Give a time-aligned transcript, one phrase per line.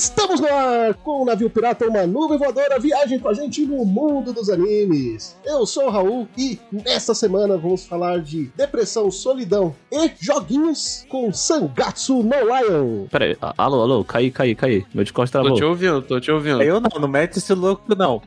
[0.00, 3.82] Estamos no ar com o navio pirata, uma nuvem voadora, viagem com a gente no
[3.86, 5.34] mundo dos animes.
[5.42, 11.32] Eu sou o Raul e nesta semana vamos falar de depressão, solidão e joguinhos com
[11.32, 13.06] Sangatsu no Lion.
[13.10, 14.84] Pera aí, a- alô, alô, caí, caí, caí.
[14.92, 15.56] Meu Discord Tô travou.
[15.56, 16.60] te ouvindo, tô te ouvindo.
[16.62, 18.20] Eu não, não mete esse louco não.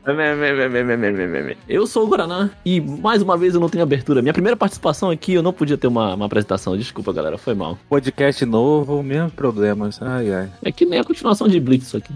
[1.68, 4.20] Eu sou o Guaraná e mais uma vez eu não tenho abertura.
[4.20, 6.76] Minha primeira participação aqui eu não podia ter uma, uma apresentação.
[6.76, 7.78] Desculpa, galera, foi mal.
[7.88, 10.02] Podcast novo, mesmo problemas.
[10.02, 10.50] Ai, ai.
[10.64, 12.12] É que nem a continuação de Blitz isso aqui.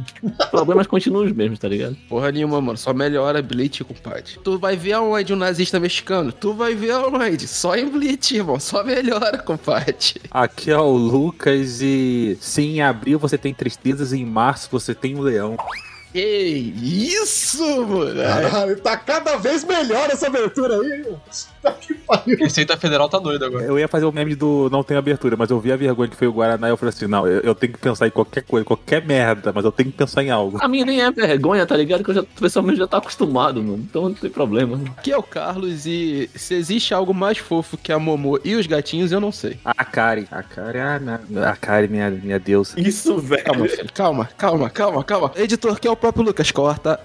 [0.51, 1.97] Problemas continuam os mesmos, tá ligado?
[2.09, 2.79] Porra nenhuma, mano.
[2.79, 4.39] Só melhora Bleach, compadre.
[4.43, 6.33] Tu vai ver aonde um nazista mexicano?
[6.33, 7.47] Tu vai ver aonde?
[7.47, 8.59] Só em Bleach, irmão.
[8.59, 9.95] Só melhora, compadre.
[10.31, 14.95] Aqui é o Lucas e sim, em abril você tem tristezas e em março você
[14.95, 15.57] tem um leão.
[16.15, 18.23] Que isso, mano.
[18.23, 21.05] Caralho, tá cada vez melhor essa abertura aí.
[21.61, 22.39] Tá que pariu.
[22.39, 23.65] Receita Federal tá doida agora.
[23.65, 26.17] Eu ia fazer o meme do não tem abertura, mas eu vi a vergonha que
[26.17, 28.43] foi o Guaraná e eu falei assim, não, eu, eu tenho que pensar em qualquer
[28.43, 30.59] coisa, qualquer merda, mas eu tenho que pensar em algo.
[30.61, 32.05] A minha nem é vergonha, tá ligado?
[32.05, 33.85] Que eu já, pessoalmente já tá acostumado, mano.
[33.91, 34.81] Então não tem problema.
[34.97, 38.69] Aqui é o Carlos e se existe algo mais fofo que a Momô e os
[38.69, 39.59] gatinhos, eu não sei.
[39.65, 40.29] A Kari.
[40.31, 41.43] A Kari, ah, não.
[41.43, 42.79] A Kari, minha, minha deusa.
[42.79, 43.43] Isso, velho.
[43.43, 43.93] Calma, filho.
[43.93, 45.33] Calma, calma, calma, calma.
[45.35, 47.01] Editor, que é o próprio Lucas, corta.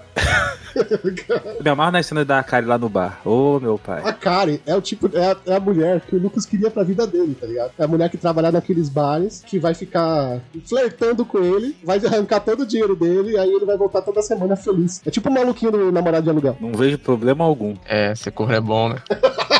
[0.76, 3.18] Eu me amarro na cena da Kari lá no bar.
[3.24, 4.02] Ô, meu pai.
[4.04, 6.82] A Karen é o tipo, é a, é a mulher que o Lucas queria pra
[6.82, 7.72] vida dele, tá ligado?
[7.78, 12.40] É a mulher que trabalha naqueles bares, que vai ficar flertando com ele, vai arrancar
[12.40, 15.00] todo o dinheiro dele, aí ele vai voltar toda semana feliz.
[15.06, 16.58] É tipo o maluquinho do namorado de aluguel.
[16.60, 17.74] Não vejo problema algum.
[17.86, 18.96] É, ser corno é bom, né?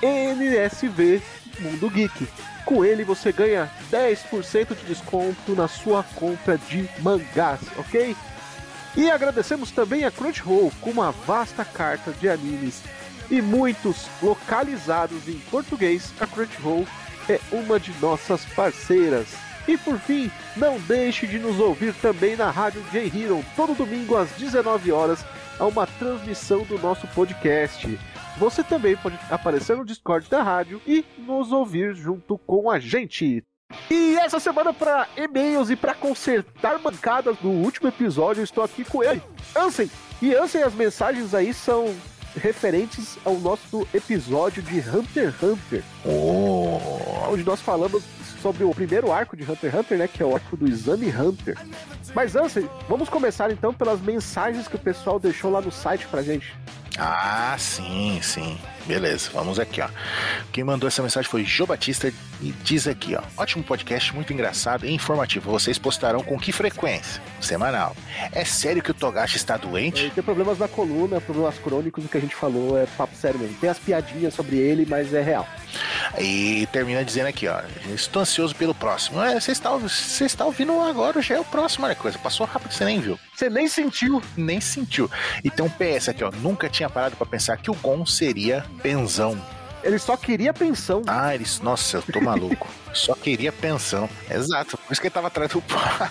[0.00, 1.20] NSV
[1.58, 2.28] Mundo Geek.
[2.64, 8.14] Com ele você ganha 10% de desconto na sua compra de mangás, ok?
[8.96, 12.82] E agradecemos também a Crunchyroll com uma vasta carta de animes
[13.30, 16.14] e muitos localizados em português.
[16.18, 16.86] A Crunchyroll
[17.28, 19.34] é uma de nossas parceiras.
[19.68, 24.16] E por fim, não deixe de nos ouvir também na Rádio J Hero, todo domingo
[24.16, 25.24] às 19 horas,
[25.58, 27.98] a uma transmissão do nosso podcast.
[28.38, 33.42] Você também pode aparecer no Discord da rádio e nos ouvir junto com a gente.
[33.90, 38.84] E essa semana, para e-mails e para consertar mancadas do último episódio, eu estou aqui
[38.84, 39.22] com ele,
[39.56, 39.90] Ansem.
[40.22, 41.94] E Ansem, as mensagens aí são
[42.36, 45.84] referentes ao nosso episódio de Hunter x Hunter.
[46.04, 48.04] Onde nós falamos
[48.40, 50.08] sobre o primeiro arco de Hunter x Hunter, né?
[50.08, 51.56] Que é o arco do Exame Hunter.
[52.14, 56.22] Mas Ansem, vamos começar então pelas mensagens que o pessoal deixou lá no site pra
[56.22, 56.54] gente.
[56.98, 58.58] Ah, sim, sim.
[58.86, 59.88] Beleza, vamos aqui, ó.
[60.52, 63.22] Quem mandou essa mensagem foi Jô Batista e diz aqui, ó.
[63.36, 65.50] Ótimo podcast, muito engraçado e informativo.
[65.50, 67.20] Vocês postarão com que frequência?
[67.40, 67.96] Semanal.
[68.32, 70.02] É sério que o Togashi está doente?
[70.02, 73.40] Ele tem problemas na coluna, problemas crônicos, o que a gente falou é papo sério
[73.40, 73.56] mesmo.
[73.56, 75.48] Tem as piadinhas sobre ele, mas é real.
[76.18, 77.60] E termina dizendo aqui, ó.
[77.92, 79.20] Estou ansioso pelo próximo.
[79.20, 82.18] É, você está, você está ouvindo agora, já é o próximo, olha coisa.
[82.18, 83.18] Passou rápido, você nem viu.
[83.36, 84.22] Você nem sentiu.
[84.34, 85.10] Nem sentiu.
[85.44, 86.30] E um PS aqui, ó.
[86.40, 89.38] Nunca tinha parado pra pensar que o Gon seria Penzão.
[89.86, 91.02] Ele só queria pensão.
[91.06, 91.60] Ah, eles.
[91.60, 92.66] Nossa, eu tô maluco.
[92.92, 94.08] Só queria pensão.
[94.28, 94.78] Exato.
[94.78, 96.10] Por isso que ele tava atrás do pai.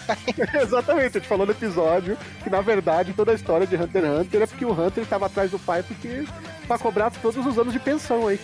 [0.61, 4.19] Exatamente, a gente falou no episódio que na verdade toda a história de Hunter x
[4.19, 6.25] Hunter é porque o Hunter estava atrás do pai porque
[6.67, 8.39] pra cobrar todos os anos de pensão aí.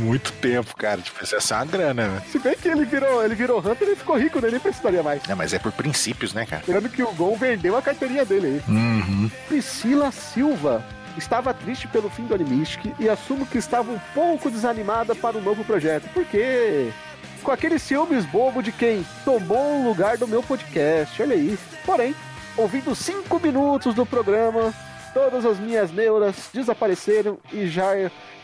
[0.00, 1.00] Muito tempo, cara.
[1.00, 2.22] Tipo, isso é só uma grana, né?
[2.30, 4.50] Se bem que ele virou, ele virou Hunter e ficou rico, né?
[4.50, 5.22] Nem precisaria mais.
[5.28, 6.64] É, mas é por princípios, né, cara?
[6.66, 8.74] Lembrando que o Gon vendeu a carteirinha dele aí.
[8.74, 9.30] Uhum.
[9.48, 10.84] Priscila Silva
[11.16, 15.40] estava triste pelo fim do Animistic e assumo que estava um pouco desanimada para o
[15.40, 16.08] novo projeto.
[16.12, 16.90] Por quê?
[17.42, 21.58] Com aquele ciúmes bobo de quem tomou o lugar do meu podcast, olha aí.
[21.84, 22.14] Porém,
[22.56, 24.74] ouvindo cinco minutos do programa,
[25.14, 27.92] todas as minhas neuras desapareceram e já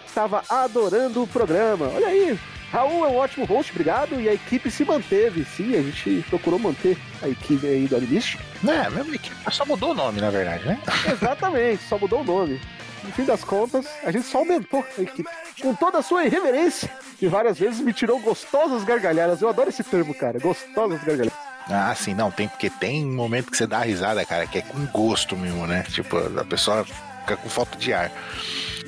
[0.07, 1.91] estava adorando o programa.
[1.95, 2.39] Olha aí,
[2.73, 4.19] Raul é um ótimo host, obrigado.
[4.19, 5.45] E a equipe se manteve.
[5.45, 8.39] Sim, a gente procurou manter a equipe aí do Animist.
[8.67, 9.37] É, mesmo equipe.
[9.51, 10.81] Só mudou o nome, na verdade, né?
[11.13, 12.59] Exatamente, só mudou o nome.
[13.05, 15.29] No fim das contas, a gente só aumentou a equipe.
[15.61, 19.43] Com toda a sua irreverência, que várias vezes me tirou gostosas gargalhadas.
[19.43, 20.39] Eu adoro esse termo, cara.
[20.39, 21.39] Gostosas gargalhadas.
[21.69, 24.59] Ah, sim, não, tem, porque tem um momento que você dá a risada, cara, que
[24.59, 25.85] é com gosto mesmo, né?
[25.91, 28.11] Tipo, a pessoa fica com falta de ar.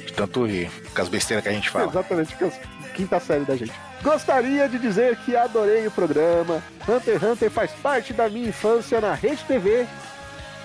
[0.07, 1.91] De tanto rir, com as besteiras que a gente fala.
[1.91, 2.51] Exatamente, que é a
[2.95, 3.73] quinta série da gente.
[4.03, 6.63] Gostaria de dizer que adorei o programa.
[6.89, 9.87] Hunter x Hunter faz parte da minha infância na Rede TV.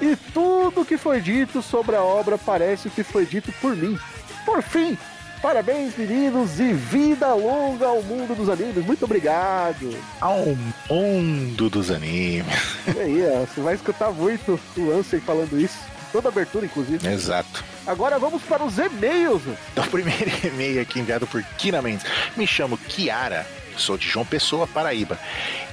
[0.01, 3.97] E tudo que foi dito sobre a obra parece que foi dito por mim.
[4.45, 4.97] Por fim,
[5.41, 8.85] parabéns meninos e vida longa ao mundo dos animes.
[8.85, 9.97] Muito obrigado.
[10.21, 10.45] Ao
[10.89, 12.77] mundo dos animes.
[12.95, 15.79] E aí, ó, você vai escutar muito o Ansem falando isso.
[16.11, 17.07] Toda abertura, inclusive.
[17.07, 17.63] Exato.
[17.85, 19.43] Agora vamos para os e-mails.
[19.71, 22.05] Então, o primeiro e-mail aqui enviado por Kina Mendes.
[22.35, 23.45] Me chamo Kiara,
[23.79, 25.17] sou de João Pessoa, Paraíba.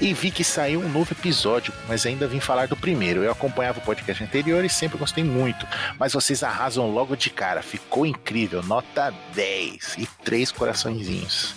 [0.00, 3.22] E vi que saiu um novo episódio, mas ainda vim falar do primeiro.
[3.22, 5.66] Eu acompanhava o podcast anterior e sempre gostei muito.
[5.98, 7.62] Mas vocês arrasam logo de cara.
[7.62, 8.62] Ficou incrível.
[8.62, 11.54] Nota 10 e três coraçõezinhos.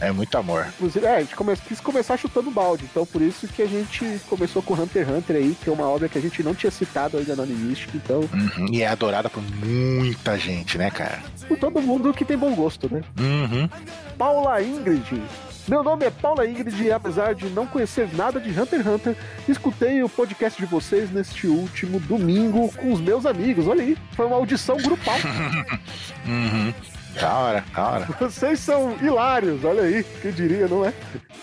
[0.00, 0.66] É muito amor.
[0.76, 4.18] Inclusive, é, a gente come- quis começar chutando balde, então por isso que a gente
[4.30, 6.70] começou com Hunter x Hunter aí, que é uma obra que a gente não tinha
[6.70, 8.66] citado ainda no Animistic, então, Uhum.
[8.70, 11.22] E é adorada por muita gente, né, cara?
[11.46, 13.02] por todo mundo que tem bom gosto, né?
[13.18, 13.68] Uhum.
[14.16, 15.20] Paula Ingrid.
[15.68, 19.16] Meu nome é Paula Ingrid e apesar de não conhecer nada de Hunter x Hunter,
[19.48, 23.68] escutei o podcast de vocês neste último domingo com os meus amigos.
[23.68, 25.16] Olha aí, foi uma audição grupal.
[26.26, 26.72] Uhum.
[27.18, 28.06] Da hora, da hora.
[28.20, 30.92] Vocês são hilários, olha aí, que diria, não é?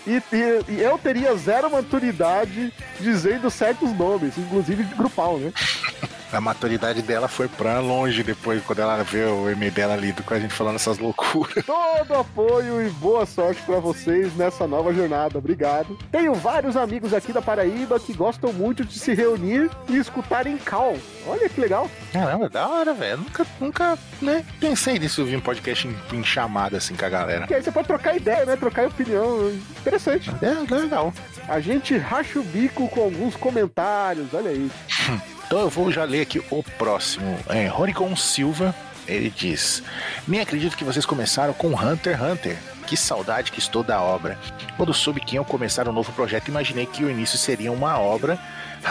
[0.06, 5.52] E, e- e eu teria zero maturidade dizendo certos nomes, inclusive de grupal, né?
[6.32, 10.34] A maturidade dela foi pra longe depois, quando ela vê o e-mail dela lido com
[10.34, 11.64] a gente falando essas loucuras.
[11.66, 15.38] Todo apoio e boa sorte pra vocês nessa nova jornada.
[15.38, 15.98] Obrigado.
[16.12, 20.58] Tenho vários amigos aqui da Paraíba que gostam muito de se reunir e escutar em
[20.58, 20.98] call.
[21.26, 21.90] Olha que legal.
[22.12, 23.18] Caramba, da hora, velho.
[23.18, 27.46] Nunca, nunca, né, pensei nisso, ouvir um podcast em, em chamada assim com a galera.
[27.46, 28.56] Que aí você pode trocar ideia, né?
[28.56, 29.50] Trocar opinião.
[29.80, 30.30] Interessante.
[30.42, 31.12] É, legal.
[31.48, 34.32] A gente racha o bico com alguns comentários.
[34.34, 34.70] Olha aí.
[35.48, 37.38] Então eu vou já ler aqui o próximo.
[37.48, 38.74] É, Ronigon Silva,
[39.06, 39.82] ele diz:
[40.26, 42.58] Nem acredito que vocês começaram com Hunter x Hunter.
[42.86, 44.38] Que saudade que estou da obra.
[44.76, 48.38] Quando soube que iam começar um novo projeto, imaginei que o início seria uma obra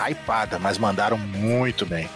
[0.10, 2.10] hypada, mas mandaram muito bem.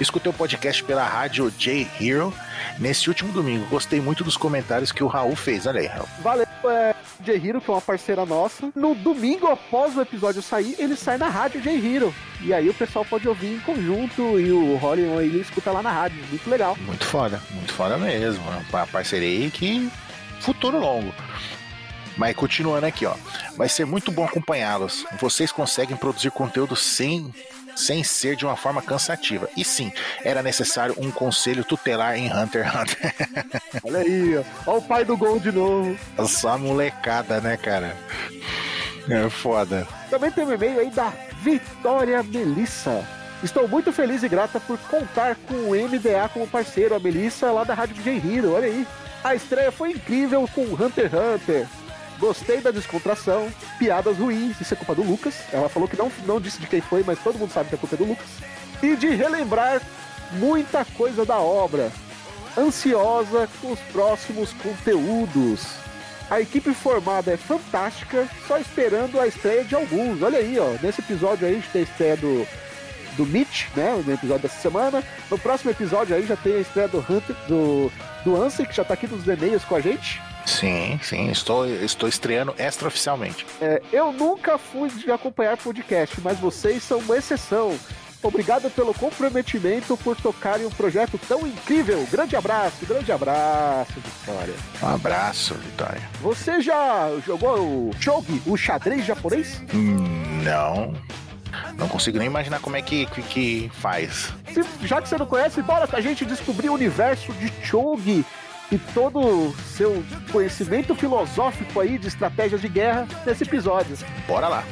[0.00, 2.34] Escutei o podcast pela rádio J Hero
[2.78, 3.66] nesse último domingo.
[3.66, 5.66] Gostei muito dos comentários que o Raul fez.
[5.66, 6.08] Olha aí, Raul.
[6.20, 8.70] Valeu, é, J-Hero, que é uma parceira nossa.
[8.74, 12.14] No domingo após o episódio sair, ele sai na rádio J-Hero.
[12.40, 15.92] E aí o pessoal pode ouvir em conjunto e o Hollion ele escuta lá na
[15.92, 16.22] rádio.
[16.28, 16.76] Muito legal.
[16.80, 18.42] Muito foda, muito foda mesmo.
[18.70, 19.90] Uma parceria aí que
[20.40, 21.12] futuro longo.
[22.16, 23.14] Mas continuando aqui, ó.
[23.56, 25.06] Vai ser muito bom acompanhá-los.
[25.18, 27.32] Vocês conseguem produzir conteúdo sem
[27.74, 29.48] sem ser de uma forma cansativa.
[29.56, 29.92] E sim,
[30.24, 33.14] era necessário um conselho tutelar em Hunter x Hunter.
[33.84, 34.70] Olha aí, ó.
[34.70, 35.96] Olha o pai do gol de novo.
[36.26, 37.96] Só molecada, né, cara?
[39.08, 39.86] É foda.
[40.10, 41.12] Também tem um e-mail aí da
[41.42, 43.04] Vitória Melissa.
[43.42, 47.64] Estou muito feliz e grata por contar com o MDA como parceiro, a Melissa lá
[47.64, 48.86] da Rádio J Hero, olha aí.
[49.24, 51.68] A estreia foi incrível com Hunter x Hunter.
[52.22, 55.34] Gostei da descontração, piadas ruins, isso é culpa do Lucas.
[55.52, 57.78] Ela falou que não, não disse de quem foi, mas todo mundo sabe que a
[57.78, 58.28] culpa é do Lucas.
[58.80, 59.82] E de relembrar
[60.34, 61.90] muita coisa da obra.
[62.56, 65.66] Ansiosa com os próximos conteúdos.
[66.30, 70.22] A equipe formada é fantástica, só esperando a estreia de alguns.
[70.22, 70.76] Olha aí, ó.
[70.80, 72.46] Nesse episódio aí a gente tem a estreia do,
[73.16, 74.00] do Mitch, né?
[74.06, 75.02] No episódio dessa semana.
[75.28, 77.90] No próximo episódio aí já tem a estreia do Hunter, do,
[78.24, 80.22] do Ansem, que já tá aqui nos e-mails com a gente.
[80.46, 83.46] Sim, sim, estou, estou estreando extraoficialmente.
[83.60, 87.78] É, eu nunca fui de acompanhar podcast, mas vocês são uma exceção.
[88.24, 92.06] Obrigado pelo comprometimento por tocarem um projeto tão incrível.
[92.10, 94.54] Grande abraço, grande abraço, Vitória.
[94.80, 96.00] Um abraço, Vitória.
[96.20, 99.60] Você já jogou o Chogi, o xadrez japonês?
[99.74, 100.94] Hum, Não.
[101.76, 104.32] Não consigo nem imaginar como é que, que, que faz.
[104.54, 108.24] Se- já que você não conhece, bora pra gente descobrir o universo de Chogi
[108.72, 110.02] e todo o seu
[110.32, 113.94] conhecimento filosófico aí de estratégias de guerra nesse episódio.
[114.26, 114.64] Bora lá.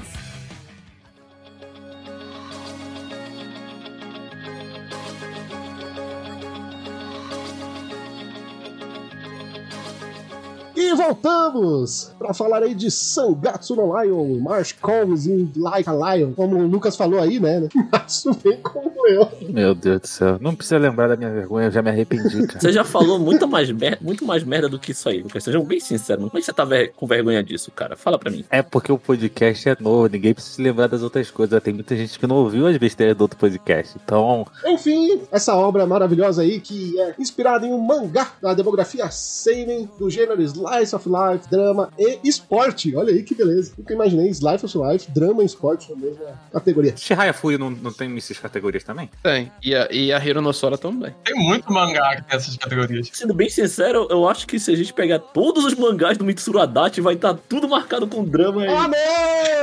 [10.80, 16.32] E voltamos para falar aí de Sangatsu no Lion, Marsh Combs in Like a Lion,
[16.32, 17.68] como o Lucas falou aí, né?
[17.92, 19.28] Matsu bem como eu.
[19.50, 20.38] Meu Deus do céu.
[20.40, 22.60] Não precisa lembrar da minha vergonha, eu já me arrependi, cara.
[22.60, 25.44] Você já falou muito mais, mer muito mais merda do que isso aí, Lucas.
[25.44, 26.24] Sejam bem sinceros.
[26.24, 27.96] Como é que você tá ver- com vergonha disso, cara?
[27.96, 28.44] Fala pra mim.
[28.50, 31.62] É porque o podcast é novo, ninguém precisa se lembrar das outras coisas.
[31.62, 33.98] Tem muita gente que não ouviu as besteiras do outro podcast.
[34.02, 39.88] Então, Enfim, essa obra maravilhosa aí que é inspirada em um mangá da demografia seinen
[39.98, 42.94] do gênero Slice of Life, drama e esporte.
[42.94, 43.72] Olha aí que beleza.
[43.76, 46.94] Nunca imaginei Slice of Life, drama e esporte na mesma categoria.
[46.96, 49.10] Shihaya Fui não, não tem essas categorias também?
[49.22, 49.50] Tem.
[49.62, 51.14] E a, e a Hiro no Sora também.
[51.24, 53.08] Tem muito mangá que tem essas categorias.
[53.12, 56.60] Sendo bem sincero, eu acho que se a gente pegar todos os mangás do Mitsuru
[56.60, 58.68] Adachi, vai estar tudo marcado com drama aí.
[58.68, 58.90] Não!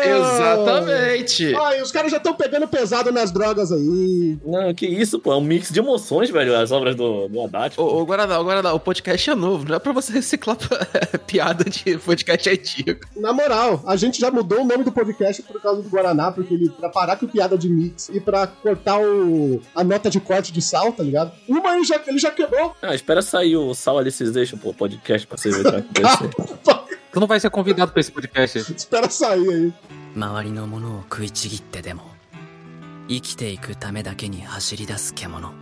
[0.03, 1.55] Exatamente.
[1.55, 4.37] Ai, os caras já estão pegando pesado nas drogas aí.
[4.45, 5.33] Não, que isso, pô.
[5.33, 7.79] É um mix de emoções, velho, as obras do, do Adachi.
[7.79, 10.57] Ô, ô Guaraná, Guaraná, o podcast é novo, não é pra você reciclar
[11.26, 13.00] piada de podcast antigo.
[13.16, 16.54] Na moral, a gente já mudou o nome do podcast por causa do Guaraná, porque
[16.54, 20.52] ele, pra parar com piada de mix e pra cortar o, a nota de corte
[20.52, 21.32] de sal, tá ligado?
[21.48, 22.74] Uma ele já, ele já quebrou.
[22.82, 26.30] Ah, espera sair o Sal Alicization, pô, podcast pra você ver o que vai acontecer.
[27.12, 28.58] Tu não vai ser convidado pra esse podcast.
[28.74, 29.72] Espera sair aí.
[30.14, 32.02] 周りのものを食いちぎってでも
[33.08, 35.52] 生きていくためだけに走り出す獣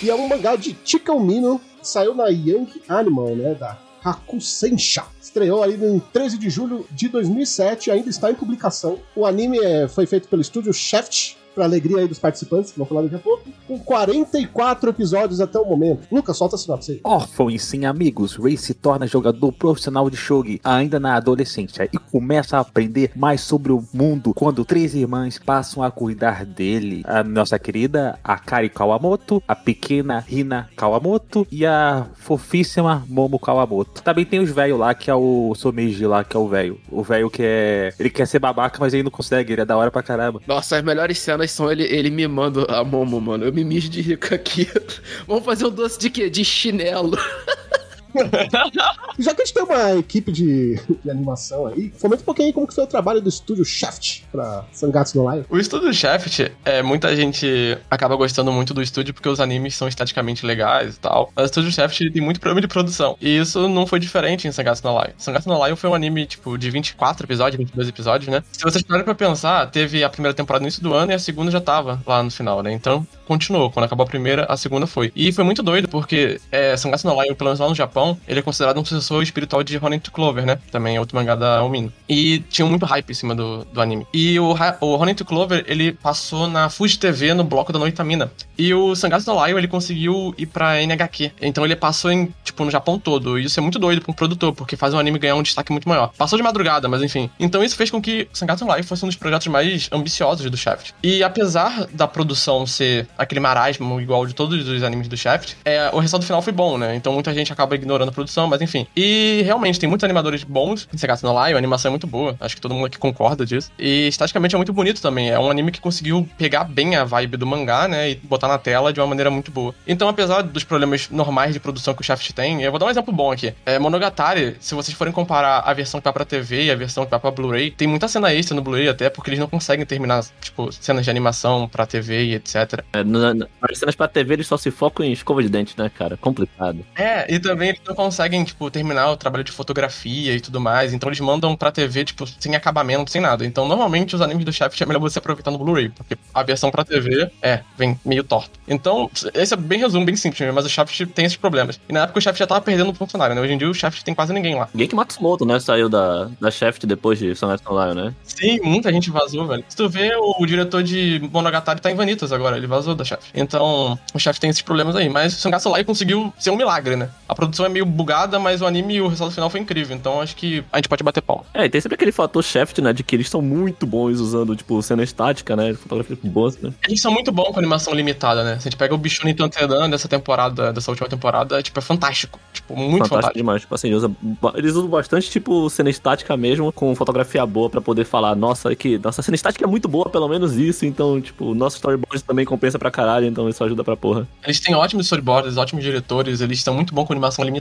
[0.00, 3.54] E é um mangá de Chica Mino, que saiu na Young Animal, né?
[3.54, 5.03] Da Hakusensha.
[5.21, 8.99] Estreou aí em 13 de julho de 2007, ainda está em publicação.
[9.15, 12.87] O anime é- foi feito pelo estúdio Shaft, pra alegria aí dos participantes, que vou
[12.87, 16.07] falar daqui a pouco, com 44 episódios até o momento.
[16.11, 17.01] Lucas, solta a sinopse aí.
[17.03, 21.97] Órfão e sem amigos, Ray se torna jogador profissional de shogi ainda na adolescência e
[21.97, 27.03] começa a aprender mais sobre o mundo quando três irmãs passam a cuidar dele.
[27.05, 34.01] A nossa querida Akari Kawamoto, a pequena Hina Kawamoto e a fofíssima Momo Kawamoto.
[34.01, 36.79] Também tem os velhos lá, que é o Someji lá, que é o velho.
[36.89, 37.93] O velho que é...
[37.99, 40.41] Ele quer ser babaca, mas ele não consegue, ele é da hora pra caramba.
[40.47, 43.45] Nossa, as melhores cenas são ele, ele mimando a Momo, mano.
[43.45, 44.67] Eu me mijo de rico aqui.
[45.27, 46.29] Vamos fazer um doce de quê?
[46.29, 47.17] De chinelo.
[49.19, 52.53] Já que a gente tem uma equipe de, de animação aí, comenta um pouquinho aí
[52.53, 55.43] como que foi o trabalho do estúdio Shaft pra Sangatsu no Lion.
[55.49, 59.87] O estúdio Shaft, é, muita gente acaba gostando muito do estúdio porque os animes são
[59.87, 61.31] esteticamente legais e tal.
[61.35, 63.17] Mas o estúdio Shaft tem muito problema de produção.
[63.21, 65.13] E isso não foi diferente em Sangatsu no Lion.
[65.17, 68.43] Sangatsu no Lion foi um anime, tipo, de 24 episódios, 22 episódios, né?
[68.51, 71.19] Se vocês pararem pra pensar, teve a primeira temporada no início do ano e a
[71.19, 72.71] segunda já tava lá no final, né?
[72.71, 73.71] Então, continuou.
[73.71, 75.11] Quando acabou a primeira, a segunda foi.
[75.15, 78.39] E foi muito doido porque é, Sangatsu no Lion, pelo menos lá no Japão, ele
[78.39, 80.59] é considerado um sucessor espiritual de Ronin to Clover, né?
[80.71, 81.91] Também é outro mangá da Omino.
[82.07, 84.05] E tinha muito hype em cima do, do anime.
[84.13, 88.31] E o, o Ronin Clover, ele passou na Fuji TV no bloco da Noitamina.
[88.57, 91.31] E o Sangatsu no Lion, ele conseguiu ir pra NHQ.
[91.41, 93.39] Então ele passou em, tipo, no Japão todo.
[93.39, 95.71] E isso é muito doido pra um produtor, porque faz um anime ganhar um destaque
[95.71, 96.11] muito maior.
[96.17, 97.29] Passou de madrugada, mas enfim.
[97.39, 100.57] Então isso fez com que Sangatsu no Lion fosse um dos projetos mais ambiciosos do
[100.57, 100.93] Shaft.
[101.01, 105.89] E apesar da produção ser aquele marasmo igual de todos os animes do Shaft, é,
[105.91, 106.95] o resultado final foi bom, né?
[106.95, 108.87] Então muita gente acaba ignorando a produção, mas enfim.
[108.95, 112.35] E realmente, tem muitos animadores bons em Sangatsu no Lion, a animação é muito boa.
[112.39, 113.71] Acho que todo mundo aqui concorda disso.
[113.77, 115.29] E estaticamente é muito bonito também.
[115.29, 118.11] É um anime que conseguiu pegar bem a vibe do mangá, né?
[118.11, 119.73] E botar na tela de uma maneira muito boa.
[119.87, 122.89] Então, apesar dos problemas normais de produção que o Shaft tem, eu vou dar um
[122.89, 123.53] exemplo bom aqui.
[123.65, 127.05] É, Monogatari, se vocês forem comparar a versão que vai pra TV e a versão
[127.05, 129.85] que vai pra Blu-ray, tem muita cena extra no Blu-ray até, porque eles não conseguem
[129.85, 132.83] terminar, tipo, cenas de animação pra TV e etc.
[132.93, 135.73] É, na- na- Nas cenas pra TV eles só se focam em escova de dente,
[135.77, 136.17] né, cara?
[136.17, 136.85] Complicado.
[136.95, 140.93] É, e também não conseguem, tipo, terminar o trabalho de fotografia e tudo mais.
[140.93, 143.45] Então eles mandam pra TV, tipo, sem acabamento, sem nada.
[143.45, 146.71] Então, normalmente, os animes do Shaft é melhor você aproveitar no Blu-ray, porque a versão
[146.71, 148.59] pra TV, é, vem meio torto.
[148.67, 151.79] Então, esse é bem resumo, bem simples mas o Shaft tem esses problemas.
[151.87, 153.41] E na época o Shaft já tava perdendo o funcionário, né?
[153.41, 154.67] Hoje em dia o Shaft tem quase ninguém lá.
[154.75, 158.15] Genki Matsumoto, né, saiu da, da Shaft depois de Sonata Lion, né?
[158.23, 159.63] Sim, muita gente vazou, velho.
[159.67, 163.29] Se tu vê, o diretor de Monogatari tá em Vanitas agora, ele vazou da Shaft.
[163.33, 165.09] Então, o Shaft tem esses problemas aí.
[165.09, 167.09] Mas o Sangatsu Lion conseguiu ser um milagre, né?
[167.27, 169.95] A produção é meio bugada, mas o anime e o resultado final foi incrível.
[169.95, 171.45] Então, acho que a gente pode bater pau.
[171.53, 174.55] É, e tem sempre aquele fator Shaft, né, de que eles são muito bons usando,
[174.55, 176.73] tipo, cena estática, né, fotografia boa, né?
[176.87, 178.53] Eles são muito bons com animação limitada, né?
[178.59, 182.39] Se a gente pega o Bichuni Tantedan dessa temporada, dessa última temporada, tipo, é fantástico.
[182.51, 183.37] Tipo, muito fantástico, fantástico.
[183.37, 183.61] demais.
[183.61, 184.11] Tipo assim, usa,
[184.55, 188.97] eles usam bastante, tipo, cena estática mesmo, com fotografia boa pra poder falar, nossa, que
[188.97, 192.79] nossa cena estática é muito boa, pelo menos isso, então, tipo, nosso storyboard também compensa
[192.79, 194.27] pra caralho, então isso ajuda pra porra.
[194.43, 197.52] Eles têm ótimos storyboards, ótimos diretores, eles estão muito bons com animação limitada,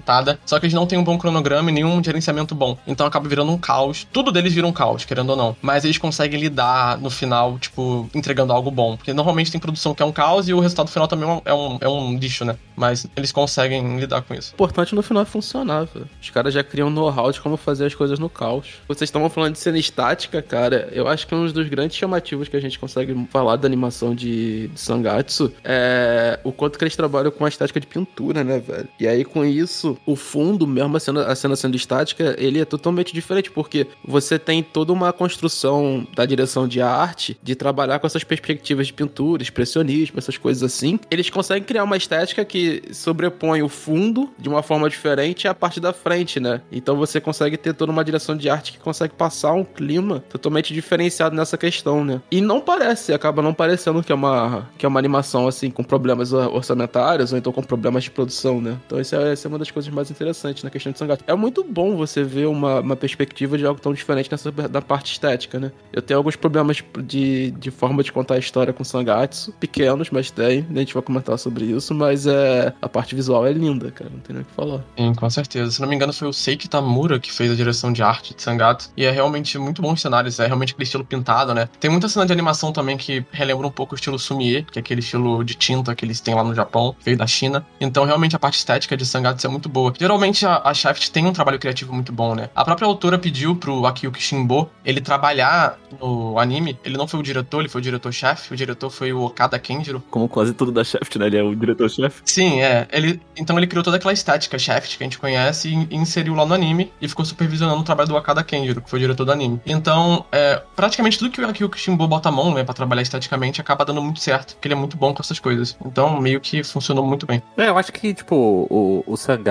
[0.45, 2.77] só que eles não têm um bom cronograma e nenhum gerenciamento bom.
[2.87, 4.07] Então acaba virando um caos.
[4.13, 5.57] Tudo deles vira um caos, querendo ou não.
[5.61, 8.97] Mas eles conseguem lidar no final, tipo, entregando algo bom.
[8.97, 11.79] Porque normalmente tem produção que é um caos e o resultado final também é um,
[11.81, 12.57] é um, é lixo, né?
[12.77, 14.53] Mas eles conseguem lidar com isso.
[14.53, 16.09] O importante no final é funcionar, velho.
[16.21, 18.67] Os caras já criam know-how de como fazer as coisas no caos.
[18.89, 20.89] Vocês estavam falando de cena estática, cara.
[20.93, 24.69] Eu acho que um dos grandes chamativos que a gente consegue falar da animação de,
[24.69, 28.89] de Sangatsu é o quanto que eles trabalham com a estática de pintura, né, velho?
[28.99, 32.65] E aí, com isso, o fundo, mesmo a cena, a cena sendo estática, ele é
[32.65, 38.07] totalmente diferente, porque você tem toda uma construção da direção de arte de trabalhar com
[38.07, 40.99] essas perspectivas de pintura, expressionismo, essas coisas assim.
[41.11, 45.81] Eles conseguem criar uma estética que sobrepõe o fundo de uma forma diferente à parte
[45.81, 46.61] da frente, né?
[46.71, 50.73] Então você consegue ter toda uma direção de arte que consegue passar um clima totalmente
[50.73, 52.21] diferenciado nessa questão, né?
[52.31, 55.83] E não parece, acaba não parecendo que é uma, que é uma animação assim com
[55.83, 58.79] problemas orçamentários ou então com problemas de produção, né?
[58.87, 61.25] Então essa é, essa é uma das coisas mais interessantes na questão de Sangatsu.
[61.27, 65.13] É muito bom você ver uma, uma perspectiva de algo tão diferente nessa da parte
[65.13, 65.73] estética, né?
[65.93, 70.31] Eu tenho alguns problemas de, de forma de contar a história com Sangatsu, pequenos, mas
[70.31, 74.11] tem, a gente vai comentar sobre isso, mas é a parte visual é linda, cara,
[74.11, 74.85] não tem nem o que falar.
[74.97, 75.71] Sim, com certeza.
[75.71, 78.43] Se não me engano, foi o Seiki Tamura que fez a direção de arte de
[78.43, 78.91] Sangatsu.
[78.97, 81.69] E é realmente muito bom os cenários, é realmente aquele estilo pintado, né?
[81.81, 84.81] Tem muita cena de animação também que relembra um pouco o estilo Sumie, que é
[84.81, 87.65] aquele estilo de tinta que eles têm lá no Japão, veio da China.
[87.81, 89.93] Então, realmente, a parte estética de Sangatsu é muito boa.
[89.99, 92.51] Geralmente, a, a Shaft tem um trabalho criativo muito bom, né?
[92.55, 96.79] A própria autora pediu pro Akiyuki Shimbo ele trabalhar no anime.
[96.85, 98.53] Ele não foi o diretor, ele foi o diretor-chefe.
[98.53, 100.03] O diretor foi o Okada Kenjiro.
[100.11, 101.27] Como quase tudo da Shaft, né?
[101.27, 102.23] Ele é o diretor-chefe.
[102.25, 102.87] Sim, é.
[102.93, 106.45] Ele, então ele criou toda aquela estética Shaft que a gente conhece e, inseriu lá
[106.45, 109.33] no anime e ficou supervisionando o trabalho do Akada Kenjiro, que foi o diretor do
[109.33, 109.61] anime.
[109.67, 113.61] Então, é, praticamente tudo que o Akiyuki Shimbo bota a mão, né, pra trabalhar esteticamente,
[113.61, 115.77] acaba dando muito certo, porque ele é muito bom com essas coisas.
[115.85, 117.43] Então, meio que funcionou muito bem.
[117.57, 119.43] É, eu acho que, tipo, o, o Sangatsu,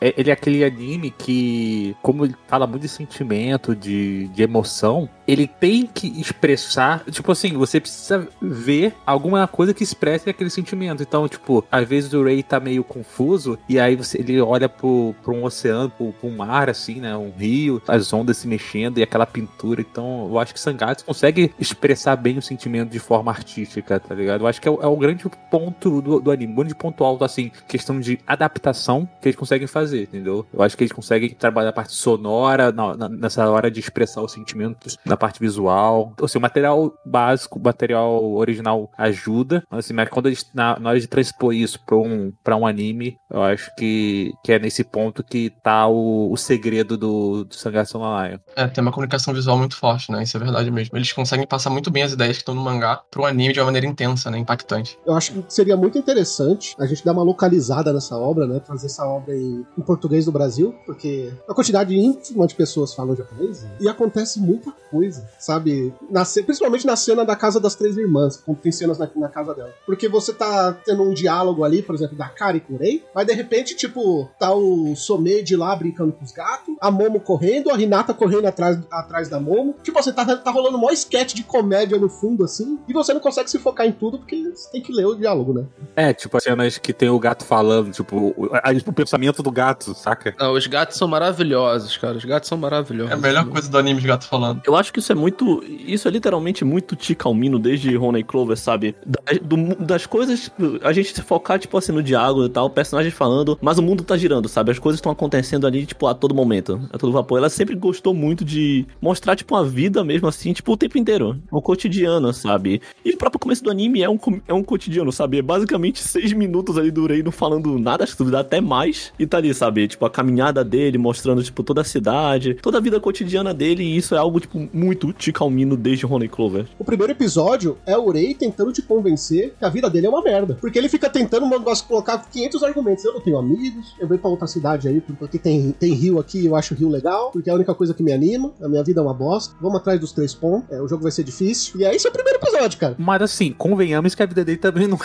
[0.00, 5.08] é- ele é aquele anime que, como ele fala muito de sentimento, de, de emoção,
[5.28, 11.02] ele tem que expressar, tipo assim, você precisa ver alguma coisa que expresse aquele sentimento.
[11.02, 15.14] Então, tipo, às vezes o Ray tá meio confuso, e aí você, ele olha pro,
[15.22, 19.02] pro um oceano, pro, pro mar, assim, né, um rio, as ondas se mexendo e
[19.02, 19.82] aquela pintura.
[19.82, 24.40] Então, eu acho que Sangatsu consegue expressar bem o sentimento de forma artística, tá ligado?
[24.40, 27.22] Eu acho que é, é o grande ponto do, do anime, o grande ponto alto,
[27.22, 30.46] assim, questão de adaptação que eles conseguem fazer, entendeu?
[30.54, 34.22] Eu acho que eles conseguem trabalhar a parte sonora, na- na- nessa hora de expressar
[34.22, 36.12] os sentimentos, na parte visual.
[36.20, 40.78] Ou seja, o material básico, o material original ajuda, mas, assim, mas quando eles, na,
[40.78, 44.58] na hora de transpor isso pra um, pra um anime, eu acho que, que é
[44.58, 48.38] nesse ponto que tá o, o segredo do, do Sangatsu Lion.
[48.56, 50.22] É, tem uma comunicação visual muito forte, né?
[50.22, 50.96] Isso é verdade mesmo.
[50.96, 53.66] Eles conseguem passar muito bem as ideias que estão no mangá pro anime de uma
[53.66, 54.38] maneira intensa, né?
[54.38, 54.98] Impactante.
[55.06, 58.60] Eu acho que seria muito interessante a gente dar uma localizada nessa obra, né?
[58.60, 63.16] Trazer essa obra em, em português do Brasil, porque a quantidade ínfima de pessoas falam
[63.16, 65.07] japonês e acontece muita coisa,
[65.38, 65.92] sabe?
[66.10, 69.54] Na principalmente na cena da casa das três irmãs, quando tem cenas na, na casa
[69.54, 69.72] dela.
[69.86, 73.26] Porque você tá tendo um diálogo ali, por exemplo, da Kari com o Rei, mas
[73.26, 77.80] de repente, tipo, tá o Someide lá brincando com os gatos, a Momo correndo, a
[77.80, 79.74] Hinata correndo atrás, atrás da Momo.
[79.82, 83.12] Tipo assim, tá, tá rolando um maior sketch de comédia no fundo, assim, e você
[83.12, 85.64] não consegue se focar em tudo porque você tem que ler o diálogo, né?
[85.96, 89.50] É, tipo, as cenas que tem o gato falando, tipo, o, a- o pensamento do
[89.50, 90.34] gato, saca?
[90.38, 92.16] Não, os gatos são maravilhosos, cara.
[92.16, 93.10] Os gatos são maravilhosos.
[93.12, 94.60] É a melhor coisa do anime de gato falando.
[94.66, 95.62] Eu acho que isso é muito.
[95.86, 98.94] Isso é literalmente muito Ticalmino desde Rony Clover, sabe?
[99.06, 100.44] Da- do- das coisas.
[100.44, 103.78] tipo, A gente se focar, tipo assim, no diálogo e tal, o personagem falando, mas
[103.78, 104.70] o mundo tá girando, sabe?
[104.70, 106.80] As coisas estão acontecendo ali, tipo, a todo momento.
[106.92, 107.38] A todo vapor.
[107.38, 111.38] Ela sempre gostou muito de mostrar, tipo, a vida mesmo assim, tipo, o tempo inteiro.
[111.50, 112.80] O cotidiano, sabe?
[113.04, 115.38] E o próprio começo do anime é um, é um cotidiano, sabe?
[115.38, 119.12] É basicamente seis minutos ali do Rei não falando nada, acho que dá até mais.
[119.18, 119.88] E tá ali, sabe?
[119.88, 123.82] Tipo, a caminhada dele, mostrando, tipo, toda a cidade, toda a vida cotidiana dele.
[123.82, 126.66] E isso é algo, tipo, muito Ticalmino desde Rony Clover.
[126.78, 130.22] O primeiro episódio é o Rei tentando te convencer que a vida dele é uma
[130.22, 130.56] merda.
[130.60, 133.04] Porque ele fica tentando um negócio, colocar 500 argumentos.
[133.04, 136.46] Eu não tenho amigos, eu venho pra outra cidade aí, porque tem, tem rio aqui,
[136.46, 138.52] eu acho o rio legal, porque é a única coisa que me anima.
[138.62, 139.54] A minha vida é uma bosta.
[139.60, 140.70] Vamos atrás dos três pontos.
[140.70, 141.80] É, o jogo vai ser difícil.
[141.80, 142.94] E é esse é o primeiro episódio, cara.
[142.98, 144.98] Mas assim, convenhamos que a vida dele também não.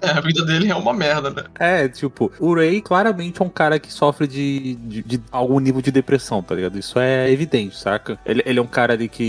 [0.00, 1.44] É, a vida dele é uma merda, né?
[1.58, 5.80] É, tipo, o Ray claramente é um cara que sofre de, de, de algum nível
[5.80, 6.78] de depressão, tá ligado?
[6.78, 8.18] Isso é evidente, saca?
[8.24, 9.27] Ele, ele é um cara ali que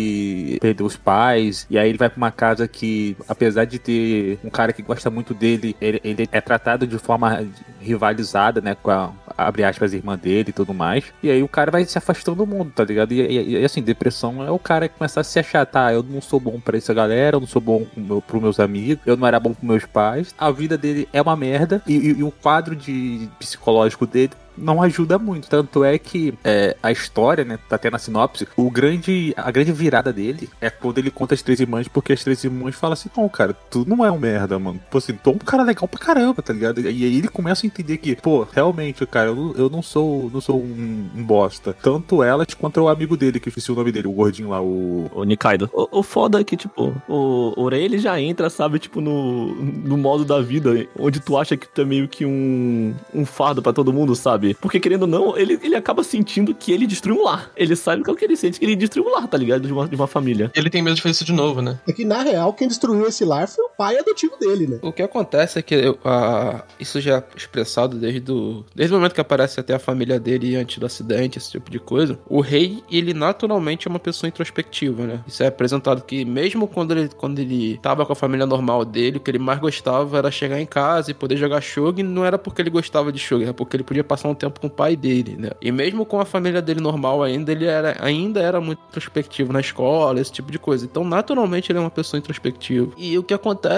[0.61, 4.49] perdeu os pais, e aí ele vai pra uma casa que, apesar de ter um
[4.49, 7.45] cara que gosta muito dele, ele, ele é tratado de forma
[7.79, 11.05] rivalizada, né, com a, abre aspas, irmã dele e tudo mais.
[11.23, 13.11] E aí o cara vai se afastando do mundo, tá ligado?
[13.13, 16.03] E, e- e, assim, depressão é o cara que começa a se achar, tá, eu
[16.03, 18.99] não sou bom pra essa galera, eu não sou bom com meu, pros meus amigos,
[19.05, 22.19] eu não era bom com meus pais, a vida dele é uma merda, e, e-
[22.19, 25.47] e o quadro de psicológico dele não ajuda muito.
[25.49, 29.71] Tanto é que é, a história, né, tá até na sinopse, o grande, a grande
[29.71, 33.09] virada dele é quando ele conta as três irmãs, porque as três irmãs falam assim,
[33.15, 34.79] não, cara, tu não é um merda, mano.
[34.89, 36.81] Pô, assim, tu é um cara legal pra caramba, tá ligado?
[36.81, 40.29] E aí ele começa a entender que, pô, realmente, cara, eu, não- eu não sou,
[40.33, 41.73] não sou um, um bosta.
[41.81, 44.61] Tanto elas quanto o amigo dele, que eu esqueci o nome dele, o gordinho lá,
[44.61, 45.09] o...
[45.13, 45.69] O Nikaido.
[45.73, 49.53] O, o foda é que, tipo, o, o Rei, ele já entra, sabe, tipo, no,
[49.55, 53.61] no modo da vida, onde tu acha que tu é meio que um, um fardo
[53.61, 54.48] pra todo mundo, sabe?
[54.53, 57.51] Porque, querendo ou não, ele, ele acaba sentindo que ele destruiu um lar.
[57.55, 59.65] Ele sabe que é o que ele sente, que ele destruiu um lar, tá ligado?
[59.65, 60.51] De uma, de uma família.
[60.55, 61.79] Ele tem medo de fazer isso de novo, né?
[61.87, 64.79] É que, na real, quem destruiu esse lar foi o pai adotivo dele, né?
[64.81, 68.97] O que acontece é que eu- a- isso já é expressado desde o, desde o
[68.97, 72.19] momento que aparece até a família dele antes do acidente, esse tipo de coisa.
[72.27, 75.21] O rei, ele naturalmente é uma pessoa introspectiva, né?
[75.25, 79.15] Isso é apresentado que mesmo quando ele, quando ele tava com a família normal dele,
[79.15, 82.37] o que ele mais gostava era chegar em casa e poder jogar shogi, não era
[82.37, 84.97] porque ele gostava de shogi, era porque ele podia passar um tempo com o pai
[84.97, 85.51] dele, né?
[85.61, 89.61] E mesmo com a família dele normal ainda, ele era, ainda era muito introspectivo na
[89.61, 90.83] escola, esse tipo de coisa.
[90.83, 92.91] Então, naturalmente, ele é uma pessoa introspectiva.
[92.97, 93.68] E o que acontece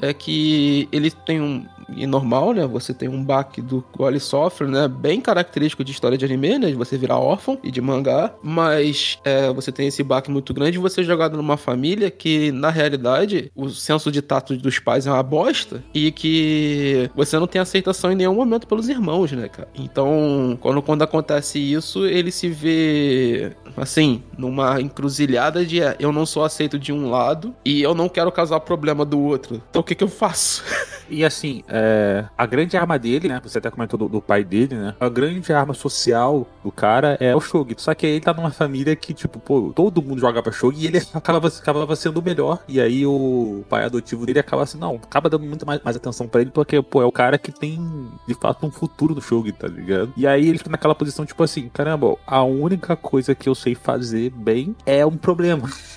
[0.00, 1.66] é que ele tem um.
[1.88, 2.66] E normal, né?
[2.66, 4.88] Você tem um baque do qual ele sofre, né?
[4.88, 6.68] Bem característico de história de anime, né?
[6.68, 8.32] De você virar órfão e de mangá.
[8.42, 10.78] Mas é, você tem esse baque muito grande.
[10.78, 15.10] Você é jogado numa família que, na realidade, o senso de tato dos pais é
[15.10, 15.82] uma bosta.
[15.92, 19.68] E que você não tem aceitação em nenhum momento pelos irmãos, né, cara?
[19.74, 26.26] Então, quando, quando acontece isso, ele se vê, assim, numa encruzilhada de é, eu não
[26.26, 29.62] sou aceito de um lado e eu não quero causar problema do outro.
[29.70, 30.62] Então, o que que eu faço?
[31.10, 33.40] E assim, é, a grande arma dele, né?
[33.42, 34.94] Você até comentou do, do pai dele, né?
[35.00, 37.74] A grande arma social do cara é o Shogi.
[37.76, 40.86] Só que ele tá numa família que, tipo, pô, todo mundo joga pra Shogi e
[40.86, 42.62] ele acabava, acabava sendo o melhor.
[42.68, 46.28] E aí o pai adotivo dele acaba assim, não, acaba dando muito mais, mais atenção
[46.28, 49.50] pra ele, porque, pô, é o cara que tem, de fato, um futuro no Shogi,
[49.50, 50.12] tá ligado?
[50.16, 53.74] E aí ele fica naquela posição, tipo assim, caramba, a única coisa que eu sei
[53.74, 55.68] fazer bem é um problema.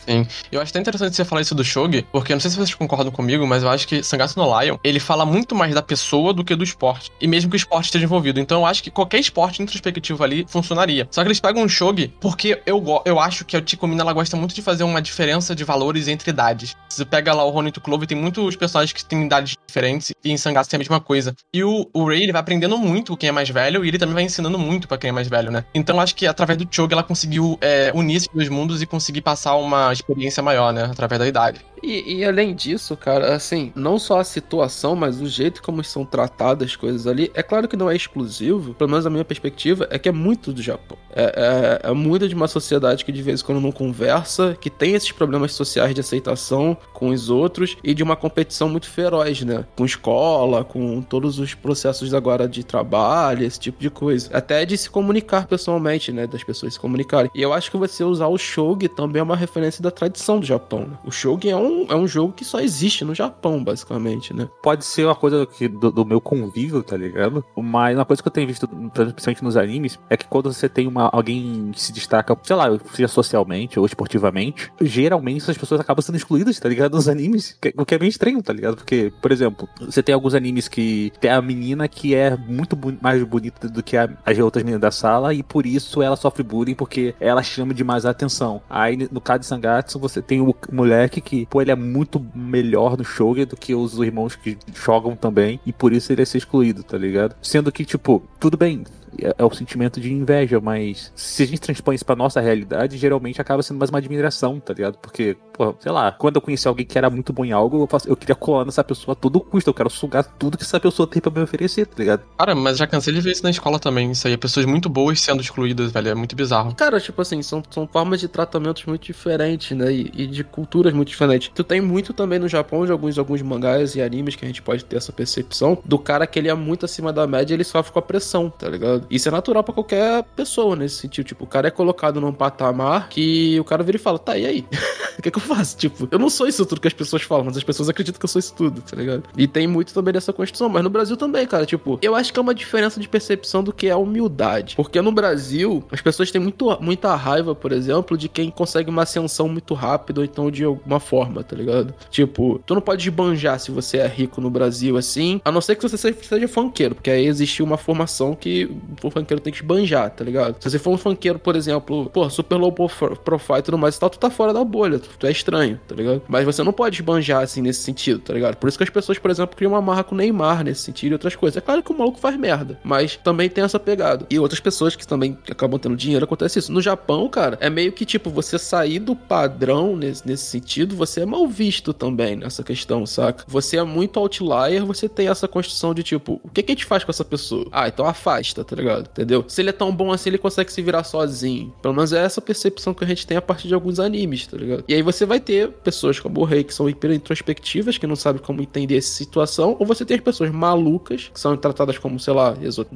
[0.52, 2.74] Eu acho até interessante você falar isso do Shogi, porque eu não sei se vocês
[2.74, 6.34] concordam comigo, mas eu acho que Sangatsu no Lion, ele fala muito mais da pessoa
[6.34, 7.12] do que do esporte.
[7.20, 8.40] E mesmo que o esporte esteja envolvido.
[8.40, 11.08] Então eu acho que qualquer esporte introspectivo ali funcionaria.
[11.12, 14.36] Só que eles pegam um Shogi porque eu, eu acho que a Tikomina ela gosta
[14.38, 16.76] muito de fazer uma diferença de valores entre idades.
[16.90, 20.32] Você pega lá o Ronin to Clove, tem muitos personagens que têm idades diferentes, e
[20.32, 21.36] em Sangatsu tem a mesma coisa.
[21.54, 24.16] E o, o Rei, ele vai aprendendo muito quem é mais velho, e ele também
[24.16, 25.66] vai ensinando muito pra quem é mais velho, né?
[25.74, 28.86] Então eu acho que através do Chogi ela conseguiu é, unir esses dois mundos e
[28.86, 30.84] conseguir passar uma experiência maior, né?
[30.86, 31.66] Através da idade.
[31.84, 36.06] E, e além disso, cara, assim, não só a situação, mas o jeito como são
[36.06, 39.88] tratadas as coisas ali, é claro que não é exclusivo, pelo menos a minha perspectiva,
[39.90, 40.98] é que é muito do Japão.
[41.16, 44.70] É, é, é muito de uma sociedade que de vez em quando não conversa, que
[44.70, 49.42] tem esses problemas sociais de aceitação com os outros e de uma competição muito feroz,
[49.42, 49.66] né?
[49.76, 54.30] Com escola, com todos os processos agora de trabalho, esse tipo de coisa.
[54.32, 56.28] Até de se comunicar pessoalmente, né?
[56.28, 57.32] Das pessoas se comunicarem.
[57.34, 60.46] E eu acho que você usar o Shogi também é uma referência da tradição do
[60.46, 60.98] Japão, né?
[61.06, 64.48] O Shogi é um, é um jogo que só existe no Japão, basicamente, né?
[64.62, 67.44] pode ser uma coisa que, do, do meu convívio, tá ligado?
[67.56, 70.88] Mas uma coisa que eu tenho visto, principalmente nos animes, é que quando você tem
[70.88, 76.02] uma, alguém que se destaca, sei lá, seja socialmente ou esportivamente, geralmente essas pessoas acabam
[76.02, 76.94] sendo excluídas, tá ligado?
[76.96, 78.76] Nos animes, o que é bem estranho, tá ligado?
[78.78, 82.98] Porque, por exemplo, você tem alguns animes que tem a menina que é muito bu-
[83.02, 86.44] mais bonita do que a- as outras meninas da sala e por isso ela sofre
[86.44, 88.62] bullying porque ela chama demais a atenção.
[88.70, 93.04] Aí, no caso de Sangatsu, você tem o moleque que, ele é muito melhor no
[93.04, 96.84] shogi do que os irmãos que jogam também e por isso ele é ser excluído,
[96.84, 97.36] tá ligado?
[97.42, 98.84] Sendo que, tipo, tudo bem,
[99.22, 102.98] é, é o sentimento de inveja, mas se a gente transpõe isso pra nossa realidade,
[102.98, 104.98] geralmente acaba sendo mais uma admiração, tá ligado?
[104.98, 107.88] Porque, pô, sei lá, quando eu conheci alguém que era muito bom em algo, eu,
[107.88, 110.80] faço- eu queria colar nessa pessoa a todo custo, eu quero sugar tudo que essa
[110.80, 112.22] pessoa tem pra me oferecer, tá ligado?
[112.38, 114.12] Cara, mas já cansei de ver isso na escola também.
[114.12, 116.10] Isso aí, pessoas muito boas sendo excluídas, velho.
[116.10, 116.76] É muito bizarro.
[116.76, 119.92] Cara, tipo assim, são, são formas de tratamentos muito diferentes, né?
[119.92, 121.47] E, e de culturas muito diferentes.
[121.54, 124.62] Tu tem muito também no Japão de alguns, alguns mangás e animes que a gente
[124.62, 127.92] pode ter essa percepção do cara que ele é muito acima da média ele sofre
[127.92, 129.06] com a pressão, tá ligado?
[129.10, 131.26] Isso é natural pra qualquer pessoa nesse sentido.
[131.26, 134.46] Tipo, o cara é colocado num patamar que o cara vira e fala, tá, e
[134.46, 134.66] aí?
[135.18, 135.76] O que, que eu faço?
[135.76, 138.26] Tipo, eu não sou isso tudo que as pessoas falam, mas as pessoas acreditam que
[138.26, 139.24] eu sou isso tudo, tá ligado?
[139.36, 141.66] E tem muito também dessa construção, mas no Brasil também, cara.
[141.66, 144.76] Tipo, eu acho que é uma diferença de percepção do que é a humildade.
[144.76, 149.02] Porque no Brasil, as pessoas têm muito, muita raiva, por exemplo, de quem consegue uma
[149.02, 151.37] ascensão muito rápido, ou então de alguma forma.
[151.44, 151.94] Tá ligado?
[152.10, 155.76] Tipo, tu não pode esbanjar se você é rico no Brasil assim, a não ser
[155.76, 158.70] que você seja, funkeiro, porque aí existe uma formação que
[159.04, 160.56] o funkeiro tem que esbanjar, tá ligado?
[160.60, 163.96] Se você for um funkeiro, por exemplo, pô, super low prof- profile e tudo mais
[163.96, 166.22] e tal, tu tá fora da bolha, tu, tu é estranho, tá ligado?
[166.28, 168.56] Mas você não pode esbanjar assim nesse sentido, tá ligado?
[168.56, 171.12] Por isso que as pessoas, por exemplo, criam uma marra com o Neymar nesse sentido
[171.12, 171.58] e outras coisas.
[171.58, 174.26] É claro que o maluco faz merda, mas também tem essa pegada.
[174.30, 176.72] E outras pessoas que também acabam tendo dinheiro, acontece isso.
[176.72, 181.22] No Japão, cara, é meio que tipo, você sair do padrão nesse, nesse sentido, você
[181.22, 183.44] é mal visto também nessa questão, saca?
[183.48, 186.86] Você é muito outlier, você tem essa construção de tipo, o que, que a gente
[186.86, 187.68] faz com essa pessoa?
[187.72, 189.08] Ah, então afasta, tá ligado?
[189.12, 189.46] Entendeu?
[189.48, 191.74] Se ele é tão bom assim, ele consegue se virar sozinho.
[191.82, 194.58] Pelo menos é essa percepção que a gente tem a partir de alguns animes, tá
[194.58, 194.84] ligado?
[194.88, 198.16] E aí você vai ter pessoas como o Rei, que são hiper introspectivas, que não
[198.16, 202.20] sabem como entender essa situação, ou você tem as pessoas malucas, que são tratadas como,
[202.20, 202.56] sei lá,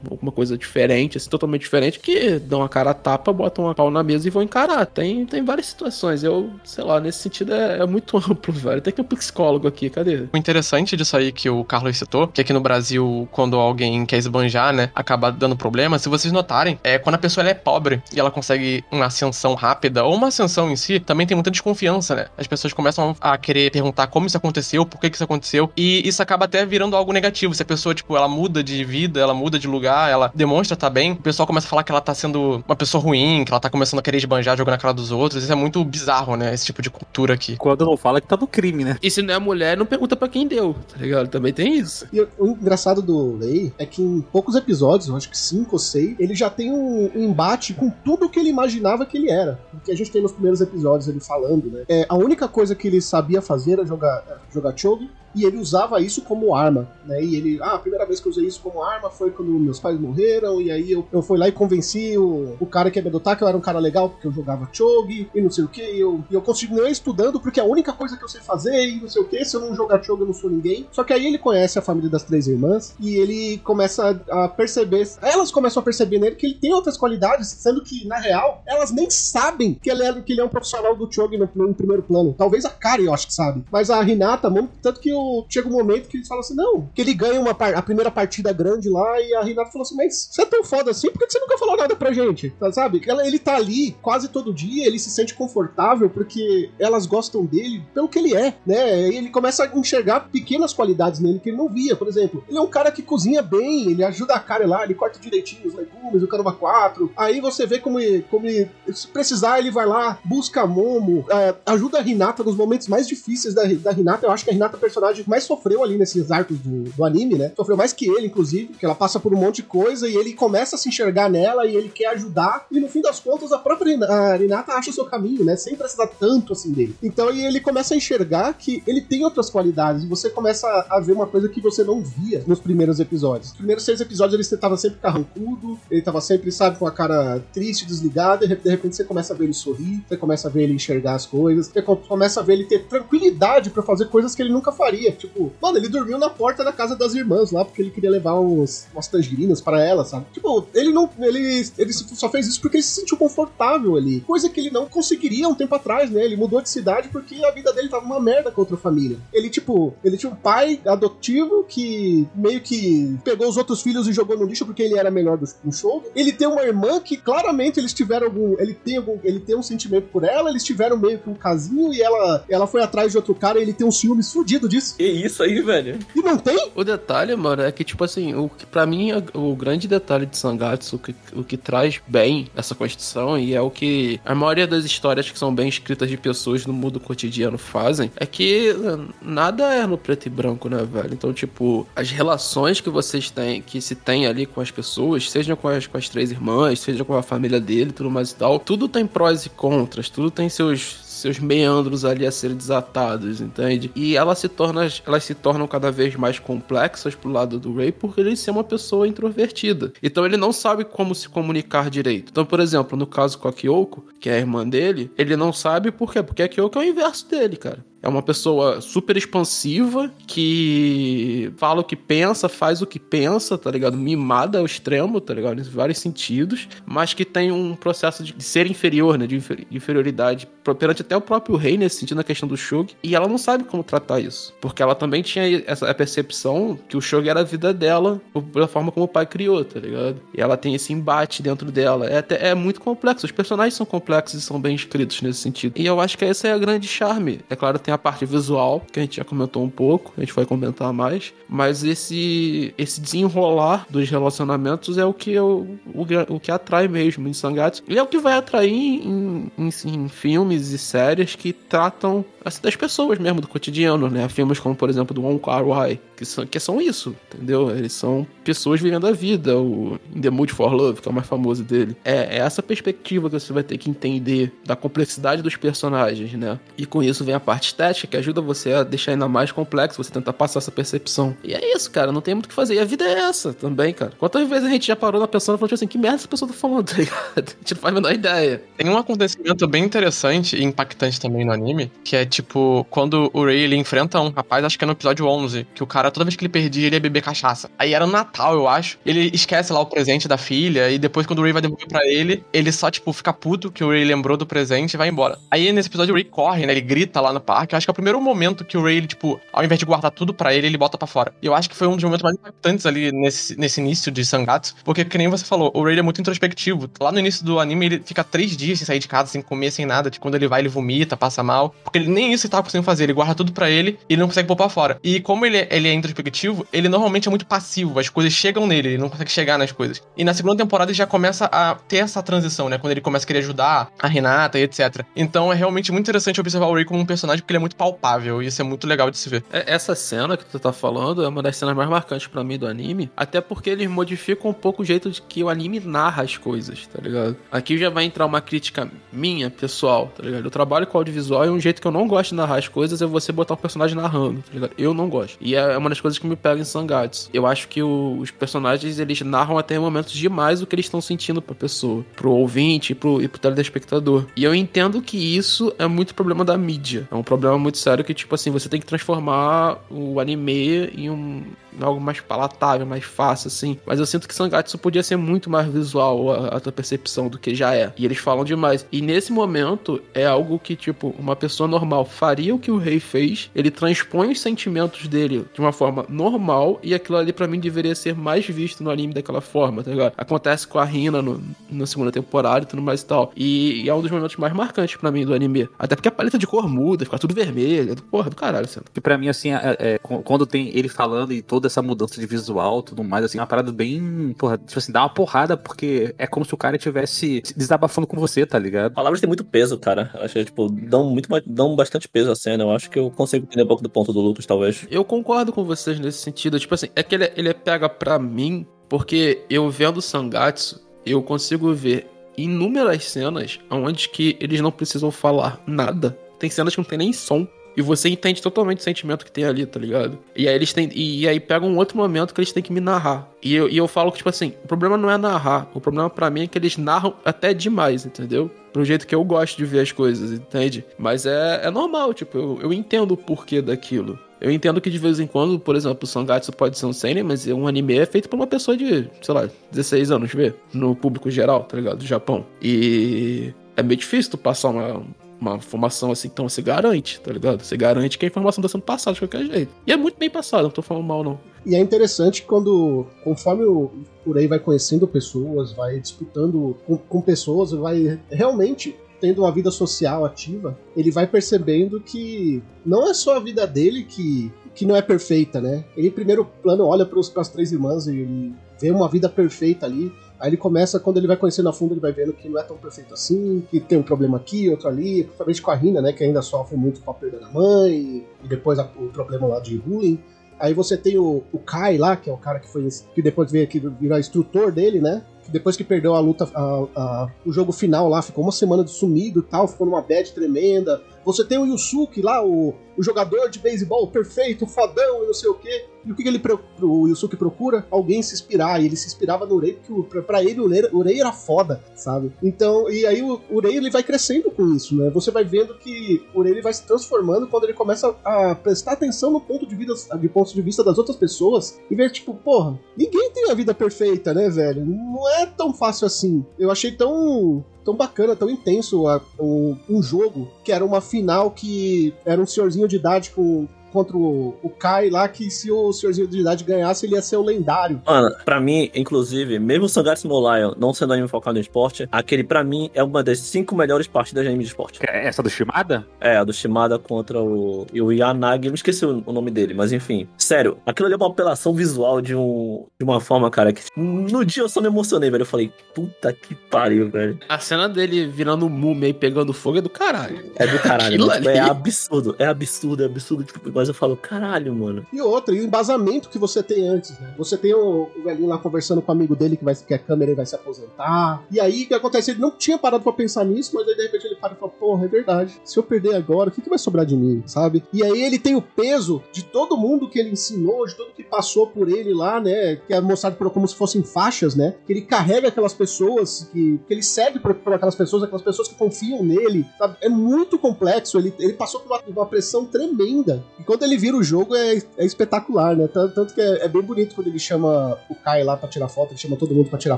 [0.10, 3.90] alguma coisa diferente, assim, totalmente diferente, que dão a cara a tapa, botam a pau
[3.92, 4.86] na mesa e vão encarar.
[4.86, 6.24] Tem, tem várias situações.
[6.24, 8.82] Eu, sei lá, nesse sentido é, é muito amplo, velho.
[8.82, 10.28] Tem que um psicólogo aqui, cadê?
[10.32, 14.18] O interessante disso aí que o Carlos citou, que aqui no Brasil, quando alguém quer
[14.18, 18.02] esbanjar, né, acaba dando problema, se vocês notarem, é quando a pessoa ela é pobre
[18.14, 22.16] e ela consegue uma ascensão rápida, ou uma ascensão em si, também tem muita desconfiança,
[22.16, 22.26] né?
[22.38, 26.08] As pessoas começam a querer perguntar como isso aconteceu, por que que isso aconteceu, e
[26.08, 27.54] isso acaba até virando algo negativo.
[27.54, 30.90] Se a pessoa, tipo, ela muda de vida, ela muda de lugar, ela demonstra tá
[30.90, 33.60] bem, o pessoal começa a falar que ela tá sendo uma pessoa ruim, que ela
[33.60, 35.44] tá começando a querer esbanjar, jogando na cara dos outros.
[35.44, 36.54] Isso é muito bizarro, né?
[36.54, 37.56] Esse tipo de cultura aqui.
[37.58, 38.98] Quando não fala que tá no crime, né?
[39.02, 41.30] E se não é mulher, não pergunta pra quem deu, tá ligado?
[41.30, 42.08] Também tem isso.
[42.12, 45.80] E o engraçado do Lei é que em poucos episódios, eu acho que cinco ou
[45.80, 49.60] seis, ele já tem um, embate com tudo que ele imaginava que ele era.
[49.74, 51.84] O que a gente tem nos primeiros episódios ele falando, né?
[51.88, 55.10] É, a única coisa que ele sabia fazer era jogar, era jogar chogi.
[55.36, 57.24] E ele usava isso como arma, né?
[57.24, 59.80] E ele, ah, a primeira vez que eu usei isso como arma foi quando meus
[59.80, 63.04] pais morreram, e aí eu, eu fui lá e convenci o, o cara que ia
[63.04, 65.64] me adotar que eu era um cara legal porque eu jogava chogi, e não sei
[65.64, 68.30] o que, e eu, e eu continuei estudando porque é a única coisa que eu
[68.30, 70.50] sei fazer, e não sei o que, se eu não jogar chogi eu não sou
[70.50, 70.88] ninguém.
[70.92, 75.08] Só que aí ele conhece a família das três irmãs, e ele começa a, perceber,
[75.22, 78.92] elas começam a perceber nele que ele tem outras qualidades, sendo que, na real, elas
[78.92, 82.04] nem sabem que ele é, que ele é um profissional do chogi no, no primeiro
[82.04, 82.36] plano.
[82.38, 83.64] Talvez a Kari, eu acho que sabe.
[83.72, 84.02] Mas a
[84.50, 87.40] mano, tanto que o, chega um momento que eles falam assim, não, que ele ganha
[87.40, 90.64] uma a primeira partida grande lá, e a Hinata falou assim, mas você é tão
[90.64, 92.50] foda assim, por que você nunca falou nada pra gente?
[92.60, 93.02] Tá, Sabe?
[93.06, 97.84] Ela- ele tá ali quase todo dia, ele se sente confortável porque elas gostam dele
[97.94, 99.10] pelo que ele é, né?
[99.10, 101.96] E ele começa a enxergar pequenas qualidades nele que ele não via.
[101.96, 104.94] Por exemplo, ele é um cara que cozinha bem, ele ajuda a cara lá, ele
[104.94, 107.12] corta direitinho os legumes, o caramba 4.
[107.18, 111.56] Aí você vê como ele, como ele, se precisar, ele vai lá, busca Momo, é,
[111.66, 114.26] ajuda a Hinata nos momentos mais difíceis da, da Hinata.
[114.26, 116.84] Eu acho que a Hinata é a personagem que mais sofreu ali nesses arcos do,
[116.84, 117.52] do anime, né?
[117.56, 120.34] Sofreu mais que ele, inclusive, que ela passa por um monte de coisa e ele
[120.34, 122.66] começa a se enxergar nela e ele quer ajudar.
[122.72, 125.56] E no fim das contas, a própria Hina- a Hinata acha o seu caminho, né?
[125.56, 126.96] Sem precisar tanto assim dele.
[127.04, 131.12] Então ele começa a enxergar que ele tem outras qualidades e você começa a ver
[131.14, 133.52] uma coisa que você não via nos primeiros episódios.
[133.52, 137.42] Os primeiros seis episódios ele tava sempre carrancudo, ele tava sempre, sabe, com a cara
[137.54, 140.64] triste, desligada, e de repente você começa a ver ele sorrir, você começa a ver
[140.64, 144.36] ele enxergar as coisas, você co- começa a ver ele ter tranquilidade pra fazer coisas
[144.36, 145.01] que ele nunca faria.
[145.12, 148.40] Tipo, mano, ele dormiu na porta da casa das irmãs lá, porque ele queria levar
[148.40, 150.26] uns, umas tangerinas pra ela, sabe?
[150.34, 151.10] Tipo, ele não.
[151.20, 154.22] Ele, ele só fez isso porque ele se sentiu confortável ali.
[154.22, 156.24] Coisa que ele não conseguiria um tempo atrás, né?
[156.24, 159.18] Ele mudou de cidade porque a vida dele tava uma merda com outra família.
[159.34, 164.14] Ele, tipo, ele tinha um pai adotivo que meio que pegou os outros filhos e
[164.14, 166.04] jogou no lixo porque ele era melhor do, no show.
[166.16, 168.60] Ele tem uma irmã que claramente eles tiveram algum.
[168.60, 169.18] Ele tem algum.
[169.24, 172.68] Ele tem um sentimento por ela, eles tiveram meio que um casinho e ela, ela
[172.68, 174.91] foi atrás de outro cara e ele tem um ciúmes fudido disso.
[174.98, 176.00] Que isso aí, velho?
[176.16, 176.72] E não tem?
[176.76, 180.26] O detalhe, mano, é que, tipo assim, o que pra mim, é o grande detalhe
[180.26, 184.34] de Sangatsu, o que, o que traz bem essa construção, e é o que a
[184.34, 188.70] maioria das histórias que são bem escritas de pessoas no mundo cotidiano fazem, é que
[188.70, 191.14] eh, nada é no preto e branco, né, velho?
[191.14, 195.56] Então, tipo, as relações que vocês têm, que se tem ali com as pessoas, seja
[195.56, 198.60] com as, com as três irmãs, seja com a família dele, tudo mais e tal,
[198.60, 203.92] tudo tem prós e contras, tudo tem seus seus meandros ali a serem desatados, entende?
[203.96, 207.92] E elas se tornam, elas se tornam cada vez mais complexas pro lado do Ray
[207.92, 209.94] porque ele ser uma pessoa introvertida.
[210.02, 212.30] Então ele não sabe como se comunicar direito.
[212.32, 215.54] Então, por exemplo, no caso com a Kyoko, que é a irmã dele, ele não
[215.54, 216.24] sabe por quê?
[216.24, 217.91] Porque a Kyoko é o inverso dele, cara.
[218.04, 223.70] É uma pessoa super expansiva que fala o que pensa, faz o que pensa, tá
[223.70, 223.98] ligado?
[223.98, 225.60] Mimada ao extremo, tá ligado?
[225.60, 229.28] Em vários sentidos, mas que tem um processo de ser inferior, né?
[229.28, 230.48] De infer- inferioridade
[230.80, 232.94] perante até o próprio rei nesse sentido, na questão do Shug.
[233.04, 234.54] E ela não sabe como tratar isso.
[234.62, 238.22] Porque ela também tinha essa percepção que o Shug era a vida dela,
[238.54, 240.22] pela forma como o pai criou, tá ligado?
[240.36, 242.08] E ela tem esse embate dentro dela.
[242.08, 243.26] É, até- é muito complexo.
[243.26, 245.74] Os personagens são complexos e são bem escritos nesse sentido.
[245.78, 247.40] E eu acho que esse é o grande charme.
[247.50, 250.22] É claro, tem tem a parte visual, que a gente já comentou um pouco, a
[250.22, 256.06] gente vai comentar mais, mas esse esse desenrolar dos relacionamentos é o que eu, o,
[256.30, 257.84] o que atrai mesmo em Sangatsu.
[257.88, 262.62] E é o que vai atrair em, em, em filmes e séries que tratam assim,
[262.62, 264.28] das pessoas mesmo, do cotidiano, né?
[264.30, 267.70] Filmes como, por exemplo, do Wong Kar Wai, que são, que são isso, entendeu?
[267.72, 271.14] Eles são pessoas vivendo a vida, o In The Mood For Love, que é o
[271.14, 271.96] mais famoso dele.
[272.04, 276.60] É, é essa perspectiva que você vai ter que entender da complexidade dos personagens, né?
[276.78, 280.02] E com isso vem a parte estética, que ajuda você a deixar ainda mais complexo,
[280.02, 281.36] você tentar passar essa percepção.
[281.44, 282.76] E é isso, cara, não tem muito o que fazer.
[282.76, 284.12] E a vida é essa também, cara.
[284.18, 286.50] Quantas vezes a gente já parou na pessoa e falou assim, que merda essa pessoa
[286.50, 287.16] tá falando, tá ligado?
[287.36, 288.64] A gente não faz a menor ideia.
[288.78, 293.46] Tem um acontecimento bem interessante e impactante também no anime, que é tipo, quando o
[293.46, 296.26] Ray ele enfrenta um rapaz, acho que é no episódio 11, que o cara, toda
[296.26, 297.70] vez que ele perdia, ele ia beber cachaça.
[297.78, 299.00] Aí era no Natal, eu acho.
[299.06, 302.06] Ele esquece lá o presente da filha, e depois, quando o Ray vai devolver pra
[302.06, 305.38] ele, ele só, tipo, fica puto que o Ray lembrou do presente e vai embora.
[305.50, 306.74] Aí nesse episódio o Ray corre, né?
[306.74, 307.71] Ele grita lá no parque.
[307.72, 309.86] Eu acho que é o primeiro momento que o Ray, ele, tipo, ao invés de
[309.86, 311.34] guardar tudo pra ele, ele bota pra fora.
[311.42, 314.26] E eu acho que foi um dos momentos mais impactantes ali nesse, nesse início de
[314.26, 316.90] Sangatsu, porque, que nem você falou, o Ray é muito introspectivo.
[317.00, 319.72] Lá no início do anime, ele fica três dias sem sair de casa, sem comer,
[319.72, 320.10] sem nada.
[320.10, 321.74] Tipo, quando ele vai, ele vomita, passa mal.
[321.84, 323.04] Porque ele nem isso ele tava conseguindo fazer.
[323.06, 325.00] Ele guarda tudo pra ele e ele não consegue pôr pra fora.
[325.04, 328.00] E como ele, ele é introspectivo, ele normalmente é muito passivo.
[328.00, 330.02] As coisas chegam nele, ele não consegue chegar nas coisas.
[330.16, 332.78] E na segunda temporada ele já começa a ter essa transição, né?
[332.78, 335.04] Quando ele começa a querer ajudar a Renata e etc.
[335.16, 337.76] Então é realmente muito interessante observar o Ray como um personagem porque ele é muito
[337.76, 338.42] palpável.
[338.44, 339.44] E isso é muito legal de se ver.
[339.52, 342.58] É- Essa cena que tu tá falando é uma das cenas mais marcantes pra mim
[342.58, 346.24] do anime, até porque eles modificam um pouco o jeito de que o anime narra
[346.24, 347.38] as coisas, tá ligado?
[347.52, 350.44] Aqui já vai entrar uma crítica minha, pessoal, tá ligado?
[350.46, 353.02] Eu trabalho com audiovisual e um jeito que eu não gosto de narrar as coisas
[353.02, 354.72] é você botar o personagem narrando, tá ligado?
[354.78, 355.38] Eu não gosto.
[355.40, 357.30] E é uma das coisas que me pega em Sangatsu.
[357.34, 361.00] Eu acho que o- os personagens, eles narram até momentos demais o que eles estão
[361.02, 364.26] sentindo pra pessoa, pro ouvinte pro, e pro telespectador.
[364.36, 367.08] E eu entendo que isso é muito problema da mídia.
[367.12, 371.10] É um problema muito sério que, tipo assim, você tem que transformar o anime em
[371.10, 371.44] um
[371.80, 373.78] algo mais palatável, mais fácil, assim.
[373.86, 377.38] Mas eu sinto que Sangatsu podia ser muito mais visual a, a tua percepção do
[377.38, 377.92] que já é.
[377.98, 378.86] E eles falam demais.
[378.92, 383.00] E nesse momento é algo que, tipo, uma pessoa normal faria o que o rei
[383.00, 383.50] fez.
[383.56, 386.80] Ele transpõe os sentimentos dele de uma forma normal.
[386.84, 390.14] E aquilo ali, pra mim, deveria ser mais visto no anime daquela forma, tá ligado?
[390.18, 393.32] Acontece com a Rina no, na segunda temporada e tudo mais e tal.
[393.36, 395.70] E, e é um dos momentos mais marcantes pra mim do anime.
[395.78, 397.96] Até porque a paleta de cor muda, fica tudo vermelho.
[398.10, 398.80] Porra, do caralho, assim.
[398.94, 402.26] Que pra mim, assim, é- é, quando tem ele falando e toda essa mudança de
[402.26, 404.34] visual e tudo mais, assim, é uma parada bem.
[404.38, 408.18] Porra, tipo assim, dá uma porrada, porque é como se o cara estivesse desabafando com
[408.18, 408.94] você, tá ligado?
[408.94, 410.10] Palavras têm muito peso, cara.
[410.16, 412.64] Eu acho que, tipo, dão, muito, dão bastante peso à cena.
[412.64, 414.88] Eu acho que eu consigo entender um pouco do ponto do Lucas, talvez.
[414.90, 416.60] Eu concordo com vocês nesse sentido.
[416.60, 421.72] Tipo assim, é que ele, ele pega pra mim, porque eu vendo Sangatsu, eu consigo
[421.74, 426.18] ver inúmeras cenas onde que eles não precisam falar nada.
[426.40, 427.48] Tem cenas que não tem nem som.
[427.76, 430.18] E você entende totalmente o sentimento que tem ali, tá ligado?
[430.36, 430.90] E aí eles têm.
[430.94, 433.30] E, aí pega um outro momento que eles têm que me narrar.
[433.42, 435.70] E eu, e eu falo que, tipo assim, o problema não é narrar.
[435.74, 438.52] O problema pra mim é que eles narram até demais, entendeu?
[438.74, 440.86] Pro jeito que eu gosto de ver as coisas, entende?
[440.98, 444.20] Mas é, é normal, tipo, eu, eu entendo o porquê daquilo.
[444.40, 447.22] Eu entendo que de vez em quando, por exemplo, o Sangatsu pode ser um seinen,
[447.22, 450.52] mas um anime é feito por uma pessoa de, sei lá, 16 anos, vê?
[450.74, 452.00] No público geral, tá ligado?
[452.00, 452.44] Do Japão.
[452.60, 455.04] E é meio difícil tu passar uma,
[455.42, 457.64] uma informação assim, então você garante, tá ligado?
[457.64, 459.72] Você garante que a informação tá sendo passada de qualquer jeito.
[459.86, 461.40] E é muito bem passada, não tô falando mal, não.
[461.66, 463.92] E é interessante quando, conforme o
[464.26, 470.26] Urei vai conhecendo pessoas, vai disputando com, com pessoas, vai realmente tendo uma vida social
[470.26, 475.02] ativa, ele vai percebendo que não é só a vida dele que, que não é
[475.02, 475.86] perfeita, né?
[475.96, 479.86] Ele, em primeiro plano, olha para as três irmãs e ele vê uma vida perfeita
[479.86, 480.12] ali.
[480.42, 482.64] Aí ele começa, quando ele vai conhecendo a fundo, ele vai vendo que não é
[482.64, 486.12] tão perfeito assim, que tem um problema aqui, outro ali, principalmente com a Rina, né?
[486.12, 489.60] Que ainda sofre muito com a perda da mãe, e depois a- o problema lá
[489.60, 490.20] de bullying.
[490.60, 493.52] Aí você tem o, o Kai lá, que é o cara que foi que depois
[493.52, 495.24] veio aqui virar instrutor dele, né?
[495.48, 498.92] Depois que perdeu a luta, a- a- o jogo final lá, ficou uma semana de
[498.92, 501.02] sumido e tal, ficou numa bad tremenda.
[501.26, 505.50] Você tem o Yusuke lá, o, o jogador de beisebol perfeito, fodão e não sei
[505.50, 505.86] o quê.
[506.04, 506.42] E o que, ele
[506.82, 507.86] o Yusuke procura?
[507.92, 508.82] Alguém se inspirar.
[508.82, 511.32] E ele se inspirava no Urei, porque o- pra, ele o Urei, o Urei era
[511.32, 512.32] foda, sabe?
[512.42, 515.12] Então, e aí o Urei ele vai crescendo com isso, né?
[515.12, 518.94] Você vai vendo que o Urei ele vai se transformando quando ele começa a prestar
[518.94, 522.34] atenção no ponto de, vida, de ponto de vista das outras pessoas e ver, tipo,
[522.34, 524.84] porra, ninguém tem a vida perfeita, né, velho?
[524.84, 526.44] Não é tão fácil assim.
[526.58, 531.52] Eu achei tão tão bacana, tão intenso a- um, um jogo que era uma final
[531.52, 535.92] que era um senhorzinho de idade com contra o, o Kai lá, que se o
[535.92, 538.02] Senhorzinho de Idade ganhasse, ele ia ser o lendário.
[538.06, 542.08] Mano, pra mim, inclusive, mesmo o Sangatsu no Lion não sendo anime focado no esporte,
[542.12, 545.00] aquele pra mim é uma das cinco melhores partidas de anime de esporte.
[545.08, 546.06] É Essa do Shimada?
[546.20, 549.74] É, a do Shimada contra o, o Yanagi, eu me esqueci o, o nome dele,
[549.74, 550.28] mas enfim.
[550.38, 554.46] Sério, aquilo ali é uma apelação visual de, um, de uma forma, cara, que no
[554.46, 555.42] dia eu só me emocionei, velho.
[555.42, 557.38] Eu falei, puta que pariu, velho.
[557.48, 560.52] A cena dele virando múmia e pegando fogo é do caralho.
[560.56, 561.18] É do caralho.
[561.18, 563.44] Tipo, é absurdo, é absurdo, é absurdo.
[563.44, 565.08] Tipo, mas eu falo, caralho, mano.
[565.12, 567.34] E outra, e o embasamento que você tem antes, né?
[567.36, 570.32] Você tem o, o velhinho lá conversando com o amigo dele que, vai, que câmera
[570.32, 571.44] e vai se aposentar.
[571.50, 572.30] E aí o que acontece?
[572.30, 574.72] Ele não tinha parado pra pensar nisso, mas aí de repente ele para e fala:
[574.72, 575.60] Porra, é verdade.
[575.66, 577.84] Se eu perder agora, o que, que vai sobrar de mim, sabe?
[577.92, 581.24] E aí ele tem o peso de todo mundo que ele ensinou, de todo que
[581.24, 582.76] passou por ele lá, né?
[582.76, 584.76] Que é mostrado como se fossem faixas, né?
[584.86, 588.68] Que ele carrega aquelas pessoas, que, que ele serve por, por aquelas pessoas, aquelas pessoas
[588.68, 589.98] que confiam nele, sabe?
[590.02, 591.18] É muito complexo.
[591.18, 593.44] Ele, ele passou por uma, uma pressão tremenda.
[593.60, 595.88] E quando ele vira o jogo é, é espetacular, né?
[595.88, 598.90] Tanto, tanto que é, é bem bonito quando ele chama o Kai lá pra tirar
[598.90, 599.98] foto, ele chama todo mundo pra tirar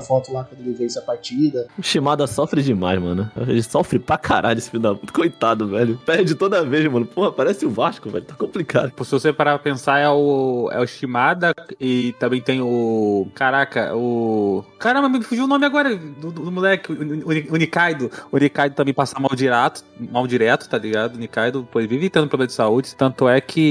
[0.00, 1.66] foto lá quando ele vence a partida.
[1.76, 3.28] O Shimada sofre demais, mano.
[3.36, 5.12] Ele sofre pra caralho esse filho da puta.
[5.12, 6.00] Coitado, velho.
[6.06, 7.04] Perde toda vez, mano.
[7.04, 8.24] Porra, parece o Vasco, velho.
[8.24, 8.92] Tá complicado.
[9.04, 13.26] Se você parar pra pensar, é o, é o Shimada e também tem o.
[13.34, 14.64] Caraca, o.
[14.78, 18.08] Caramba, me fugiu o nome agora do, do moleque, o Nikaido.
[18.30, 21.16] O Nikaido também passa mal direto, mal direto, tá ligado?
[21.16, 23.63] O Nikaido pô, ele vive tendo problema de saúde, tanto é que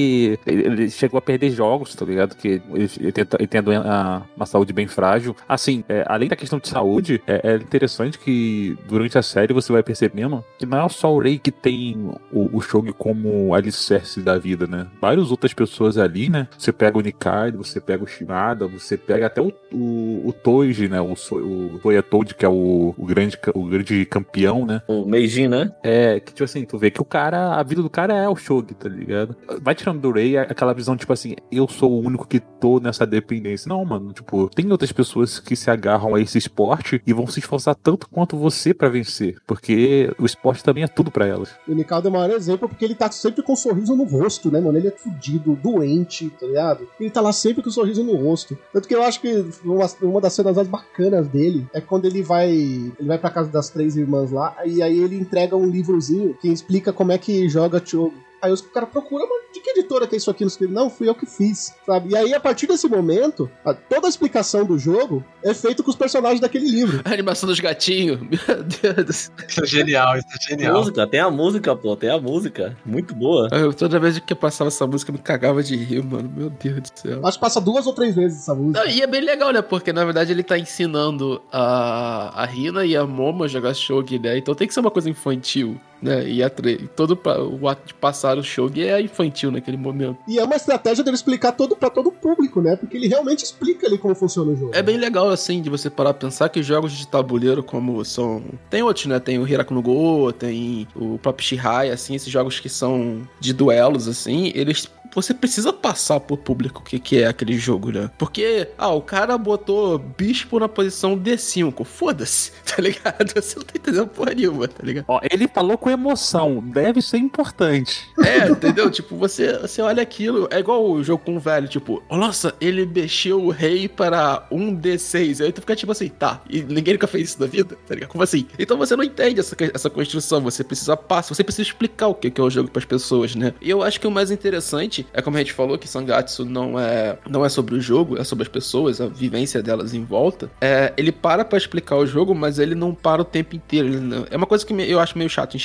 [0.45, 2.35] ele, ele chegou a perder jogos, tá ligado?
[2.35, 5.35] Que ele, ele, tem, ele tem a doen- a- uma saúde bem frágil.
[5.47, 9.71] Assim, é, além da questão de saúde, é, é interessante que durante a série você
[9.71, 14.21] vai percebendo que não é só o Rei que tem o, o Shogun como alicerce
[14.21, 14.87] da vida, né?
[15.01, 16.47] Várias outras pessoas ali, né?
[16.57, 20.87] Você pega o Nikaido, você pega o Shimada, você pega até o, o, o Toji,
[20.87, 20.99] né?
[21.01, 24.81] O, o Toya Toji, que é o, o, grande, o grande campeão, né?
[24.87, 25.71] O Meijin, né?
[25.83, 28.35] É, que tipo assim, tu vê que o cara, a vida do cara é o
[28.35, 29.35] Shogun, tá ligado?
[29.61, 33.05] Vai tirando do Rei aquela visão, tipo assim, eu sou o único que tô nessa
[33.05, 33.67] dependência.
[33.67, 37.39] Não, mano, tipo, tem outras pessoas que se agarram a esse esporte e vão se
[37.39, 41.49] esforçar tanto quanto você pra vencer, porque o esporte também é tudo pra elas.
[41.67, 44.49] O Nicaldo é o maior exemplo porque ele tá sempre com um sorriso no rosto,
[44.49, 44.77] né, mano?
[44.77, 46.88] Ele é fudido, doente, tá ligado?
[46.99, 48.57] Ele tá lá sempre com um sorriso no rosto.
[48.71, 52.23] Tanto que eu acho que uma, uma das cenas mais bacanas dele é quando ele
[52.23, 52.49] vai.
[52.51, 56.47] Ele vai pra casa das três irmãs lá, e aí ele entrega um livrozinho que
[56.47, 58.13] explica como é que joga Chogo.
[58.43, 60.45] Aí os cara procura, mas de que editora que é isso aqui?
[60.67, 62.09] Não, fui eu que fiz, sabe?
[62.11, 65.89] E aí, a partir desse momento, a- toda a explicação do jogo é feita com
[65.89, 67.01] os personagens daquele livro.
[67.05, 68.19] A animação dos gatinhos.
[68.27, 69.33] Meu Deus do céu.
[69.47, 70.77] Isso é genial, isso é genial.
[70.77, 71.95] Música, tem a música, pô.
[71.95, 72.75] Tem a música.
[72.85, 73.47] Muito boa.
[73.51, 76.29] Eu, toda vez que eu passava essa música, eu me cagava de rir, mano.
[76.35, 77.25] Meu Deus do céu.
[77.25, 78.83] Acho que passa duas ou três vezes essa música.
[78.83, 79.61] Não, e é bem legal, né?
[79.61, 84.19] Porque na verdade ele tá ensinando a, a Rina e a Momo a jogar Shogi,
[84.19, 84.37] né?
[84.37, 86.27] Então tem que ser uma coisa infantil, né?
[86.27, 87.17] E, a e todo
[87.61, 90.17] o ato de passar o Shogi é infantil naquele momento.
[90.27, 92.75] E é uma estratégia dele explicar todo para todo o público, né?
[92.75, 94.71] Porque ele realmente explica ali como funciona o jogo.
[94.73, 98.43] É bem legal, assim, de você parar pra pensar que jogos de tabuleiro, como são.
[98.69, 99.19] Tem outros, né?
[99.19, 103.53] Tem o Hiraku no Go, tem o próprio Shihai, assim, esses jogos que são de
[103.53, 104.89] duelos, assim, eles.
[105.16, 108.09] Você precisa passar pro público o que, que é aquele jogo, né?
[108.18, 111.84] Porque, ah, o cara botou bispo na posição D5.
[111.86, 113.34] Foda-se, tá ligado?
[113.36, 115.05] Você não tá entendendo porra nenhuma, tá ligado?
[115.07, 118.01] Ó, ele falou com emoção, deve ser importante.
[118.24, 118.89] É, entendeu?
[118.89, 122.55] tipo, você, você olha aquilo, é igual o jogo com o velho, tipo, oh, nossa,
[122.59, 125.43] ele mexeu o rei para um D6.
[125.43, 128.09] Aí tu fica tipo assim, tá, e ninguém nunca fez isso na vida, tá ligado?
[128.09, 128.47] Como assim?
[128.57, 132.32] Então você não entende essa, essa construção, você precisa passar, você precisa explicar o que
[132.32, 133.53] que é o jogo pras pessoas, né?
[133.61, 136.79] E eu acho que o mais interessante é como a gente falou, que Sangatsu não
[136.79, 140.49] é, não é sobre o jogo, é sobre as pessoas, a vivência delas em volta.
[140.61, 143.99] É, ele para pra explicar o jogo, mas ele não para o tempo inteiro.
[144.01, 145.59] não- é uma coisa que me- eu acho meio chato em,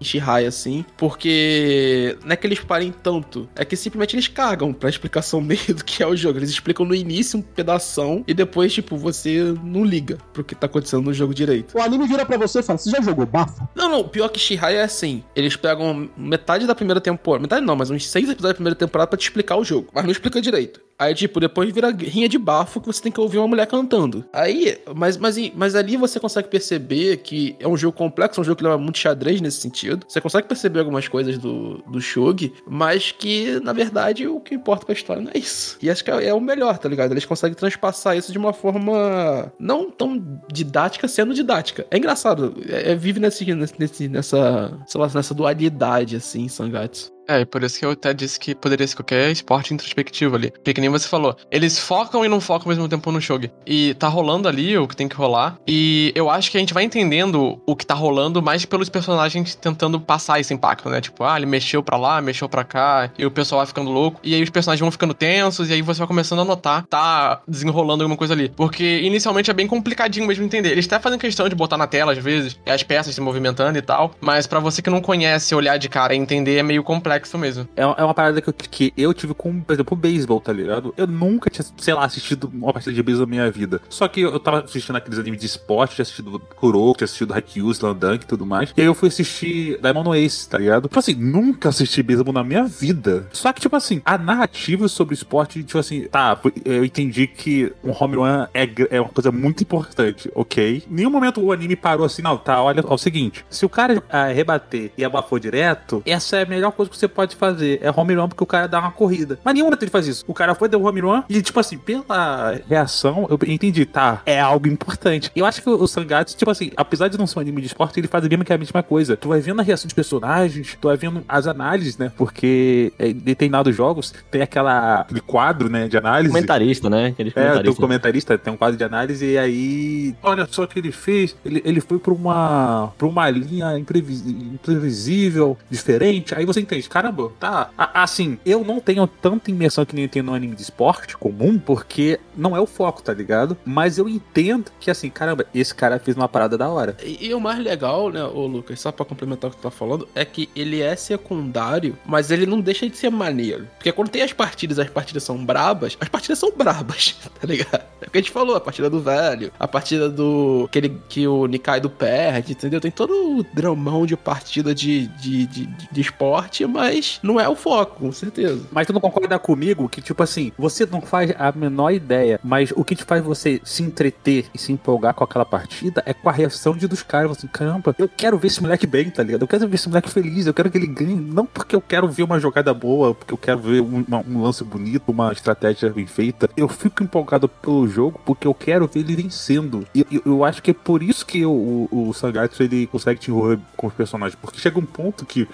[0.00, 4.72] em Shihai, assim, porque não é que eles parem tanto, é que simplesmente eles cagam
[4.72, 6.38] pra explicação meio do que é o jogo.
[6.38, 10.66] Eles explicam no início um pedação e depois, tipo, você não liga pro que tá
[10.66, 11.76] acontecendo no jogo direito.
[11.76, 13.68] O anime vira pra você e fala: Você já jogou bafo?
[13.74, 15.22] Não, não, pior que Shihai é assim.
[15.34, 17.42] Eles pegam metade da primeira temporada.
[17.42, 19.88] Metade não, mas uns seis episódios da primeira temporada pra te explicar o jogo.
[19.92, 20.87] Mas não explica direito.
[20.98, 24.24] Aí, tipo, depois vira rinha de bafo que você tem que ouvir uma mulher cantando.
[24.32, 28.44] Aí, mas, mas, mas ali você consegue perceber que é um jogo complexo, é um
[28.44, 30.04] jogo que leva muito xadrez nesse sentido.
[30.08, 34.86] Você consegue perceber algumas coisas do, do Shogi, mas que, na verdade, o que importa
[34.86, 35.78] pra história não é isso.
[35.80, 37.12] E acho que é, é o melhor, tá ligado?
[37.12, 41.86] Eles conseguem transpassar isso de uma forma não tão didática, sendo didática.
[41.90, 42.56] É engraçado.
[42.68, 43.44] É, é- vive nesse,
[43.78, 47.12] nesse, nessa, sei lá, nessa dualidade, assim, Sangatsu.
[47.28, 50.50] É, por isso que eu até disse que poderia ser qualquer esporte introspectivo ali.
[50.50, 51.36] Porque que nem nem você falou.
[51.50, 53.50] Eles focam e não focam ao mesmo tempo no Shogi.
[53.66, 55.58] E tá rolando ali o que tem que rolar.
[55.66, 59.54] E eu acho que a gente vai entendendo o que tá rolando mais pelos personagens
[59.54, 61.00] tentando passar esse impacto, né?
[61.00, 64.20] Tipo, ah, ele mexeu pra lá, mexeu pra cá, e o pessoal vai ficando louco.
[64.22, 67.40] E aí os personagens vão ficando tensos, e aí você vai começando a notar, tá
[67.46, 68.48] desenrolando alguma coisa ali.
[68.48, 70.72] Porque inicialmente é bem complicadinho mesmo entender.
[70.72, 73.82] Eles até fazem questão de botar na tela às vezes, as peças se movimentando e
[73.82, 74.14] tal.
[74.20, 77.68] Mas pra você que não conhece, olhar de cara e entender é meio complexo mesmo.
[77.76, 80.52] É, é uma parada que eu, que eu tive com, por exemplo, o beisebol, tá
[80.52, 80.77] ligado?
[80.96, 83.80] Eu nunca tinha, sei lá, assistido uma partida de beisebol na minha vida.
[83.88, 87.70] Só que eu, tava assistindo aqueles animes de esporte, tinha assistido Kuroko, tinha assistido Haikyuu,
[87.70, 88.72] Slam Dunk e tudo mais.
[88.76, 90.88] E aí eu fui assistir Diamond Ace, tá ligado?
[90.88, 93.26] Tipo assim, nunca assisti beisebol na minha vida.
[93.32, 97.72] Só que, tipo assim, a narrativa sobre o esporte, tipo assim, tá, eu entendi que
[97.82, 100.84] um home run é, é uma coisa muito importante, ok?
[100.88, 103.68] Em nenhum momento o anime parou assim, não, tá, olha é o seguinte, se o
[103.68, 107.80] cara ah, rebater e abafou direto, essa é a melhor coisa que você pode fazer,
[107.82, 109.38] é home run porque o cara dá uma corrida.
[109.44, 110.24] Mas nenhum momento ele faz isso.
[110.26, 114.40] O cara foi, deu home run e, tipo assim, pela reação, eu entendi, tá, é
[114.40, 115.30] algo importante.
[115.34, 117.98] Eu acho que o Sangatsu, tipo assim, apesar de não ser um anime de esporte,
[117.98, 119.16] ele faz mesmo que a mesma coisa.
[119.16, 122.12] Tu vai vendo a reação dos personagens, tu vai vendo as análises, né?
[122.16, 126.32] Porque é, em determinados jogos tem aquela, aquele quadro, né, de análise.
[126.32, 127.06] Comentarista, né?
[127.08, 127.78] Aqueles É, comentaristas.
[127.78, 130.14] comentarista, tem um quadro de análise e aí.
[130.22, 131.36] Olha só o que ele fez.
[131.44, 136.34] Ele, ele foi pra uma, pra uma linha imprevis- imprevisível, diferente.
[136.34, 137.70] Aí você entende, caramba, tá.
[137.76, 142.18] Assim, eu não tenho tanta imersão que nem tem no anime de esporte comum, porque
[142.36, 143.56] não é o foco, tá ligado?
[143.64, 146.96] Mas eu entendo que assim, caramba, esse cara fez uma parada da hora.
[147.02, 149.70] E, e o mais legal, né, ô Lucas, só pra complementar o que tu tá
[149.70, 153.68] falando, é que ele é secundário, mas ele não deixa de ser maneiro.
[153.76, 157.84] Porque quando tem as partidas, as partidas são brabas, as partidas são brabas, tá ligado?
[158.00, 160.64] É o que a gente falou, a partida do velho, a partida do.
[160.68, 162.80] aquele que o Nikaido perde, entendeu?
[162.80, 167.56] Tem todo o dramão de partida de, de, de, de esporte, mas não é o
[167.56, 168.66] foco, com certeza.
[168.70, 172.72] Mas tu não concorda comigo que, tipo assim, você não faz a menor ideia, mas
[172.76, 176.28] o que te faz você se entreter e se empolgar com aquela partida é com
[176.28, 177.32] a reação de dos caras.
[177.32, 179.42] Assim, caramba, eu quero ver esse moleque bem, tá ligado?
[179.42, 181.14] Eu quero ver esse moleque feliz, eu quero que ele ganhe.
[181.16, 184.42] Não porque eu quero ver uma jogada boa, porque eu quero ver um, uma- um
[184.42, 186.48] lance bonito, uma estratégia bem feita.
[186.56, 189.84] Eu fico empolgado pelo jogo porque eu quero ver ele vencendo.
[189.94, 193.20] E eu, eu acho que é por isso que o, o, o Sangatsu ele consegue
[193.20, 194.38] te envolver com os personagens.
[194.40, 195.46] Porque chega um ponto que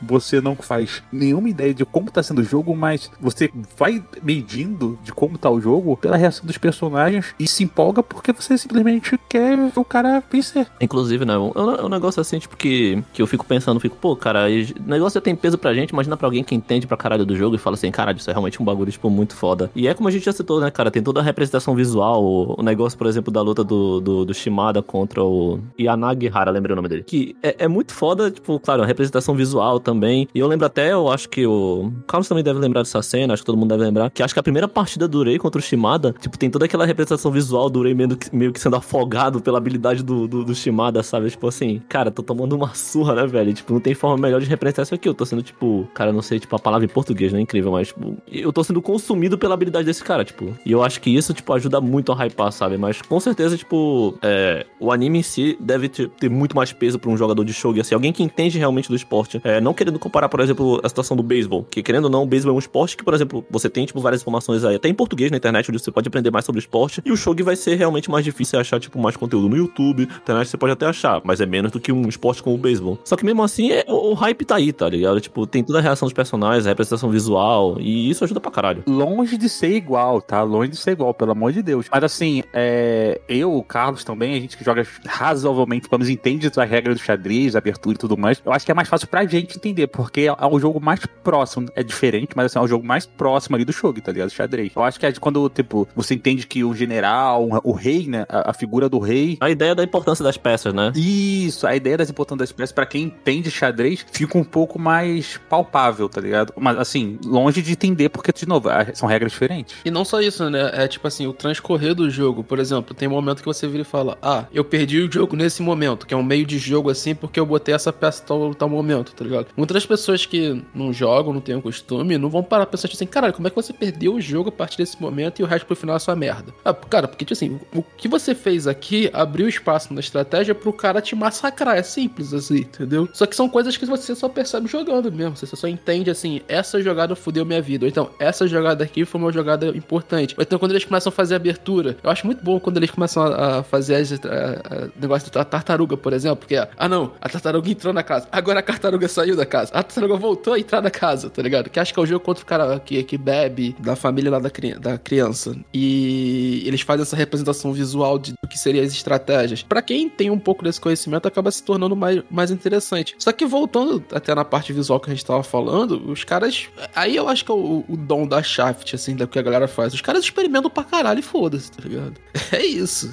[0.00, 4.98] você não faz nenhuma ideia de como tá sendo o jogo, mas você vai medindo
[5.02, 9.18] de como tá o jogo pela reação dos personagens e se empolga porque você simplesmente
[9.28, 10.66] quer ver o cara vencer.
[10.80, 11.34] Inclusive, né?
[11.34, 14.46] É um, é um negócio assim, tipo, que, que eu fico pensando, fico, pô, cara,
[14.46, 17.36] o negócio já tem peso pra gente, imagina pra alguém que entende pra caralho do
[17.36, 19.70] jogo e fala assim, caralho, isso é realmente um bagulho, tipo, muito foda.
[19.74, 22.62] E é como a gente já citou, né, cara, tem toda a representação visual, o,
[22.62, 26.88] negócio, por exemplo, da luta do, do, do Shimada contra o Yanagihara, lembrei o nome
[26.88, 27.02] dele.
[27.02, 30.28] Que é, é muito foda, tipo, claro, a representação visual também.
[30.34, 33.42] E eu lembro até, eu acho que o Carlos também deve lembrar dessa cena, acho
[33.42, 35.62] que todo mundo deve lembrar, que acho que a primeira partida do Rei contra o
[35.62, 39.40] Shimada, tipo, tem toda aquela representação visual do Rei meio que, meio que sendo afogado
[39.40, 41.30] pela habilidade do, do, do Shimada, sabe?
[41.30, 43.52] Tipo assim, cara, tô tomando uma surra, né, velho?
[43.52, 45.08] Tipo, não tem forma melhor de representar isso aqui.
[45.08, 47.72] Eu tô sendo, tipo, cara, não sei, tipo, a palavra em português, não é incrível,
[47.72, 50.56] mas, tipo, eu tô sendo consumido pela habilidade desse cara, tipo.
[50.64, 52.76] E eu acho que isso, tipo, ajuda muito a hypar, sabe?
[52.76, 56.98] Mas com certeza, tipo, é, o anime em si deve ter, ter muito mais peso
[56.98, 59.40] pra um jogador de shogi, assim, alguém que entende realmente do esporte.
[59.44, 62.26] É, não querendo comparar, por exemplo, a situação do beisebol, que querendo ou não, o
[62.26, 64.94] beisebol é um esporte que, por exemplo, você tem, tipo, várias informações aí, até em
[64.94, 67.76] português na internet, onde você pode aprender mais sobre esporte, e o shogi vai ser
[67.76, 71.20] realmente mais difícil achar, tipo, mais conteúdo no YouTube, na internet você pode até achar,
[71.24, 72.98] mas é menos do que um esporte como o beisebol.
[73.04, 75.20] Só que mesmo assim, é, o, o hype tá aí, tá ligado?
[75.20, 78.82] Tipo, tem toda a reação dos personagens, a representação visual, e isso ajuda pra caralho.
[78.86, 80.42] Longe de ser igual, tá?
[80.42, 81.86] Longe de ser igual, pelo amor de Deus.
[81.90, 86.46] Mas assim, é, eu, o Carlos também, a gente que joga razoavelmente, pelo menos entende
[86.46, 88.42] as regras do xadrez, abertura e tudo mais.
[88.44, 91.68] Eu acho que é mais fácil pra gente entender, porque é o jogo mais próximo.
[91.74, 94.30] É diferente, mas assim, é o jogo mais próximo ali do jogo, tá ligado?
[94.30, 94.72] Xadrez.
[94.74, 98.26] Eu acho que é de quando, tipo, você entende que o general, o rei, né?
[98.28, 99.36] A, a figura do rei.
[99.40, 100.92] A ideia da importância das peças, né?
[100.94, 105.38] Isso, a ideia das importâncias das peças, pra quem entende xadrez, fica um pouco mais
[105.48, 106.52] palpável, tá ligado?
[106.56, 109.76] Mas assim, longe de entender, porque, de novo, são regras diferentes.
[109.84, 110.70] E não só isso, né?
[110.72, 112.42] É tipo assim, o transcorrer do jogo.
[112.42, 115.36] Por exemplo, tem um momento que você vira e fala: Ah, eu perdi o jogo
[115.36, 118.54] nesse momento, que é um meio de jogo assim, porque eu botei essa peça tal,
[118.54, 119.46] tal momento, tá ligado?
[119.56, 123.06] Muitas pessoas que não jogam, não têm o costume, não vão parar pra pensar assim:
[123.06, 125.66] Caralho, como é que você perdeu o jogo a partir desse momento e o resto
[125.66, 126.52] pro final é só merda?
[126.64, 130.72] Ah, cara, porque, tipo assim, o que você fez aqui abriu espaço na estratégia pro
[130.72, 131.76] cara te massacrar.
[131.76, 133.08] É simples assim, entendeu?
[133.12, 135.36] Só que são coisas que você só percebe jogando mesmo.
[135.36, 137.84] Você só entende assim: essa jogada fudeu minha vida.
[137.84, 140.34] Ou então, essa jogada aqui foi uma jogada importante.
[140.36, 143.22] Ou então, quando eles começam a fazer abertura, eu acho muito bom quando eles começam
[143.22, 147.12] a, a fazer as, a, a, negócio da tartaruga, por exemplo, que é, ah não,
[147.20, 150.58] a tartaruga entrou na casa, agora a tartaruga saiu da casa, a tartaruga voltou a
[150.58, 151.70] entrar na casa, tá ligado?
[151.70, 154.38] Que acho que é o jogo contra o cara que, que bebe, da família lá
[154.38, 155.54] da, cri- da criança.
[155.72, 159.62] E eles fazem essa representação visual de, do que seriam as estratégias.
[159.62, 163.14] Pra quem tem um pouco desse conhecimento, acaba se tornando mais, mais interessante.
[163.18, 166.68] Só que voltando até na parte visual que a gente tava falando, os caras.
[166.94, 169.66] Aí eu acho que é o, o dom da Shaft, assim, da que a galera
[169.68, 169.92] faz.
[169.94, 172.14] Os caras experimentam pra caralho e foda-se, tá ligado?
[172.52, 173.10] É isso.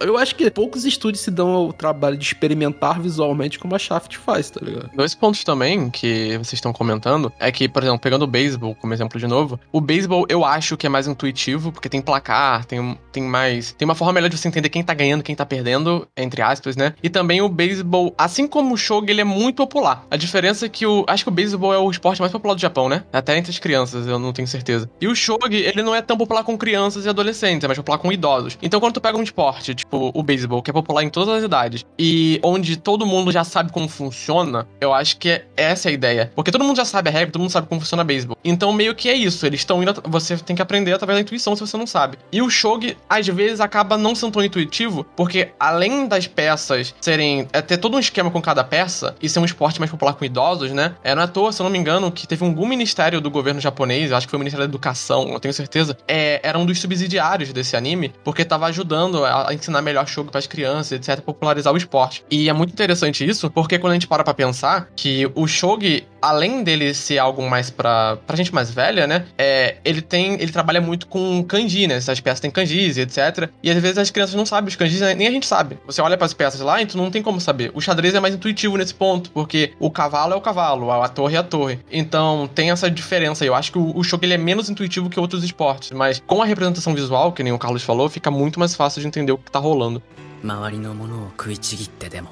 [0.00, 4.16] Eu acho que poucos estúdios se dão ao trabalho de experimentar visualmente como a Shaft
[4.16, 4.90] faz, tá ligado?
[4.94, 8.92] Dois pontos também que vocês estão comentando é que, por exemplo, pegando o beisebol como
[8.92, 12.98] exemplo de novo, o beisebol eu acho que é mais intuitivo, porque tem placar, tem,
[13.12, 13.72] tem mais.
[13.72, 16.76] Tem uma forma melhor de você entender quem tá ganhando, quem tá perdendo, entre aspas,
[16.76, 16.94] né?
[17.02, 20.04] E também o beisebol, assim como o shogi, ele é muito popular.
[20.10, 21.04] A diferença é que o.
[21.06, 23.04] Acho que o beisebol é o esporte mais popular do Japão, né?
[23.12, 24.90] Até entre as crianças, eu não tenho certeza.
[25.00, 27.98] E o shogi, ele não é tão popular com crianças e adolescentes, é mais popular
[27.98, 28.58] com idosos.
[28.62, 31.44] Então quando tu pega um esporte, tipo o beisebol, que é popular em todas as
[31.44, 35.92] idades, e onde todo mundo já sabe como funciona, eu acho que é essa a
[35.92, 36.32] ideia.
[36.34, 38.36] Porque todo mundo já sabe a regra, todo mundo sabe como funciona beisebol.
[38.44, 40.02] Então meio que é isso, eles estão indo.
[40.06, 42.18] Você tem que aprender através da intuição se você não sabe.
[42.32, 47.48] E o shogi, às vezes, acaba não sendo tão intuitivo, porque além das peças serem.
[47.52, 50.24] É ter todo um esquema com cada peça, e ser um esporte mais popular com
[50.24, 50.94] idosos, né?
[51.02, 53.30] É, não é à toa, se eu não me engano, que teve algum ministério do
[53.30, 56.66] governo japonês, acho que foi o Ministério da Educação, eu tenho certeza, é, era um
[56.66, 60.92] dos subsidiários desse anime, porque tava ajudando a, a ensinar melhor jogo para as crianças,
[60.92, 62.24] etc, popularizar o esporte.
[62.30, 66.06] E é muito interessante isso, porque quando a gente para pra pensar que o shogi,
[66.21, 70.51] além dele ser algo mais pra, pra gente mais velha, né, é, ele tem, ele
[70.51, 73.49] trabalha muito com kanji, né, essas peças têm kanjis e etc.
[73.61, 75.77] E às vezes as crianças não sabem os kanjis, né, nem a gente sabe.
[75.85, 77.71] Você olha pras peças lá e tu não tem como saber.
[77.73, 81.35] O xadrez é mais intuitivo nesse ponto, porque o cavalo é o cavalo, a torre
[81.35, 81.79] é a torre.
[81.91, 83.47] Então tem essa diferença aí.
[83.47, 86.41] Eu acho que o, o shogi ele é menos intuitivo que outros esportes, mas com
[86.41, 89.37] a representação visual, que nem o Carlos falou, fica muito mais fácil de entender o
[89.37, 90.01] que tá rolando.
[90.43, 92.29] 周りのものを食いちぎってでも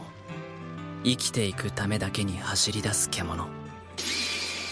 [1.03, 3.54] 生きていくためだけに走り出す獣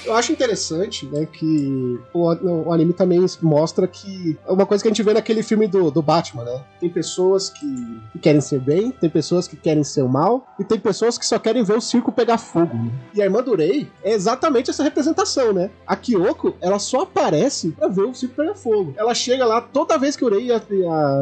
[0.05, 4.89] eu acho interessante, né, que o, o anime também mostra que é uma coisa que
[4.89, 6.63] a gente vê naquele filme do, do Batman, né?
[6.81, 10.65] Tem pessoas que, que querem ser bem, tem pessoas que querem ser o mal, e
[10.65, 12.75] tem pessoas que só querem ver o circo pegar fogo.
[12.77, 12.91] né?
[13.15, 15.71] E a irmã do Rei é exatamente essa representação, né?
[15.87, 18.95] A Kyoko, ela só aparece pra ver o circo pegar fogo.
[18.97, 20.49] Ela chega lá, toda vez que o Rei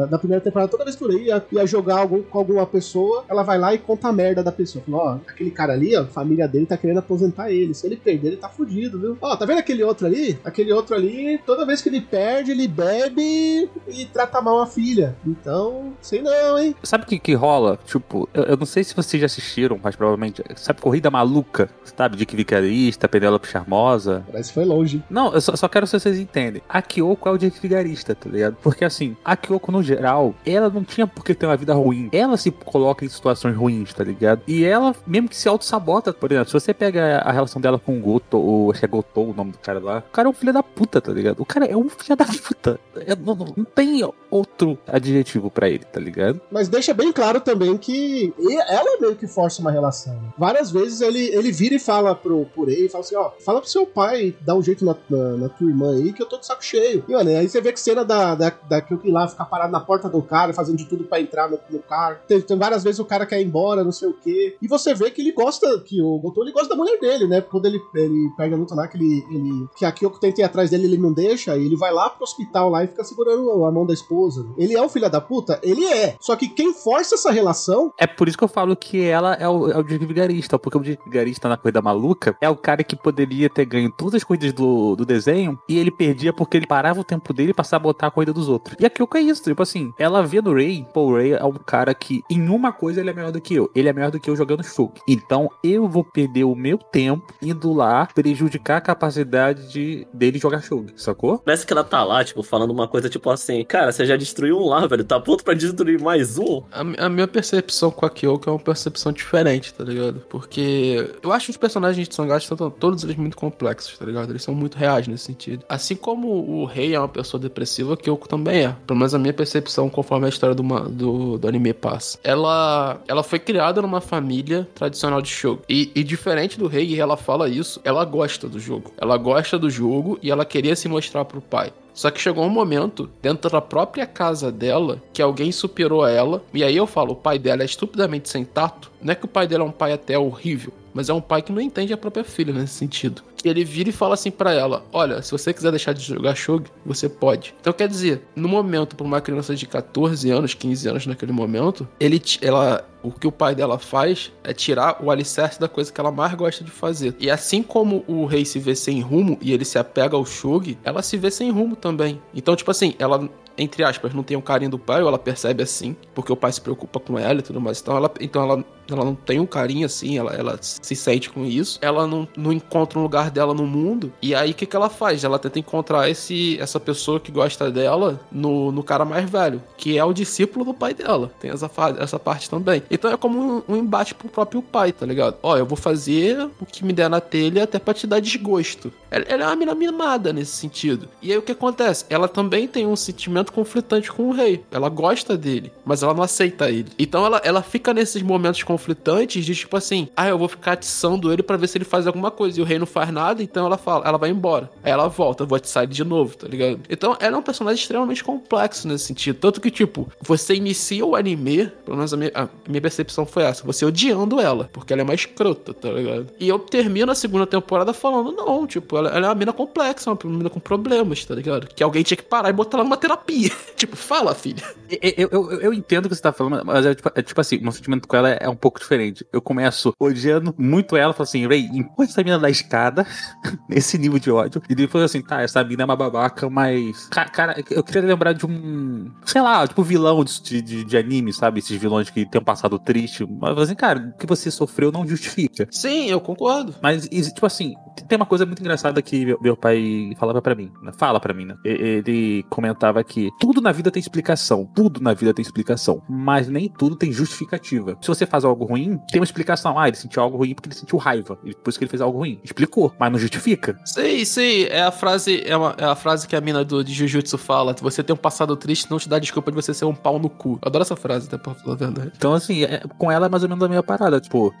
[0.09, 3.23] na primeira temporada, toda vez que o Rei ia, ia jogar algum, com alguma pessoa,
[3.29, 4.83] ela vai lá e conta a merda da pessoa.
[4.85, 7.73] Fala, ó, aquele cara ali, ó, a família dele tá querendo aposentar ele.
[7.73, 9.17] Se ele perder, ele tá fudido, viu?
[9.21, 10.39] Ó, tá vendo aquele outro ali?
[10.43, 15.15] Aquele outro ali, toda vez que ele perde, ele bebe e trata mal a filha.
[15.25, 16.75] Então, sei não, hein?
[16.83, 17.79] Sabe o que, que rola?
[17.85, 20.43] Tipo, eu, eu não sei se vocês já assistiram, mas provavelmente.
[20.55, 21.69] Sabe Corrida Maluca?
[21.97, 22.17] Sabe?
[22.17, 24.23] Dick Vigarista, Penélope Charmosa.
[24.31, 25.03] Parece que foi longe.
[25.09, 26.61] Não, eu só, só quero se vocês entendem.
[26.67, 28.57] A Kyoko é o Dick Vigarista, tá ligado?
[28.61, 32.09] Porque assim, a Kyoko no geral, ela não tinha por que ter uma vida ruim.
[32.11, 34.41] Ela se coloca em situações ruins, tá ligado?
[34.47, 37.97] E ela, mesmo que se auto-sabota, por exemplo, se você pega a relação dela com
[37.97, 40.33] o Goto, ou acho que é o nome do cara lá, o cara é um
[40.33, 41.39] filho da puta, tá ligado?
[41.41, 42.79] O cara é um filho da puta.
[42.95, 46.39] É, não, não- não tem outro adjetivo pra ele, tá ligado?
[46.51, 50.13] Mas deixa bem claro também que e- ela meio que força uma relação.
[50.13, 50.29] né?
[50.37, 53.69] Várias vezes ele, ele vira e fala pro, pro Rei, fala assim, ó, fala pro
[53.69, 56.45] seu pai dar um jeito na, na, na tua irmã aí, que eu tô de
[56.45, 57.03] saco cheio.
[57.07, 59.79] E, mano, aí você vê que cena da, da, da Kyuki lá ficar parado na
[59.79, 62.17] porta do cara, fazendo de tudo pra entrar no, no carro.
[62.27, 64.55] Tem, tem várias vezes o cara quer ir embora, não sei o quê.
[64.61, 67.41] E você vê que ele gosta, que o Goto, ele gosta da mulher dele, né?
[67.41, 70.43] Quando ele, ele perde a luta lá, que ele, ele que a Kyoko tenta ir
[70.43, 73.65] atrás dele, ele não deixa, e ele vai lá pro hospital lá e fica segurando
[73.65, 74.45] a mão da esposa.
[74.57, 75.59] Ele é um filho da puta?
[75.63, 76.15] Ele é.
[76.19, 79.47] Só que quem força essa relação É por isso que eu falo que ela é
[79.47, 82.83] o, é o Dick Vigarista, porque o Dick Vigarista na Corrida Maluca é o cara
[82.83, 86.67] que poderia ter ganho todas as corridas do, do desenho e ele perdia porque ele
[86.67, 88.75] parava o tempo dele pra sabotar a corrida dos outros.
[88.79, 91.43] E a Kyoko é isso, tipo assim, ela vê no Ray, pô, o Ray é
[91.43, 94.11] um cara que em uma coisa ele é melhor do que eu, ele é melhor
[94.11, 95.01] do que eu jogando Shulk.
[95.07, 98.42] Então eu vou perder o meu tempo indo lá prejudicar
[98.77, 101.39] a capacidade de, dele jogar Shulk, sacou?
[101.39, 104.57] Parece que ela tá lá, tipo, falando uma coisa tipo assim, cara, você já destruiu
[104.57, 106.63] um lá, velho, tá pronto pra destruir mais um?
[106.71, 110.21] A, a minha percepção com a Kyoko é uma percepção diferente, tá ligado?
[110.29, 114.29] Porque eu acho os personagens de Sangachi são todos eles muito complexos, tá ligado?
[114.29, 115.63] Eles são muito reais nesse sentido.
[115.67, 118.75] Assim como o rei é uma pessoa depressiva, a Kyoko também é.
[118.85, 122.17] Pelo menos a minha percepção conforme a história do, do, do anime passa.
[122.23, 125.61] Ela, ela foi criada numa família tradicional de jogo.
[125.69, 128.91] E, e diferente do rei, e ela fala isso, ela gosta do jogo.
[128.97, 131.73] Ela gosta do jogo e ela queria se mostrar pro pai.
[131.93, 136.43] Só que chegou um momento, dentro da própria casa dela, que alguém superou ela.
[136.53, 138.91] E aí eu falo, o pai dela é estupidamente sem tato.
[139.01, 140.73] Não é que o pai dela é um pai até horrível.
[140.93, 143.21] Mas é um pai que não entende a própria filha nesse sentido.
[143.43, 146.67] Ele vira e fala assim pra ela: Olha, se você quiser deixar de jogar shogi,
[146.85, 147.53] você pode.
[147.59, 151.87] Então quer dizer, no momento, pra uma criança de 14 anos, 15 anos naquele momento,
[151.99, 155.99] ele, ela, o que o pai dela faz é tirar o alicerce da coisa que
[155.99, 157.15] ela mais gosta de fazer.
[157.19, 160.77] E assim como o rei se vê sem rumo e ele se apega ao shogi,
[160.83, 162.21] ela se vê sem rumo também.
[162.33, 165.61] Então, tipo assim, ela entre aspas, não tem o carinho do pai, ou ela percebe
[165.63, 167.79] assim, porque o pai se preocupa com ela e tudo mais.
[167.81, 171.45] Então ela, então ela, ela não tem um carinho assim, ela, ela se sente com
[171.45, 171.79] isso.
[171.81, 174.11] Ela não, não encontra um lugar dela no mundo.
[174.21, 175.23] E aí o que, que ela faz?
[175.23, 179.97] Ela tenta encontrar esse, essa pessoa que gosta dela no, no cara mais velho, que
[179.97, 181.31] é o discípulo do pai dela.
[181.39, 181.69] Tem essa,
[181.99, 182.83] essa parte também.
[182.89, 185.37] Então é como um, um embate pro próprio pai, tá ligado?
[185.41, 188.91] Ó, eu vou fazer o que me der na telha até pra te dar desgosto.
[189.09, 191.07] Ela, ela é uma mina mimada nesse sentido.
[191.21, 192.05] E aí o que acontece?
[192.09, 194.63] Ela também tem um sentimento conflitante com o rei.
[194.71, 196.91] Ela gosta dele, mas ela não aceita ele.
[196.97, 201.31] Então ela, ela fica nesses momentos conflitantes de tipo assim, ah, eu vou ficar atiçando
[201.31, 202.59] ele pra ver se ele faz alguma coisa.
[202.59, 204.69] E o rei não faz nada, então ela fala, ela vai embora.
[204.83, 206.79] Aí ela volta, eu vou atiçar ele de novo, tá ligado?
[206.89, 209.37] Então ela é um personagem extremamente complexo nesse sentido.
[209.39, 213.43] Tanto que, tipo, você inicia o anime, pelo menos a minha, a minha percepção foi
[213.43, 216.27] essa, você odiando ela, porque ela é mais escrota, tá ligado?
[216.39, 220.09] E eu termino a segunda temporada falando, não, tipo, ela, ela é uma mina complexa,
[220.09, 221.67] uma mina com problemas, tá ligado?
[221.67, 223.51] Que alguém tinha que parar e botar ela numa terapia.
[223.77, 224.63] tipo, fala, filha.
[224.89, 227.41] Eu, eu, eu, eu entendo o que você tá falando, mas é tipo, é tipo
[227.41, 229.27] assim, meu sentimento com ela é, é um pouco diferente.
[229.33, 233.05] Eu começo odiando muito ela, falo assim, Ray, empurra essa mina da escada,
[233.67, 237.07] nesse nível de ódio, e depois assim, tá, essa mina é uma babaca, mas.
[237.09, 239.11] Ca- Cara, eu queria lembrar de um.
[239.25, 241.59] Sei lá, tipo vilão de, de, de anime, sabe?
[241.59, 243.27] Esses vilões que têm um passado triste.
[243.29, 245.67] Mas assim, cara, o que você sofreu não justifica.
[245.69, 246.73] Sim, eu concordo.
[246.81, 247.73] Mas, tipo assim,
[248.07, 250.71] tem uma coisa muito engraçada que meu, meu pai falava pra mim.
[250.81, 250.91] né?
[250.97, 251.55] Fala pra mim, né?
[251.65, 254.69] E- Ele comentava que tudo na vida tem explicação.
[254.75, 256.01] Tudo na vida tem explicação.
[256.09, 257.97] Mas nem tudo tem justificativa.
[258.01, 259.77] Se você faz algo ruim, tem uma explicação.
[259.77, 261.37] Ah, ele sentiu algo ruim porque ele sentiu raiva.
[261.43, 262.39] E por isso que ele fez algo ruim.
[262.43, 263.79] Explicou, mas não justifica.
[263.85, 266.93] Sim, sim, é a frase, é, uma- é a frase que a mina do, de
[266.93, 267.75] Jujutsu fala.
[267.81, 270.29] Você tem um passado triste, não te dá desculpa de você ser um pau no
[270.29, 270.53] cu.
[270.61, 272.11] Eu adoro essa frase, até pra falar a verdade.
[272.15, 274.19] Então, assim, é- com ela é mais ou menos a mesma parada.
[274.19, 274.53] Tipo,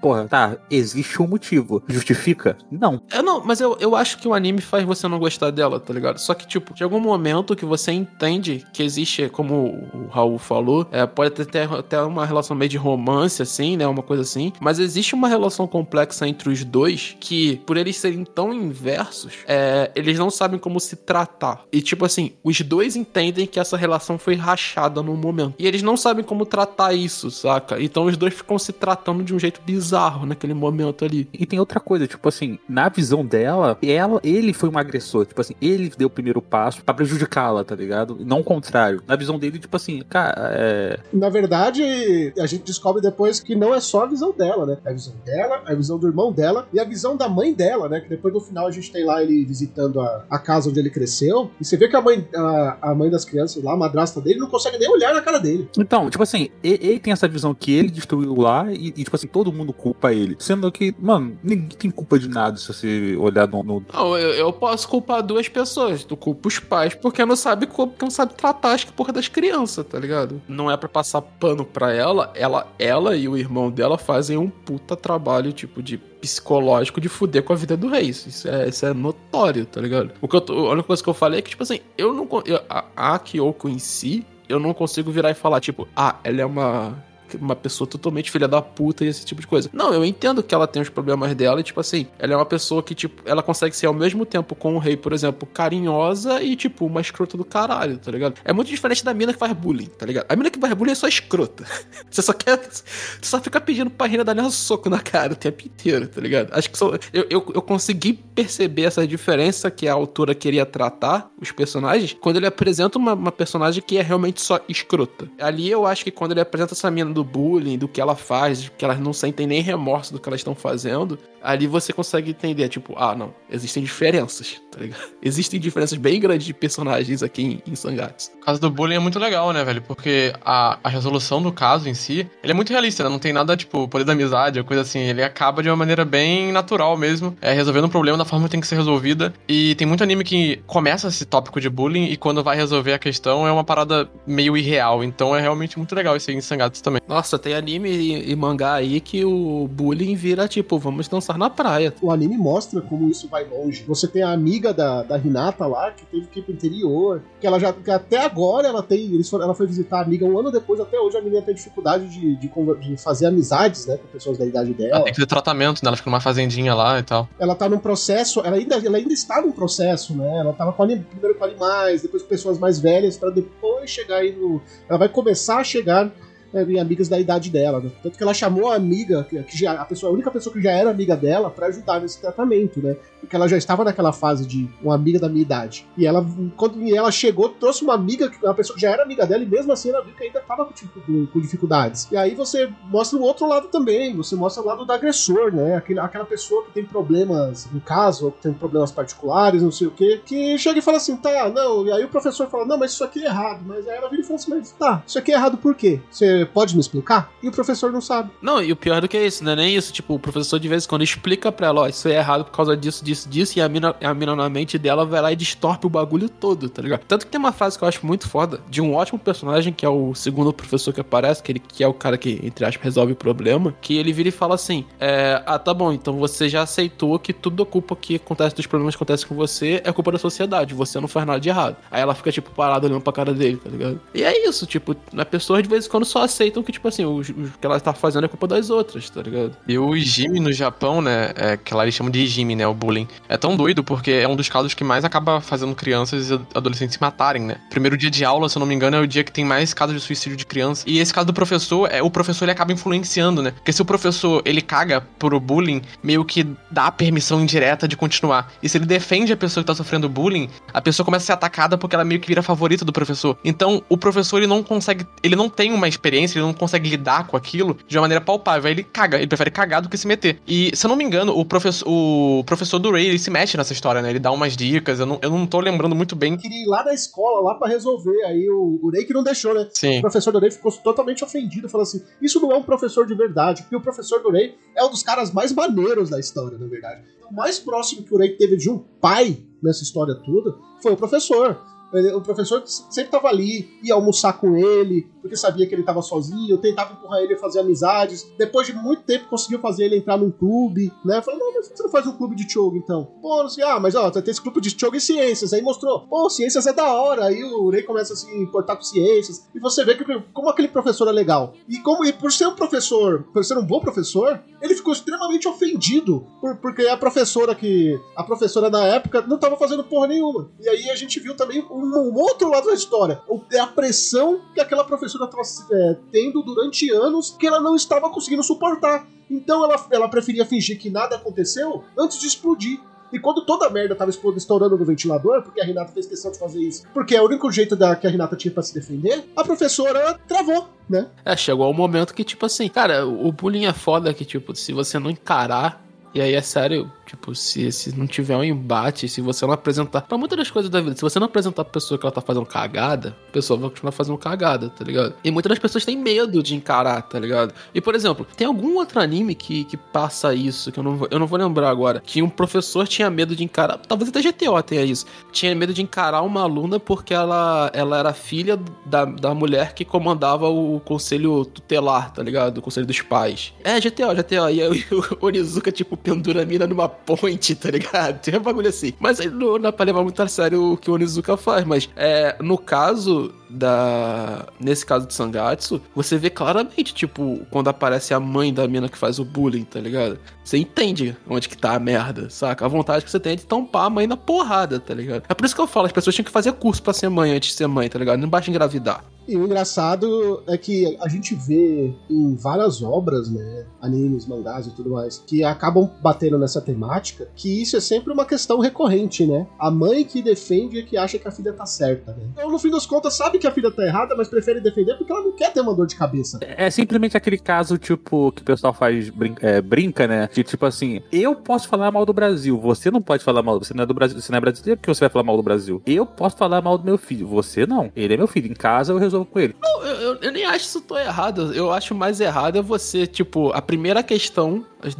[0.00, 1.82] Porra, tá, existe um motivo.
[1.88, 2.56] Justifica?
[2.70, 3.00] Não.
[3.10, 5.92] É, não, mas eu, eu acho que o anime faz você não gostar dela, tá
[5.92, 6.18] ligado?
[6.18, 10.86] Só que, tipo, chega um momento que você entende que existe, como o Raul falou,
[10.90, 13.86] é, pode ter até, até uma relação meio de romance, assim, né?
[13.86, 14.52] Uma coisa assim.
[14.60, 19.90] Mas existe uma relação complexa entre os dois que, por eles serem tão inversos, é,
[19.94, 21.64] eles não sabem como se tratar.
[21.72, 25.54] E, tipo assim, os dois entendem que essa relação foi rachada num momento.
[25.58, 27.80] E eles não sabem como tratar isso, saca?
[27.80, 31.28] Então os dois ficam se tratando de um jeito bizarro naquele momento ali.
[31.32, 35.26] E tem outra coisa, tipo assim, na visão dela, ela, ele foi um agressor.
[35.26, 38.18] Tipo assim, ele deu o primeiro passo pra prejudicá-la, tá ligado?
[38.20, 39.02] Não o contrário.
[39.06, 40.98] Na visão dele, tipo assim, cara, é.
[41.12, 44.78] Na verdade, a gente descobre depois que não é só a visão dela, né?
[44.84, 47.88] É a visão dela, a visão do irmão dela e a visão da mãe dela,
[47.88, 48.00] né?
[48.00, 50.90] Que depois no final a gente tem lá ele visitando a, a casa onde ele
[50.90, 51.50] cresceu.
[51.60, 54.38] E você vê que a mãe, a, a mãe das crianças lá, a madrasta dele,
[54.38, 55.68] não consegue nem olhar na cara dele.
[55.78, 59.14] Então, tipo assim, e- ele, tem essa visão que ele destruiu lá e, e, tipo
[59.16, 60.36] assim, todo mundo culpa ele.
[60.38, 63.62] Sendo que, mano, ninguém tem culpa de nada se você olhar no.
[63.62, 66.04] no- Não, eu, eu posso culpar duas pessoas.
[66.04, 69.84] Tu culpa os pais porque não sabe porque não sabe tratar as porra das crianças,
[69.86, 70.40] tá ligado?
[70.48, 74.48] Não é pra passar pano pra ela, ela, ela e o irmão dela fazem um
[74.48, 78.08] puta trabalho, tipo, de psicológico de fuder com a vida do rei.
[78.10, 80.12] Isso, é, isso é notório, tá ligado?
[80.20, 82.28] O que eu a única coisa que eu falei é que, tipo assim, eu não.
[82.44, 82.84] eu- a,
[83.14, 87.02] a Kyoko em si, eu não consigo virar e falar, tipo, ah, ela é uma
[87.36, 89.68] uma pessoa totalmente filha da puta e esse tipo de coisa.
[89.72, 92.46] Não, eu entendo que ela tem os problemas dela e, tipo assim, ela é uma
[92.46, 96.42] pessoa que, tipo, ela consegue ser ao mesmo tempo com o rei, por exemplo, carinhosa
[96.42, 98.34] e, tipo, uma escrota do caralho, tá ligado?
[98.44, 100.26] É muito diferente da mina que faz bullying, tá ligado?
[100.28, 101.64] A mina que faz bullying é só escrota.
[102.10, 102.58] Você só quer.
[102.60, 102.84] Você
[103.22, 106.52] só fica pedindo pra Rina dar um soco na cara o tempo inteiro, tá ligado?
[106.52, 111.30] Acho que só, eu, eu, eu consegui perceber essa diferença que a autora queria tratar
[111.40, 115.30] os personagens quando ele apresenta uma, uma personagem que é realmente só escrota.
[115.40, 118.70] Ali eu acho que quando ele apresenta essa mina do bullying, do que ela faz,
[118.76, 122.68] que elas não sentem nem remorso do que elas estão fazendo, ali você consegue entender,
[122.68, 125.00] tipo, ah, não, existem diferenças, tá ligado?
[125.22, 127.74] Existem diferenças bem grandes de personagens aqui em, em.
[127.74, 129.82] O caso do bullying é muito legal, né, velho?
[129.82, 133.10] Porque a, a resolução do caso em si, ele é muito realista, né?
[133.10, 135.00] Não tem nada, tipo, poder da amizade ou coisa assim.
[135.00, 138.52] Ele acaba de uma maneira bem natural mesmo, é, resolvendo um problema da forma que
[138.52, 139.32] tem que ser resolvida.
[139.48, 142.98] E tem muito anime que começa esse tópico de bullying e quando vai resolver a
[142.98, 145.04] questão é uma parada meio irreal.
[145.04, 147.00] Então é realmente muito legal isso aí em Sangatsu também.
[147.10, 151.50] Nossa, tem anime e, e mangá aí que o bullying vira tipo, vamos dançar na
[151.50, 151.92] praia.
[152.00, 153.82] O anime mostra como isso vai longe.
[153.88, 157.46] Você tem a amiga da, da Hinata lá, que teve que ir pro interior, que
[157.48, 160.38] ela já, que até agora ela tem, eles foram- ela foi visitar a amiga um
[160.38, 162.48] ano depois, até hoje a menina tem dificuldade de, de,
[162.80, 165.02] de fazer amizades, né, com pessoas da idade Ela dela.
[165.04, 165.88] tem que fazer tratamento, né?
[165.88, 167.28] Ela fica numa fazendinha lá e tal.
[167.40, 170.38] Ela tá num processo, ela ainda, ela ainda está num processo, né?
[170.38, 174.30] Ela tava com primeiro com animais, depois com pessoas mais velhas, pra depois chegar aí
[174.32, 174.60] no.
[174.88, 176.08] Ela vai começar a chegar
[176.52, 177.90] é, em amigas da idade dela, né?
[178.02, 180.70] Tanto que ela chamou a amiga, que, já, a, pessoa, a única pessoa que já
[180.72, 182.96] era amiga dela, pra ajudar nesse tratamento, né?
[183.20, 185.86] Porque ela já estava naquela fase de uma amiga da minha idade.
[185.96, 186.26] E ela,
[186.56, 189.72] quando ela chegou, trouxe uma amiga, uma pessoa que já era amiga dela, e mesmo
[189.72, 192.08] assim ela viu que ainda estava com, tipo, com- com dificuldades.
[192.10, 195.76] E aí você mostra o outro lado também, você mostra o lado do agressor, né?
[195.76, 199.86] Aquele, aquela pessoa que tem problemas em casa, ou que tem problemas particulares, não sei
[199.86, 202.78] o quê, que chega e fala assim, tá, não, e aí o professor fala, não,
[202.78, 203.60] mas isso aqui é errado.
[203.66, 206.00] Mas aí ela vira e fala assim, mas tá, isso aqui é errado por quê?
[206.10, 207.32] Você pode me explicar?
[207.42, 208.30] E o professor não sabe.
[208.40, 209.92] Não, e o pior do que isso, não é nem isso.
[209.92, 212.52] Tipo, o professor de vez em quando explica pra ela, ó, isso é errado por
[212.52, 215.36] causa disso, disso, disso, e a mina, a mina na mente dela vai lá e
[215.36, 217.00] distorpe o bagulho todo, tá ligado?
[217.06, 219.84] Tanto que tem uma frase que eu acho muito foda, de um ótimo personagem, que
[219.84, 222.82] é o segundo professor que aparece, que ele que é o cara que, entre aspas,
[222.82, 226.48] resolve o problema, que ele vira e fala assim: é, ah, tá bom, então você
[226.48, 229.92] já aceitou que tudo a culpa que acontece dos problemas que acontecem com você é
[229.92, 231.76] culpa da sociedade, você não faz nada de errado.
[231.90, 234.00] Aí ela fica, tipo, parada olhando pra cara dele, tá ligado?
[234.14, 237.04] E é isso, tipo, as pessoas de vez em quando só aceitam que, tipo assim,
[237.04, 239.56] o, o que ela tá fazendo é culpa das outras, tá ligado?
[239.66, 241.32] E o Ijimi no Japão, né?
[241.34, 242.66] É, que lá eles chamam de Ijimi, né?
[242.66, 243.06] O bullying.
[243.28, 246.94] É tão doido porque é um dos casos que mais acaba fazendo crianças e adolescentes
[246.94, 247.56] se matarem, né?
[247.68, 249.74] Primeiro dia de aula, se eu não me engano, é o dia que tem mais
[249.74, 250.84] casos de suicídio de criança.
[250.86, 253.50] E esse caso do professor, é o professor ele acaba influenciando, né?
[253.50, 257.96] Porque se o professor ele caga pro bullying, meio que dá a permissão indireta de
[257.96, 258.52] continuar.
[258.62, 261.32] E se ele defende a pessoa que tá sofrendo bullying, a pessoa começa a ser
[261.32, 263.36] atacada porque ela meio que vira favorita do professor.
[263.44, 267.26] Então, o professor ele não consegue, ele não tem uma experiência, ele não consegue lidar
[267.26, 268.66] com aquilo de uma maneira palpável.
[268.68, 270.40] Aí ele caga, ele prefere cagar do que se meter.
[270.46, 273.56] E, se eu não me engano, o professor, o professor do Ray, ele se mete
[273.56, 274.10] nessa história, né?
[274.10, 276.36] Ele dá umas dicas, eu não, eu não tô lembrando muito bem.
[276.36, 278.22] Queria ir lá na escola, lá pra resolver.
[278.24, 279.62] Aí o, o Rei que não deixou, né?
[279.62, 280.00] O Sim.
[280.00, 283.62] professor do Rei ficou totalmente ofendido, falou assim: Isso não é um professor de verdade,
[283.62, 287.02] porque o professor do Rei é um dos caras mais maneiros da história, na verdade.
[287.30, 290.96] O mais próximo que o Rei teve de um pai nessa história toda foi o
[290.96, 291.60] professor.
[291.92, 296.02] Ele- O professor sempre tava ali, ia almoçar com ele, porque sabia que ele tava
[296.02, 298.30] sozinho, tentava empurrar ele a fazer amizades.
[298.38, 301.20] Depois de muito tempo, conseguiu fazer ele entrar num clube, né?
[301.22, 303.04] Falou, não, mas você não faz um clube de Chogo, então?
[303.20, 305.52] Pô, não sei, ah, mas ó, tem esse clube de Chogo e ciências.
[305.52, 307.26] Aí mostrou, pô, ciências é da hora.
[307.26, 309.48] Aí o Rei começa a se importar com ciências.
[309.54, 311.54] E você vê que como aquele professor é legal.
[311.68, 315.46] E como e por ser um professor, por ser um bom professor, ele ficou extremamente
[315.46, 316.26] ofendido.
[316.40, 317.98] Por, porque a professora que.
[318.16, 320.50] A professora da época não tava fazendo porra nenhuma.
[320.60, 323.20] E aí a gente viu também um, um outro lado da história.
[323.52, 325.42] É a pressão que aquela professora tava
[325.72, 329.06] é, tendo durante anos que ela não estava conseguindo suportar.
[329.30, 332.80] Então ela, ela preferia fingir que nada aconteceu antes de explodir.
[333.12, 336.38] E quando toda a merda tava estourando no ventilador, porque a Renata fez questão de
[336.38, 339.24] fazer isso, porque é o único jeito da, que a Renata tinha pra se defender,
[339.36, 341.08] a professora travou, né?
[341.24, 344.72] É, chegou o momento que, tipo assim, cara, o bullying é foda que, tipo, se
[344.72, 345.84] você não encarar,
[346.14, 350.02] e aí é sério, tipo, se, se não tiver um embate, se você não apresentar.
[350.02, 352.20] Pra muitas das coisas da vida, se você não apresentar pra pessoa que ela tá
[352.20, 355.14] fazendo cagada, a pessoa vai continuar fazendo cagada, tá ligado?
[355.24, 357.52] E muitas das pessoas têm medo de encarar, tá ligado?
[357.74, 361.08] E, por exemplo, tem algum outro anime que, que passa isso, que eu não, vou,
[361.10, 363.78] eu não vou lembrar agora, que um professor tinha medo de encarar.
[363.78, 365.04] Talvez até GTO tenha isso.
[365.32, 369.84] Tinha medo de encarar uma aluna porque ela, ela era filha da, da mulher que
[369.84, 372.58] comandava o conselho tutelar, tá ligado?
[372.58, 373.52] O conselho dos pais.
[373.64, 374.48] É, GTO, GTO.
[374.50, 374.84] E aí
[375.20, 378.20] o Onizuka, tipo, pendura a mina numa ponte, tá ligado?
[378.20, 378.92] Tem um bagulho assim.
[378.98, 381.64] Mas não dá pra levar muito a sério o que o Onizuka faz.
[381.64, 384.46] Mas é, no caso da.
[384.60, 388.96] Nesse caso de Sangatsu, você vê claramente, tipo, quando aparece a mãe da mina que
[388.96, 390.18] faz o bullying, tá ligado?
[390.44, 392.64] Você entende onde que tá a merda, saca?
[392.64, 395.24] A vontade que você tem é de tampar a mãe na porrada, tá ligado?
[395.28, 397.32] É por isso que eu falo, as pessoas tinham que fazer curso pra ser mãe
[397.32, 398.18] antes de ser mãe, tá ligado?
[398.18, 399.04] Não basta engravidar.
[399.30, 404.70] E o engraçado é que a gente vê em várias obras, né, animes, mangás e
[404.74, 409.46] tudo mais, que acabam batendo nessa temática, que isso é sempre uma questão recorrente, né?
[409.58, 412.24] A mãe que defende e que acha que a filha tá certa, né?
[412.32, 415.12] Então, no fim das contas, sabe que a filha tá errada, mas prefere defender porque
[415.12, 416.40] ela não quer ter uma dor de cabeça.
[416.42, 420.28] É simplesmente aquele caso, tipo, que o pessoal faz, brin- é, brinca, né?
[420.32, 423.72] De tipo assim, eu posso falar mal do Brasil, você não pode falar mal, você
[423.74, 425.80] não é do Brasil, você não é brasileiro, porque você vai falar mal do Brasil.
[425.86, 427.90] Eu posso falar mal do meu filho, você não.
[427.94, 429.54] Ele é meu filho, em casa eu resolvo com ele.
[429.60, 431.52] Não, eu, eu- eu nem acho isso tão errado.
[431.54, 434.64] Eu acho mais errado é você, tipo, a primeira questão.
[434.82, 434.96] as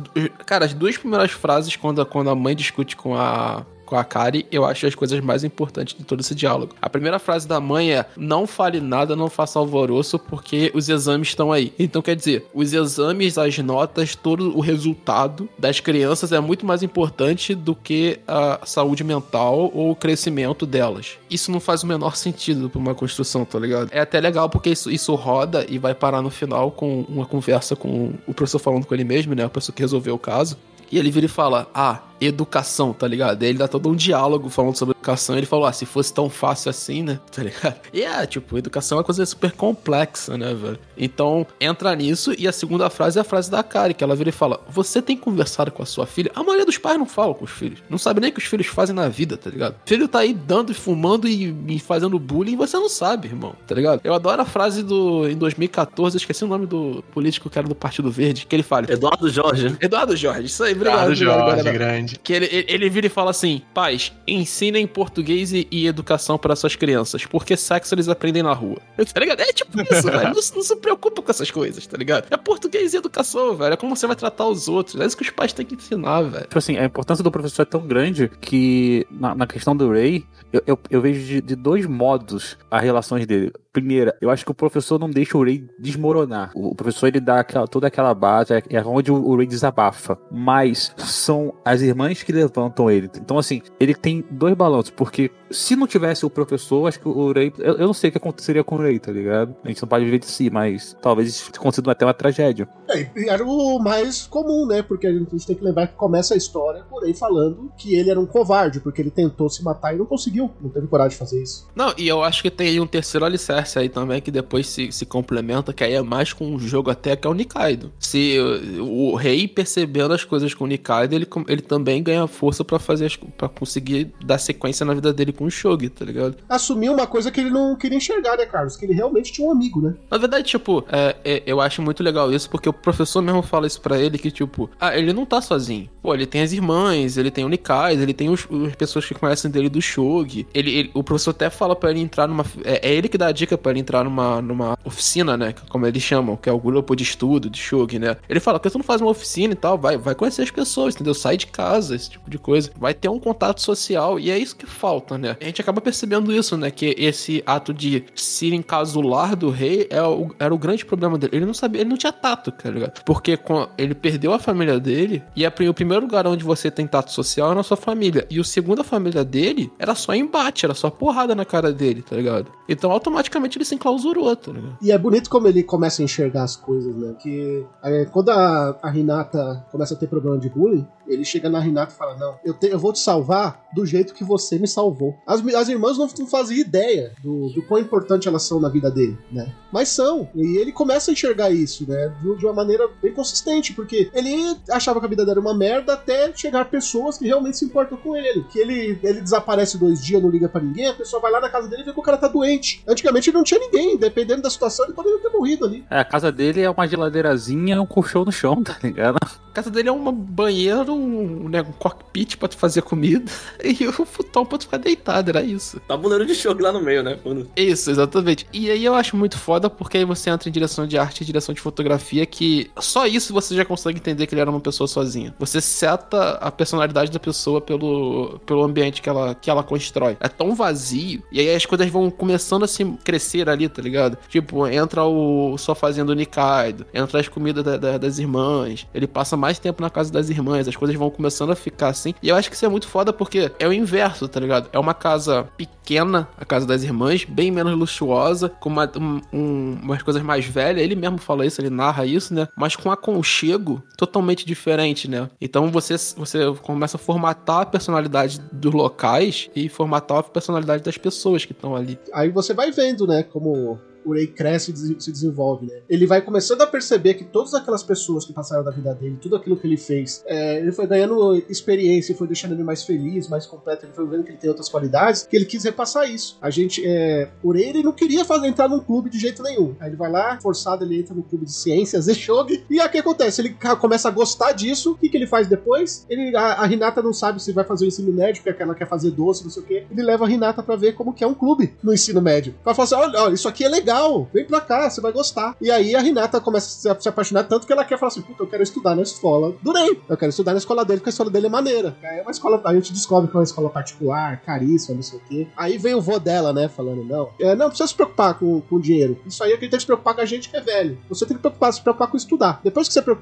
[0.46, 3.64] cara, as duas primeiras frases quando, quando a mãe discute com a.
[3.90, 6.76] com a Kari, eu acho as coisas mais importantes de todo esse diálogo.
[6.80, 11.28] A primeira frase da mãe é: não fale nada, não faça alvoroço, porque os exames
[11.28, 11.74] estão aí.
[11.76, 16.84] Então, quer dizer, os exames, as notas, todo o resultado das crianças é muito mais
[16.84, 21.18] importante do que a saúde mental ou o crescimento delas.
[21.28, 23.88] Isso não faz o menor sentido pra uma construção, tá ligado?
[23.90, 27.74] É até legal porque isso, isso roda e vai parar no final com uma conversa
[27.74, 29.44] com o professor falando com ele mesmo, né?
[29.46, 30.56] O professor que resolveu o caso.
[30.92, 33.42] E ele vira e fala: Ah, educação, tá ligado?
[33.42, 35.36] Aí ele dá todo um diálogo falando sobre educação.
[35.36, 37.18] Ele falou: Ah, se fosse tão fácil assim, né?
[37.30, 37.80] Tá ligado?
[37.92, 40.78] E é, tipo, educação é uma coisa super complexa, né, velho?
[40.98, 42.34] Então, entra nisso.
[42.36, 45.00] E a segunda frase é a frase da Kari, que ela vira e fala: Você
[45.00, 46.30] tem conversado com a sua filha?
[46.34, 47.78] A maioria dos pais não fala com os filhos.
[47.88, 49.74] Não sabe nem o que os filhos fazem na vida, tá ligado?
[49.74, 53.28] O filho tá aí dando e fumando e, e fazendo bullying e você não sabe,
[53.28, 54.00] irmão, tá ligado?
[54.04, 55.28] Eu adoro a frase do.
[55.28, 58.62] Em 2014, eu esqueci o nome do político que era do Partido Verde, que ele
[58.62, 58.90] fala.
[58.90, 59.76] Eduardo Jorge.
[59.80, 61.04] Eduardo Jorge, isso aí, obrigado.
[61.04, 62.09] Obrigado, Jorge, obrigado.
[62.10, 62.18] Grande.
[62.18, 66.56] Que ele, ele, ele vira e fala assim: pais, ensinem português e, e educação para
[66.56, 68.78] suas crianças, porque sexo eles aprendem na rua.
[69.12, 69.40] Tá ligado?
[69.40, 70.24] É tipo isso, velho.
[70.24, 72.26] Não, não se preocupa com essas coisas, tá ligado?
[72.30, 73.74] É português e educação, velho.
[73.74, 75.00] É como você vai tratar os outros.
[75.00, 76.44] É isso que os pais têm que ensinar, velho.
[76.44, 80.24] Tipo assim, a importância do professor é tão grande que na, na questão do Ray,
[80.52, 83.52] eu, eu, eu vejo de, de dois modos as relações dele.
[83.72, 86.50] Primeira, eu acho que o professor não deixa o Ray desmoronar.
[86.54, 90.18] O, professor ele dá aquela, toda aquela base, é, é onde o, Ray desabafa.
[90.30, 93.08] Mas são as irmãs que levantam ele.
[93.16, 97.32] Então, assim, ele tem dois balanços, porque se não tivesse o professor, acho que o
[97.32, 97.52] Ray.
[97.58, 99.54] Eu, eu não sei o que aconteceria com o Ray, tá ligado?
[99.64, 102.68] A gente não pode viver de si, mas talvez isso tenha acontecido até uma tragédia.
[102.88, 104.82] É, e era o mais comum, né?
[104.82, 108.10] Porque a gente tem que lembrar que começa a história por aí falando que ele
[108.10, 110.50] era um covarde, porque ele tentou se matar e não conseguiu.
[110.60, 111.68] Não teve coragem de fazer isso.
[111.74, 114.90] Não, e eu acho que tem aí um terceiro alicerce aí também, que depois se,
[114.92, 117.92] se complementa, que aí é mais com um jogo até que é o Nikaido.
[117.98, 118.38] Se
[118.80, 122.64] o, o rei percebendo as coisas com o Nikaido, ele, com- ele também ganha força
[122.64, 126.36] pra fazer as, para conseguir dar sequência na vida dele com o Shogi, tá ligado?
[126.46, 128.76] Assumiu uma coisa que ele não queria enxergar, né, Carlos?
[128.76, 129.94] Que ele realmente tinha um amigo, né?
[130.10, 133.66] Na verdade, tipo, é, é, eu acho muito legal isso, porque o professor mesmo fala
[133.66, 135.88] isso pra ele, que tipo, ah, ele não tá sozinho.
[136.02, 139.14] Pô, ele tem as irmãs, ele tem o Nikais, ele tem os, as pessoas que
[139.14, 140.46] conhecem dele do Shogi.
[140.52, 142.44] Ele, ele- o professor até fala pra ele entrar numa...
[142.62, 145.86] É, é ele que dá a dica pra ele entrar numa, numa oficina, né, como
[145.86, 148.18] eles chamam, que é o grupo de estudo de Shogi, né.
[148.28, 149.78] Ele fala, por que tu não faz uma oficina e tal?
[149.78, 151.14] Vai, vai conhecer as pessoas, entendeu?
[151.14, 152.70] Sai de casa, esse tipo de coisa.
[152.78, 155.29] Vai ter um contato social, e é isso que falta, né.
[155.40, 160.02] A gente acaba percebendo isso, né, que esse ato de se encasular do rei é
[160.02, 161.36] o- era o grande problema dele.
[161.36, 163.02] Ele não sabia, ele não tinha tato, tá ligado?
[163.04, 166.70] Porque com- ele perdeu a família dele, e a pri- o primeiro lugar onde você
[166.70, 168.26] tem tato social é na sua família.
[168.30, 172.02] E o segundo, a família dele, era só embate, era só porrada na cara dele,
[172.02, 172.46] tá ligado?
[172.68, 174.76] Então automaticamente ele se enclausurou, tá ligado?
[174.80, 177.14] E é bonito como ele começa a enxergar as coisas, né?
[177.20, 181.58] Que é, quando a, a Renata começa a ter problema de bullying, ele chega na
[181.60, 184.66] Renata e fala: Não, eu, te- eu vou te salvar do jeito que você me
[184.66, 185.16] salvou.
[185.26, 188.90] As, as irmãs não, não fazem ideia do, do quão importante elas são na vida
[188.90, 189.52] dele, né?
[189.72, 190.28] Mas são.
[190.34, 192.12] E ele começa a enxergar isso, né?
[192.22, 195.54] De, de uma maneira bem consistente, porque ele achava que a vida dele era uma
[195.54, 198.44] merda até chegar pessoas que realmente se importam com ele.
[198.50, 201.48] Que ele, ele desaparece dois dias, não liga pra ninguém, a pessoa vai lá na
[201.48, 202.82] casa dele e vê que o cara tá doente.
[202.88, 205.84] Antigamente ele não tinha ninguém, dependendo da situação, ele poderia ter morrido ali.
[205.90, 209.16] É, a casa dele é uma geladeirazinha um colchão no chão, tá ligado?
[209.22, 213.30] A casa dele é uma banheiro, um, né, um cockpit pra tu fazer comida
[213.64, 215.80] e o futon pra tu ficar deitado, era isso.
[215.88, 217.18] Tabuleiro de jogo lá no meio, né?
[217.22, 218.46] Quando- Isso, exatamente.
[218.52, 221.24] E aí eu acho muito foda porque aí você entra em direção de arte e
[221.24, 224.86] direção de fotografia que só isso você já consegue entender que ele era uma pessoa
[224.86, 225.34] sozinha.
[225.38, 230.16] Você seta a personalidade da pessoa pelo, pelo ambiente que ela, que ela constrói.
[230.20, 231.22] É tão vazio.
[231.32, 234.18] E aí as coisas vão começando a se crescer ali, tá ligado?
[234.28, 239.36] Tipo, entra o sofazinho do Nikaido, entra as comidas da- da- das irmãs, ele passa
[239.36, 242.14] mais tempo na casa das irmãs, as coisas vão começando a ficar assim.
[242.22, 244.68] E eu acho que isso é muito foda porque é o inverso, tá ligado?
[244.72, 249.78] É uma casa pequena, a casa das irmãs, bem menos luxuosa, com uma, um- um-
[249.82, 250.82] umas coisas mais velhas.
[250.82, 252.48] Ele mesmo fala isso, ele narra isso, né?
[252.56, 255.28] Mas com aconchego totalmente diferente, né?
[255.40, 260.96] Então você, você começa a formatar a personalidade dos locais e formatar a personalidade das
[260.96, 261.98] pessoas que estão ali.
[262.12, 265.80] Aí você vai vendo, né, como o Rei cresce e se desenvolve, né?
[265.88, 269.36] Ele vai começando a perceber que todas aquelas pessoas que passaram da vida dele, tudo
[269.36, 273.46] aquilo que ele fez, é, ele foi ganhando experiência, foi deixando ele mais feliz, mais
[273.46, 276.38] completo, ele foi vendo que ele tem outras qualidades, que ele quis repassar isso.
[276.40, 279.74] A gente, é, ele não queria fazer entrar num clube de jeito nenhum.
[279.80, 282.90] Aí ele vai lá, forçado, ele entra no clube de ciências, Shogi, e aí o
[282.90, 283.40] que acontece?
[283.40, 286.06] Ele começa a gostar disso, o que, que ele faz depois?
[286.08, 288.88] Ele, a, a Renata não sabe se vai fazer o ensino médio, porque ela quer
[288.88, 289.86] fazer doce, não sei o quê.
[289.90, 292.54] Ele leva a Renata pra ver como que é um clube no ensino médio.
[292.62, 295.12] Pra falar assim, olha, olha, isso aqui é legal, legal, vem pra cá, você vai
[295.12, 295.56] gostar.
[295.60, 298.42] E aí a Hinata começa a se- apaixonar tanto que ela quer falar assim: puta,
[298.42, 300.00] eu quero estudar na escola do Rei.
[300.08, 301.96] Eu quero estudar na escola dele, porque a escola dele é maneira.
[302.02, 305.18] Aí é uma escola, a gente descobre que é uma escola particular, caríssima, não sei
[305.18, 305.46] o quê.
[305.56, 308.80] Aí vem o vô dela, né, falando: não, é, não precisa se preocupar com, com
[308.80, 309.18] dinheiro.
[309.26, 310.98] Isso aí é que tem que se preocupar com a gente que é velho.
[311.08, 312.60] Você tem que preocupar, se preocupar com estudar.
[312.62, 313.16] Depois que você, pre-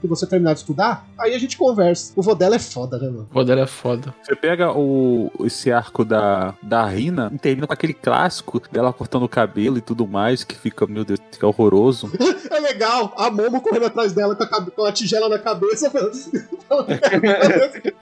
[0.00, 2.12] que você terminar de estudar, aí a gente conversa.
[2.16, 3.28] O vô dela é foda, né, mano?
[3.30, 4.14] O Roder é foda.
[4.22, 9.22] Você pega o, esse arco da, da Rina e termina com aquele clássico dela cortando
[9.24, 12.10] o cabelo e tudo mais, que fica, meu Deus, fica horroroso.
[12.50, 15.92] É legal, a Momo correndo atrás dela com a, com a tigela na cabeça.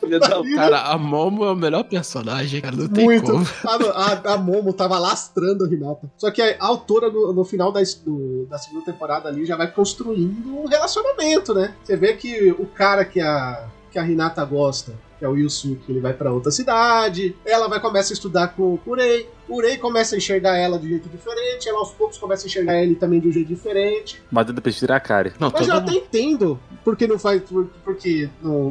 [0.01, 2.77] Filha da- Cara, a Momo é o melhor personagem, cara.
[2.77, 3.31] Não tem Muito.
[3.33, 3.45] como.
[3.95, 6.11] A, a- Momo tava lastrando a Hinata.
[6.17, 9.71] Só que a autora, no, no final da, do- da segunda temporada ali, já vai
[9.71, 11.75] construindo um relacionamento, né?
[11.83, 15.91] Você vê que o cara que a, que a Hinata gosta, que é o Yusuke,
[15.91, 19.77] ele vai pra outra cidade, ela vai começar a estudar com o Rei, o Rei
[19.77, 22.95] começa a enxergar ela de um jeito diferente, ela aos poucos começa a enxergar ele
[22.95, 24.21] também de um jeito diferente.
[24.31, 25.33] Mas precisa tirar a cara.
[25.39, 27.43] Não, Mas eu mundo- até entendo porque não faz.
[27.43, 28.71] por- Porque não,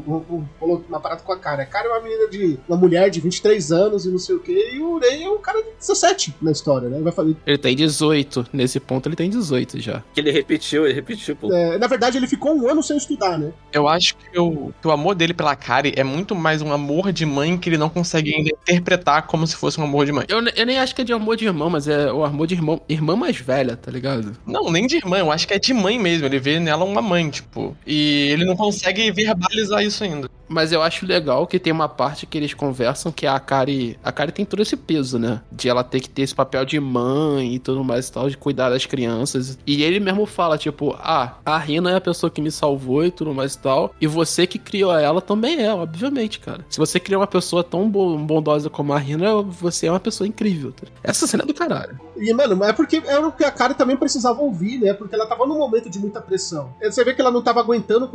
[0.59, 1.63] rolou uma parada com a cara.
[1.63, 2.59] A cara é uma menina de.
[2.67, 4.71] Uma mulher de 23 anos e não sei o quê.
[4.73, 6.99] E o Urei é um cara de 17 na história, né?
[7.01, 7.35] Vai fazer.
[7.45, 8.45] Ele tem 18.
[8.53, 10.03] Nesse ponto ele tem 18 já.
[10.13, 11.51] Que ele repetiu, ele repetiu, pô.
[11.53, 13.51] é, na verdade, ele ficou um ano sem estudar, né?
[13.71, 17.11] Eu acho que o, que o amor dele pela Kari é muito mais um amor
[17.11, 20.25] de mãe que ele não consegue ainda interpretar como se fosse um amor de mãe.
[20.27, 22.55] Eu, ne- nem acho que é de amor de irmão, mas é o amor de
[22.55, 24.35] irmão, irmã mais velha, tá ligado?
[24.45, 26.25] Não, nem de irmã, eu acho que é de mãe mesmo.
[26.25, 27.75] Ele vê nela uma mãe, tipo.
[27.85, 30.29] E ele não consegue verbalizar isso ainda.
[30.47, 33.97] Mas eu acho legal que tem uma parte que eles conversam que a Kari.
[34.03, 35.41] A Kari tem todo esse peso, né?
[35.51, 38.37] De ela ter que ter esse papel de mãe e tudo mais e tal, de
[38.37, 39.57] cuidar das crianças.
[39.65, 43.11] E ele mesmo fala, tipo, ah, a Rina é a pessoa que me salvou e
[43.11, 43.93] tudo mais e tal.
[43.99, 46.65] E você que criou ela também é, obviamente, cara.
[46.69, 50.27] Se você criou uma pessoa tão bo- bondosa como a Rina, você é uma pessoa
[50.27, 50.71] incrível.
[50.71, 50.87] tá?
[51.03, 51.99] Essa cena é do caralho.
[52.17, 54.93] E, mano, é porque era o que a cara também precisava ouvir, né?
[54.93, 56.73] Porque ela tava num momento de muita pressão.
[56.81, 58.09] Você vê que ela não tava aguentando,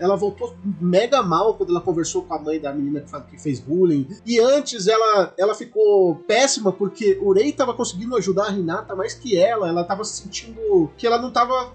[0.00, 3.60] ela voltou mega mal quando ela conversou com a mãe da menina que que fez
[3.60, 4.08] bullying.
[4.24, 9.14] E antes ela, ela ficou péssima porque o Rei tava conseguindo ajudar a Renata mais
[9.14, 9.68] que ela.
[9.68, 11.72] Ela tava se sentindo que ela não tava.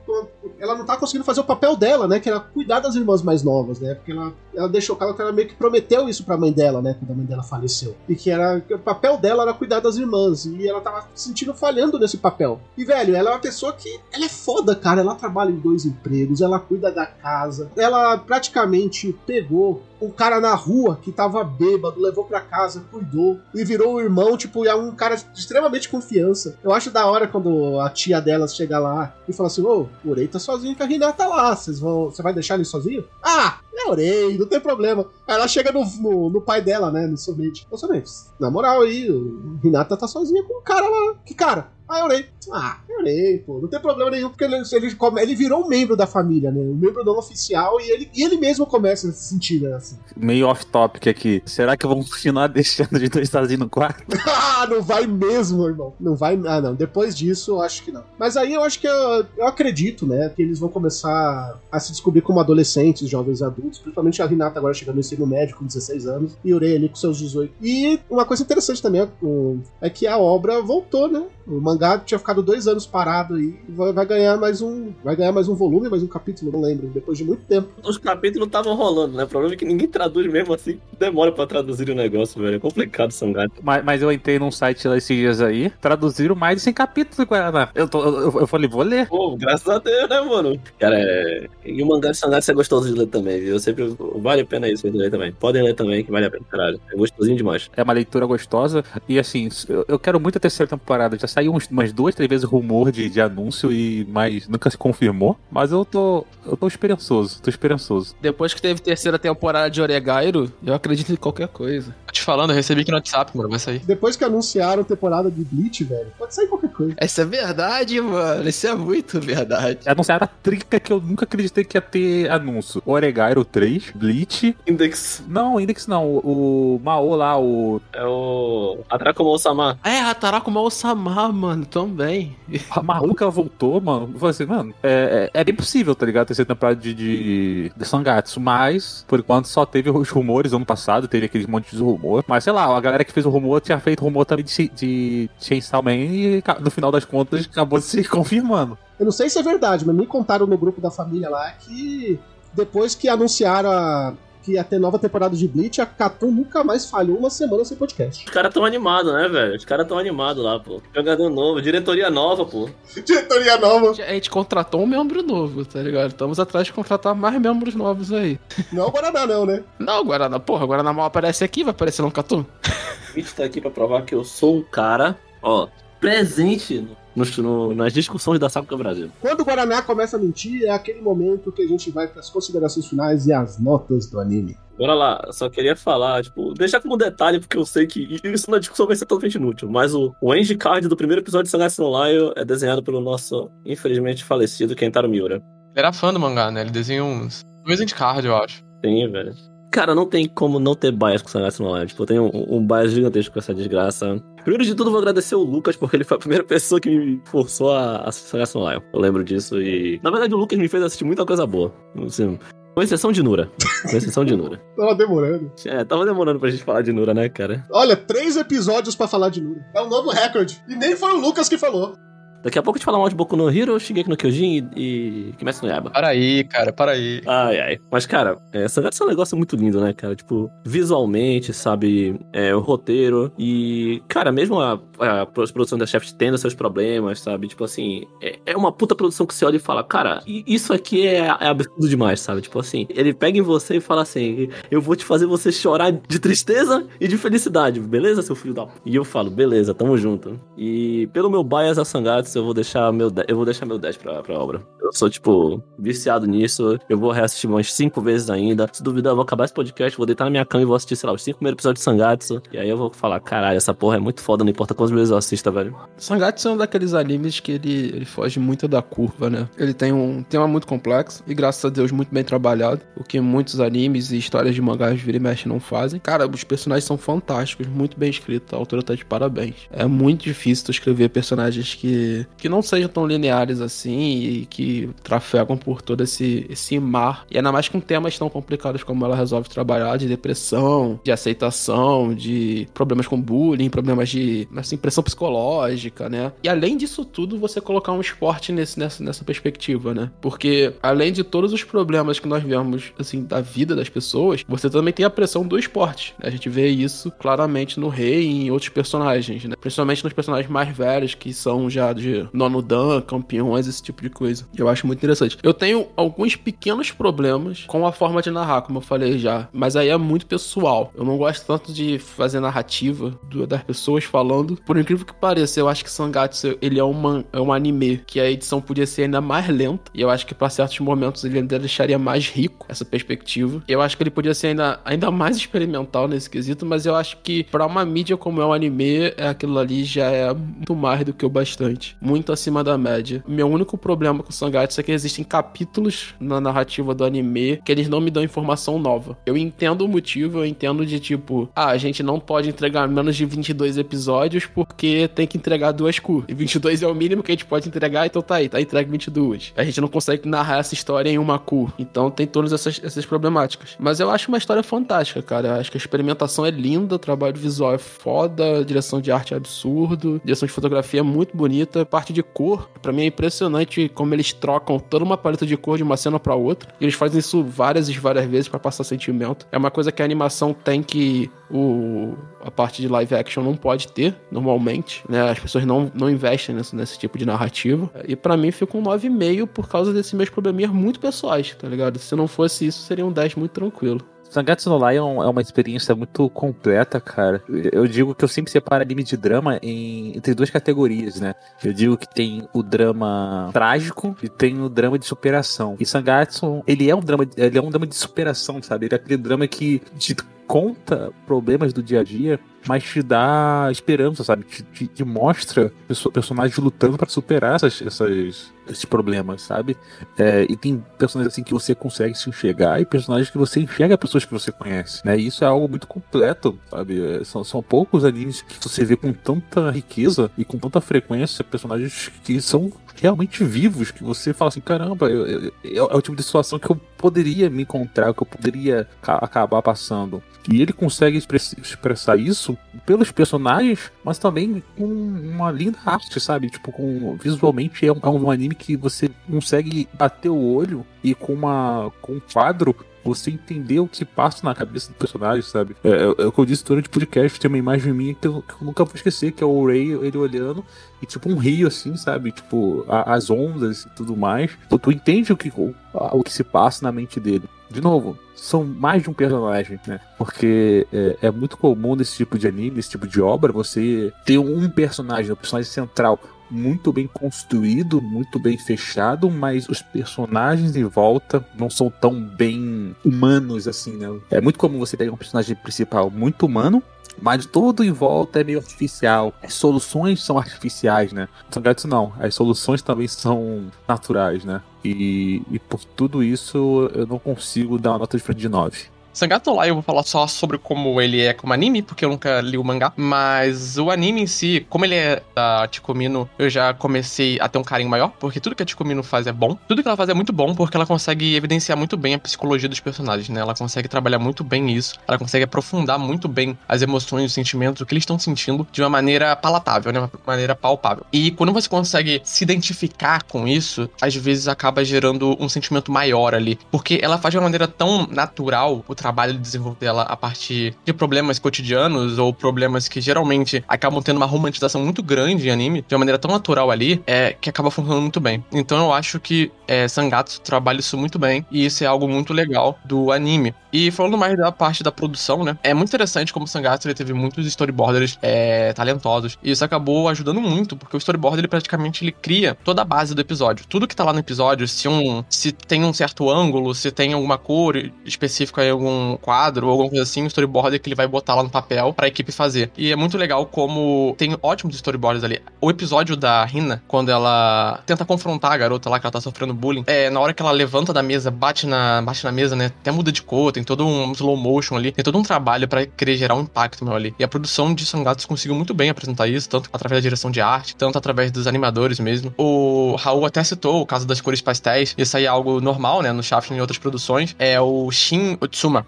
[0.60, 2.20] Ela não tava conseguindo fazer o papel dela, né?
[2.20, 3.96] Que era cuidar das irmãs mais novas, né?
[3.96, 6.96] Porque ela, ela deixou, ela, ela meio que prometeu isso pra mãe dela, né?
[6.98, 7.96] Quando a mãe dela faleceu.
[8.08, 8.62] E que era.
[8.62, 10.46] que o papel dela era cuidar das irmãs.
[10.46, 12.60] E ela tava se sentindo falhando nesse papel.
[12.78, 14.00] E, velho, ela é uma pessoa que.
[14.12, 15.02] Ela é foda, cara.
[15.02, 17.72] Ela trabalha em dois empregos, ela cuida da casa.
[17.76, 23.64] Ela praticamente pegou um cara na rua que tava bêbado, levou pra casa, cuidou e
[23.64, 26.58] virou o irmão, tipo, é um cara de extremamente confiança.
[26.64, 30.10] Eu acho da hora quando a tia dela chega lá e fala assim: Ô, o
[30.10, 31.56] Urei tá sozinho que a Renata tá lá.
[31.56, 32.06] Vocês vão.
[32.06, 33.06] Você vai deixar ele sozinho?
[33.22, 35.08] Ah, é Urei, não tem problema.
[35.28, 37.08] Aí ela chega no, no, no pai dela, né?
[37.08, 37.66] No Somente.
[37.70, 38.10] Ô, Somente,
[38.40, 41.16] na moral aí, o Renata tá sozinha com o cara lá.
[41.26, 41.72] Que cara?
[41.88, 42.26] Ah, eu orei.
[42.52, 43.60] Ah, eu orei, pô.
[43.60, 46.60] Não tem problema nenhum, porque ele, ele, ele virou um membro da família, né?
[46.60, 49.74] Um membro não oficial e ele, e ele mesmo começa a se sentir, né?
[49.76, 49.98] Assim.
[50.16, 51.44] Meio off-topic aqui.
[51.46, 54.04] Será que vão continuar deixando de dois sozinhos no quarto?
[54.26, 55.94] ah, não vai mesmo, irmão.
[56.00, 56.40] Não vai.
[56.48, 56.74] Ah, não.
[56.74, 58.04] Depois disso, eu acho que não.
[58.18, 60.30] Mas aí eu acho que eu, eu acredito, né?
[60.30, 63.63] Que eles vão começar a se descobrir como adolescentes, jovens adultos.
[63.70, 66.38] Principalmente a Renata agora chegando no ensino médio com 16 anos.
[66.44, 67.54] E Urei ali com seus 18.
[67.62, 71.24] E uma coisa interessante também o- é que a obra voltou, né?
[71.48, 73.56] O mangá tinha ficado dois anos parado aí.
[73.68, 74.92] e Vai, ganhar mais um.
[75.04, 76.88] Vai ganhar mais um volume, mais um capítulo, não lembro.
[76.88, 77.70] Depois de muito tempo.
[77.84, 79.24] Os capítulos estavam rolando, né?
[79.24, 80.80] O problema é que ninguém traduz mesmo assim.
[80.98, 82.56] Demora pra traduzir o negócio, velho.
[82.56, 83.52] É complicado, Sangado.
[83.62, 87.28] Mas, mas eu entrei num site lá esses dias aí, traduziram mais de 100 capítulos,
[87.28, 87.70] Guaraná.
[87.76, 89.08] Eu, tô, eu, eu falei, vou ler.
[89.10, 90.60] Pô, graças a Deus, né, mano?
[90.80, 91.48] Cara, é...
[91.66, 93.53] e o mangá de Sangatsu é gostoso de ler também, viu?
[93.54, 93.96] Eu sempre...
[94.16, 95.32] Vale a pena isso ler também.
[95.32, 96.80] Podem ler também, que vale a pena, caralho.
[96.92, 97.70] É gostosinho demais.
[97.76, 98.84] É uma leitura gostosa.
[99.08, 99.50] E assim,
[99.88, 101.18] eu, quero muito a terceira temporada.
[101.18, 105.38] Já saiu umas duas, três vezes rumor de, de anúncio, e mas nunca se confirmou.
[105.52, 106.26] Mas eu tô.
[106.46, 108.16] Eu tô esperançoso, tô esperançoso.
[108.22, 111.96] Depois que teve terceira temporada de Oregairo, eu acredito em qualquer coisa.
[112.08, 113.80] Tô te falando, eu recebi aqui no WhatsApp, mano, vai sair.
[113.80, 116.94] Depois que anunciaram a temporada de Bleach, velho, pode sair qualquer coisa.
[116.98, 118.48] Essa é verdade, mano.
[118.48, 119.80] Isso é muito verdade.
[119.86, 122.82] Anunciaram a trinca que eu nunca acreditei que ia ter anúncio.
[122.86, 124.56] Oregairo 3, Bleach.
[124.68, 126.08] Index Não, Index não.
[126.08, 127.82] O, o Mao lá, o.
[127.92, 128.80] é o...
[128.90, 129.80] Atraco Sama.
[129.84, 132.36] É, Hataraku Mal-sama, mano, também.
[132.72, 134.10] A Maruka voltou, mano.
[134.14, 136.28] Eu falei assim, mano, é, é, é bem possível, tá ligado?
[136.28, 138.40] Terceira temporada de, de, de Sangatsu.
[138.40, 142.24] Mas, por enquanto, só teve os rumores ano passado, teve aquele monte de rumor.
[142.28, 145.30] Mas sei lá, a galera que fez o rumor tinha feito rumor também de, de
[145.40, 148.78] Chainsaw Man e no final das contas acabou se confirmando.
[149.00, 152.20] Eu não sei se é verdade, mas me contaram no grupo da família lá que
[152.56, 156.90] depois que anunciaram a, que ia ter nova temporada de Bleach, a Cartoon nunca mais
[156.90, 158.26] falhou uma semana sem podcast.
[158.26, 159.56] Os caras tão animados, né, velho?
[159.56, 160.82] Os caras tão animados lá, pô.
[160.94, 162.70] Jogador novo, diretoria nova, pô.
[163.04, 163.92] Diretoria nova.
[163.92, 166.10] A gente contratou um membro novo, tá ligado?
[166.10, 168.38] Estamos atrás de contratar mais membros novos aí.
[168.72, 169.64] Não é o Guaraná, não, né?
[169.80, 172.42] Não, Guaraná, porra, Guaraná mal aparece aqui, vai aparecer no Catum.
[172.42, 175.68] O Mitch tá aqui pra provar que eu sou um cara, ó,
[176.00, 179.10] presente no, no- nas discussões da Sakuga Brasil.
[179.22, 182.30] Quando o Guaraná começa a mentir, é aquele momento que a gente vai para as
[182.30, 184.58] considerações finais e as notas do anime.
[184.78, 188.58] Bora lá, só queria falar, tipo, deixar como detalhe, porque eu sei que isso na
[188.58, 191.84] discussão vai ser totalmente inútil, mas o, o end card do primeiro episódio de Sangatsu
[191.84, 195.36] no Lion é desenhado pelo nosso, infelizmente, falecido Kentaro Miura.
[195.36, 195.44] Ele
[195.76, 196.62] era fã do mangá, né?
[196.62, 198.64] Ele desenhou uns dois endcard, eu acho.
[198.82, 199.32] Tem, velho.
[199.74, 201.88] Cara, não tem como não ter bias com Sangatsu no Lion.
[201.88, 204.22] Tipo, eu tenho um, um bias gigantesco com essa desgraça.
[204.44, 207.20] Primeiro de tudo, vou agradecer o Lucas, porque ele foi a primeira pessoa que me
[207.26, 208.82] forçou a assistir no Lion.
[208.94, 210.00] Eu lembro disso e...
[210.04, 211.74] Na verdade, o Lucas me fez assistir muita coisa boa.
[212.06, 212.38] Assim,
[212.76, 213.52] com exceção de Nura.
[213.90, 214.62] Com exceção de Nura.
[214.78, 215.52] Tava demorando.
[215.66, 217.66] É, tava demorando pra gente falar de Nura, né, cara?
[217.72, 219.66] Olha, três episódios pra falar de Nura.
[219.76, 220.64] É um novo recorde.
[220.70, 221.96] E nem foi o Lucas que falou.
[222.44, 225.30] Daqui a pouco a gente fala mal de Boku no Hero, Shingeki no Kyojin e,
[225.30, 225.90] e Kimetsu no Yaiba.
[225.90, 227.22] Para aí, cara, para aí.
[227.26, 227.80] Ai, ai.
[227.90, 230.16] Mas, cara, é, Sangatsu é um negócio muito lindo, né, cara?
[230.16, 232.20] Tipo, visualmente, sabe?
[232.34, 233.32] É, o roteiro.
[233.40, 237.48] E, cara, mesmo a, a produção da Chef tendo seus problemas, sabe?
[237.48, 241.08] Tipo assim, é, é uma puta produção que você olha e fala, cara, isso aqui
[241.08, 242.42] é, é absurdo demais, sabe?
[242.42, 245.92] Tipo assim, ele pega em você e fala assim: eu vou te fazer você chorar
[245.92, 248.66] de tristeza e de felicidade, beleza, seu filho da.
[248.66, 250.40] p-?" E eu falo, beleza, tamo junto.
[250.58, 253.78] E pelo meu bias a Sangatsu, eu vou deixar meu 10, eu vou deixar meu
[253.78, 254.62] 10 pra, pra obra.
[254.82, 256.78] Eu sou, tipo, viciado nisso.
[256.90, 258.70] Eu vou reassistir umas 5 vezes ainda.
[258.72, 260.96] Se duvidar, eu vou acabar esse podcast, vou deitar na minha cama e vou assistir,
[260.96, 262.42] sei lá, os 5 primeiros episódios de Sangatsu.
[262.52, 265.12] E aí eu vou falar, caralho, essa porra é muito foda, não importa quantas vezes
[265.12, 265.76] eu assista, velho.
[265.98, 269.50] Sangatsu é um daqueles animes que ele, ele foge muito da curva, né?
[269.58, 272.82] Ele tem um tema muito complexo e, graças a Deus, muito bem trabalhado.
[272.98, 276.00] O que muitos animes e histórias de mangás vira e mexe não fazem.
[276.00, 278.54] Cara, os personagens são fantásticos, muito bem escritos.
[278.54, 279.56] A autora tá de parabéns.
[279.72, 284.90] É muito difícil tu escrever personagens que, que não sejam tão lineares assim e que
[285.04, 287.26] trafegam por todo esse, esse mar.
[287.30, 292.14] E ainda mais com temas tão complicados como ela resolve trabalhar, de depressão, de aceitação,
[292.14, 296.32] de problemas com bullying, problemas de assim, pressão psicológica, né?
[296.44, 300.12] E além disso tudo, você colocar um esporte nesse, nessa, nessa perspectiva, né?
[300.22, 304.70] Porque além de todos os problemas que nós vemos, assim, da vida das pessoas, você
[304.70, 306.14] também tem a pressão do esporte.
[306.20, 306.28] né?
[306.28, 309.56] A gente vê isso claramente no Rei e em outros personagens, né?
[309.60, 314.10] Principalmente nos personagens mais velhos, que são já de nono dan, campeões, esse tipo de
[314.10, 314.46] coisa.
[314.56, 315.38] Eu acho muito interessante.
[315.44, 319.76] Eu tenho alguns pequenos problemas com a forma de narrar, como eu falei já, mas
[319.76, 320.92] aí é muito pessoal.
[320.96, 323.18] Eu não gosto tanto de fazer narrativa
[323.48, 324.58] das pessoas falando.
[324.66, 328.20] Por incrível que pareça, eu acho que Sangatsu ele é, uma, é um anime que
[328.20, 329.92] a edição podia ser ainda mais lenta.
[329.94, 333.64] E eu acho que para certos momentos ele ainda deixaria mais rico essa perspectiva.
[333.68, 337.18] Eu acho que ele podia ser ainda, ainda mais experimental nesse quesito, mas eu acho
[337.18, 341.04] que para uma mídia como é um anime, é aquilo ali já é muito mais
[341.04, 341.96] do que o bastante.
[342.04, 343.24] Muito acima da média.
[343.26, 347.88] Meu único problema com Sangatsu é que existem capítulos na narrativa do anime que eles
[347.88, 349.18] não me dão informação nova.
[349.26, 353.16] Eu entendo o motivo, eu entendo de tipo, ah, a gente não pode entregar menos
[353.16, 356.26] de 22 episódios porque tem que entregar duas cu.
[356.28, 358.92] E 22 é o mínimo que a gente pode entregar, então tá aí, tá entregue
[358.92, 359.54] 22.
[359.56, 361.72] A gente não consegue narrar essa história em uma cu.
[361.80, 363.78] Então tem todas essas, essas problemáticas.
[363.80, 365.48] Mas eu acho uma história fantástica, cara.
[365.48, 369.34] Eu acho que a experimentação é linda, o trabalho visual é foda, direção de arte
[369.34, 373.88] é absurdo, direção de fotografia é muito bonita, parte de cor, pra mim é impressionante
[373.88, 376.74] como eles trocam toda uma paleta de cor de uma cena pra outra.
[376.82, 379.46] E eles fazem isso várias e várias vezes pra passar sentimento.
[379.52, 383.56] É uma coisa que a animação tem que o a parte de live action não
[383.56, 385.30] pode ter normalmente, né?
[385.30, 387.92] As pessoas não, não investem nesse, nesse tipo de narrativa.
[388.08, 392.00] E pra mim fica um 9,5 por causa desses meus probleminhas muito pessoais, tá ligado?
[392.00, 394.02] Se não fosse isso, seria um 10 muito tranquilo.
[394.34, 397.42] Sangatsu no Lion é uma experiência muito completa, cara.
[397.72, 401.36] Eu digo que eu sempre separo anime de drama em, entre duas categorias, né?
[401.64, 405.76] Eu digo que tem o drama trágico e tem o drama de superação.
[405.80, 408.88] E Sangatsu, ele é um drama, ele é um drama de superação, sabe?
[408.88, 410.16] Ele é aquele drama que te
[410.46, 414.44] conta problemas do dia a dia, mas te dá esperança, sabe?
[414.44, 419.78] Te, te- te mostra perso- personagens lutando para superar essas, essas, esses problemas, sabe?
[420.18, 423.98] É, e tem personagens assim que você consegue se enxergar e personagens que você enxerga
[423.98, 425.18] pessoas que você conhece, né?
[425.18, 427.04] E isso é algo muito completo, sabe?
[427.04, 431.44] É, São, são poucos animes que você vê com tanta riqueza e com tanta frequência
[431.44, 436.02] personagens que são realmente vivos, que você fala assim, caramba, eu- eu- eu- é o
[436.02, 440.22] tipo de situação que eu poderia me encontrar, que eu poderia ca- acabar passando.
[440.52, 446.50] E ele consegue express- expressar isso pelos personagens, mas também com uma linda arte, sabe?
[446.50, 451.16] Tipo, com visualmente é um, é um anime que você consegue bater o olho e
[451.16, 455.76] com uma com um quadro você entender o que passa na cabeça do personagem, sabe?
[455.84, 458.28] É, é, é o que eu disse durante o podcast, tem uma imagem minha que
[458.28, 460.64] eu, que eu nunca vou esquecer, que é o Ray, ele olhando
[461.02, 462.32] e tipo um rio assim, sabe?
[462.32, 464.52] Tipo, a- as ondas e tudo mais.
[464.70, 467.44] Tu, tu entende o que, o, o que se passa na mente dele.
[467.70, 470.00] De novo, são mais de um personagem, né?
[470.18, 474.38] Porque é, é muito comum nesse tipo de anime, nesse tipo de obra, você ter
[474.38, 476.20] um personagem, um personagem central
[476.54, 482.96] muito bem construído, muito bem fechado, mas os personagens em volta não são tão bem
[483.04, 484.08] humanos assim, né?
[484.30, 486.82] É muito comum você pegar um personagem principal muito humano,
[487.22, 489.34] mas todo em volta é meio artificial.
[489.42, 491.28] As soluções são artificiais, né?
[491.50, 492.14] Sangatsu não.
[492.20, 494.62] As soluções também são naturais, né?
[494.84, 498.93] E, e por tudo isso eu não consigo dar uma nota diferente de 9.
[499.14, 502.10] Sangatsu no Lion eu vou falar só sobre como ele é como anime, porque eu
[502.10, 502.92] nunca li o mangá.
[502.98, 507.60] Mas o anime em si, como ele é da Tikomino, eu já comecei a ter
[507.60, 509.56] um carinho maior, porque tudo que a Tikomino faz é bom.
[509.68, 512.68] Tudo que ela faz é muito bom, porque ela consegue evidenciar muito bem a psicologia
[512.68, 513.42] dos personagens, né?
[513.42, 514.96] Ela consegue trabalhar muito bem isso.
[515.08, 518.82] Ela consegue aprofundar muito bem as emoções, os sentimentos, o que eles estão sentindo de
[518.82, 520.00] uma maneira palatável, né?
[520.00, 521.06] Uma maneira palpável.
[521.14, 526.34] E quando você consegue se identificar com isso, às vezes acaba gerando um sentimento maior
[526.34, 526.58] ali.
[526.72, 530.74] Porque ela faz de uma maneira tão natural o trabalho de desenvolver dela a partir
[530.86, 535.84] de problemas cotidianos ou problemas que geralmente acabam tendo uma romantização muito grande em anime,
[535.86, 538.44] de uma maneira tão natural ali, é que acaba funcionando muito bem.
[538.52, 542.34] Então eu acho que é, Sangatsu trabalha isso muito bem e isso é algo muito
[542.34, 543.54] legal do anime.
[543.74, 545.58] E falando mais da parte da produção, né?
[545.64, 549.38] É muito interessante como o Sangatsu ele teve muitos storyboarders é, talentosos.
[549.44, 553.16] E isso acabou ajudando muito, porque o storyboard ele praticamente ele cria toda a base
[553.16, 553.66] do episódio.
[553.68, 557.14] Tudo que tá lá no episódio, se um se tem um certo ângulo, se tem
[557.14, 557.76] alguma cor
[558.06, 561.44] específica em algum quadro ou alguma coisa assim, o storyboard que ele vai botar lá
[561.44, 562.72] no papel pra equipe fazer.
[562.78, 565.42] E é muito legal como tem ótimos storyboards ali.
[565.62, 569.54] O episódio da Rina, quando ela tenta confrontar a garota lá que ela tá sofrendo
[569.54, 572.72] bullying, é na hora que ela levanta da mesa, bate na, bate na mesa, né?
[572.82, 575.86] Até muda de cor, tem todo um slow motion ali, tem todo um trabalho pra
[575.86, 577.14] querer gerar um impacto meu ali.
[577.18, 580.42] E a produção de Sangatsu conseguiu muito bem apresentar isso, tanto através da direção de
[580.42, 582.34] arte, tanto através dos animadores mesmo.
[582.38, 586.12] O Raul até citou o caso das cores pastéis, isso aí é algo normal, né,
[586.12, 587.36] no Shaft e em outras produções.
[587.40, 588.38] É o Shin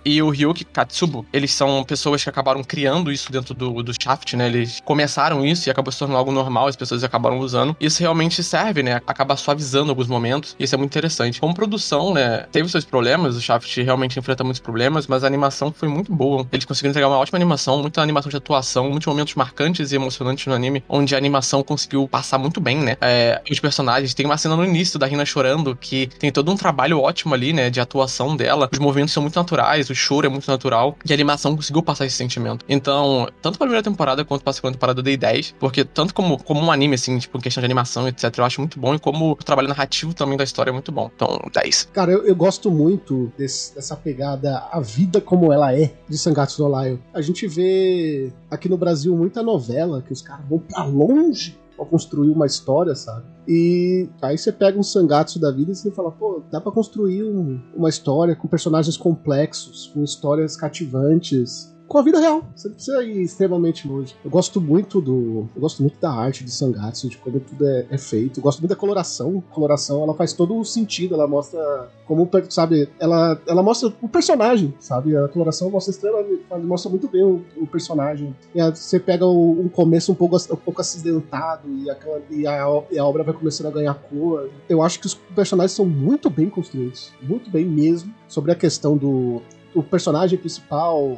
[0.03, 4.35] E o Ryuki Katsubo, eles são pessoas que acabaram criando isso dentro do, do Shaft,
[4.35, 7.75] né, eles começaram isso e acabou se tornando algo normal, as pessoas acabaram usando.
[7.79, 11.39] Isso realmente serve, né, acaba suavizando alguns momentos, e isso é muito interessante.
[11.39, 15.71] Como produção, né, teve seus problemas, o Shaft realmente enfrenta muitos problemas, mas a animação
[15.71, 16.47] foi muito boa.
[16.51, 20.45] Eles conseguiram entregar uma ótima animação, muita animação de atuação, muitos momentos marcantes e emocionantes
[20.47, 22.97] no anime, onde a animação conseguiu passar muito bem, né?
[23.01, 26.55] É, os personagens, tem uma cena no início da Rina chorando, que tem todo um
[26.55, 28.69] trabalho ótimo ali, né, de atuação dela.
[28.71, 32.05] Os movimentos são muito naturais, o choro é muito natural, e a animação conseguiu passar
[32.05, 32.65] esse sentimento.
[32.69, 36.41] Então, tanto pra primeira temporada quanto pra segunda temporada eu dei 10, porque tanto como,
[36.43, 38.99] como um anime, assim, tipo, em questão de animação, etc., eu acho muito bom, e
[38.99, 41.09] como o trabalho narrativo também da história é muito bom.
[41.15, 41.89] Então, 10.
[41.93, 46.67] Cara, eu, eu gosto muito desse- dessa pegada, a vida como ela é, de Sangatsu
[46.67, 46.97] no Lion.
[47.13, 51.85] A gente vê aqui no Brasil muita novela que os caras vão pra longe pra
[51.85, 53.25] construir uma história, sabe?
[53.47, 57.23] E aí você pega um Sangatsu da vida e você fala, pô, dá pra construir
[57.23, 61.74] um- uma história com personagens complexos, com histórias cativantes.
[61.87, 62.43] Com a vida real.
[62.55, 64.15] Você não precisa ir extremamente longe.
[64.23, 65.47] Eu gosto muito do.
[65.55, 68.39] Eu gosto muito da arte de Sangatsu, de como tudo é, é feito.
[68.39, 69.43] Eu gosto muito da coloração.
[69.51, 71.13] A coloração ela faz todo o sentido.
[71.13, 75.15] Ela mostra como, sabe, ela, ela mostra o personagem, sabe?
[75.15, 78.35] A coloração mostra extremamente, mostra muito bem o, o personagem.
[78.53, 82.47] E a- você pega o- um começo um pouco, um pouco acidentado e, aquela, e,
[82.47, 84.49] a, e a obra vai começando a ganhar cor.
[84.67, 88.13] Eu acho que os personagens são muito bem construídos, muito bem mesmo.
[88.27, 89.39] Sobre a questão do
[89.75, 91.17] o personagem principal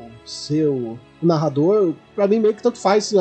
[0.59, 3.13] o o narrador, pra mim meio que tanto faz.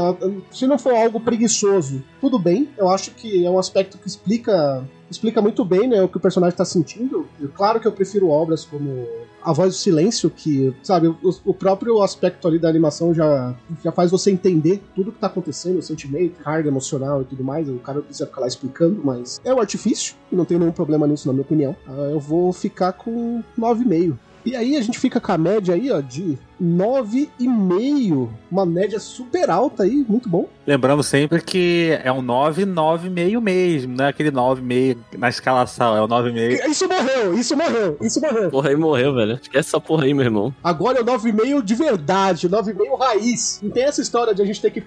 [0.50, 2.68] Se não for algo preguiçoso, tudo bem.
[2.76, 6.20] Eu acho que é um aspecto que explica explica muito bem né, o que o
[6.20, 7.28] personagem tá sentindo.
[7.40, 9.06] E Claro que eu prefiro obras como
[9.42, 13.54] A Voz do Silêncio, que, sabe, o, o próprio aspecto ali da animação já,
[13.84, 17.68] já faz você entender tudo que tá acontecendo, o sentimento, carga emocional e tudo mais.
[17.68, 20.72] O cara não precisa ficar lá explicando, mas é um artifício, e não tem nenhum
[20.72, 21.76] problema nisso, na minha opinião.
[21.86, 24.18] Ah, eu vou ficar com 9,5.
[24.46, 28.28] E aí a gente fica com a média aí, ó, de 9,5.
[28.50, 30.48] Uma média super alta aí, muito bom.
[30.66, 35.28] Lembrando sempre que é um 9, 9 meio mesmo, não é aquele 9 meio na
[35.28, 36.54] escalação, é o 9 meio.
[36.68, 38.50] Isso morreu, isso morreu, isso morreu.
[38.50, 39.34] Porra aí morreu, velho.
[39.34, 40.52] Esquece essa porra aí, meu irmão.
[40.64, 43.60] Agora é o 9,5 de verdade, o 9,5 raiz.
[43.62, 44.82] Não tem essa história de a gente ter que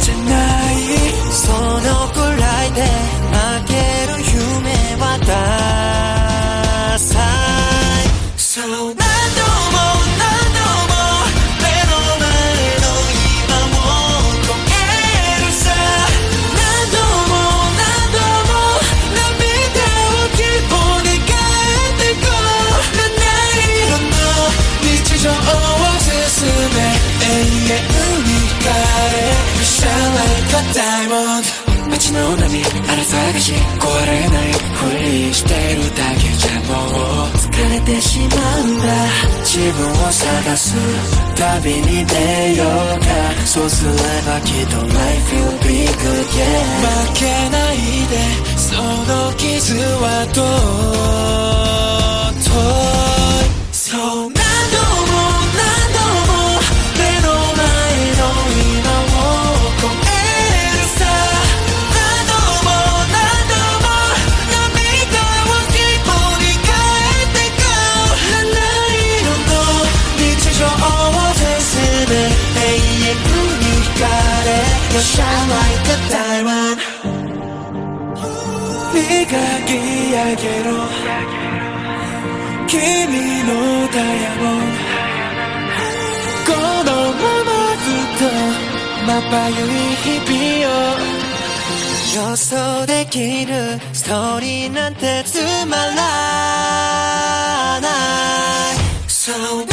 [0.00, 0.76] じゃない。
[1.30, 2.09] その
[33.10, 38.86] 探し壊れないふりしてるだけじゃもう疲れてしまうんだ
[39.42, 40.76] 自分を探す
[41.34, 42.64] 旅に出よ
[42.96, 43.06] うか。
[43.44, 46.46] そうすればきっと Life will be good yeah
[46.86, 47.20] 負け
[47.50, 47.76] ない
[48.06, 48.12] で
[48.56, 50.38] その傷はと
[52.30, 52.44] う？
[52.44, 52.48] と
[53.56, 53.59] い
[74.92, 76.78] You shine like a diamond
[78.92, 78.98] 磨
[79.66, 79.70] き
[80.12, 80.68] 上げろ。
[82.66, 82.76] 君
[83.44, 83.50] の
[83.92, 84.60] ダイヤモン
[86.46, 86.48] こ
[86.84, 88.22] のままずっと
[89.06, 90.74] まばゆい日々
[91.06, 91.20] を。
[92.12, 95.94] 予想できるストーリーなんてつまら
[97.80, 99.69] ない。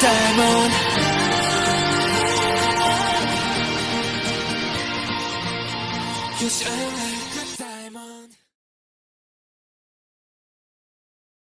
[0.00, 0.79] Diamond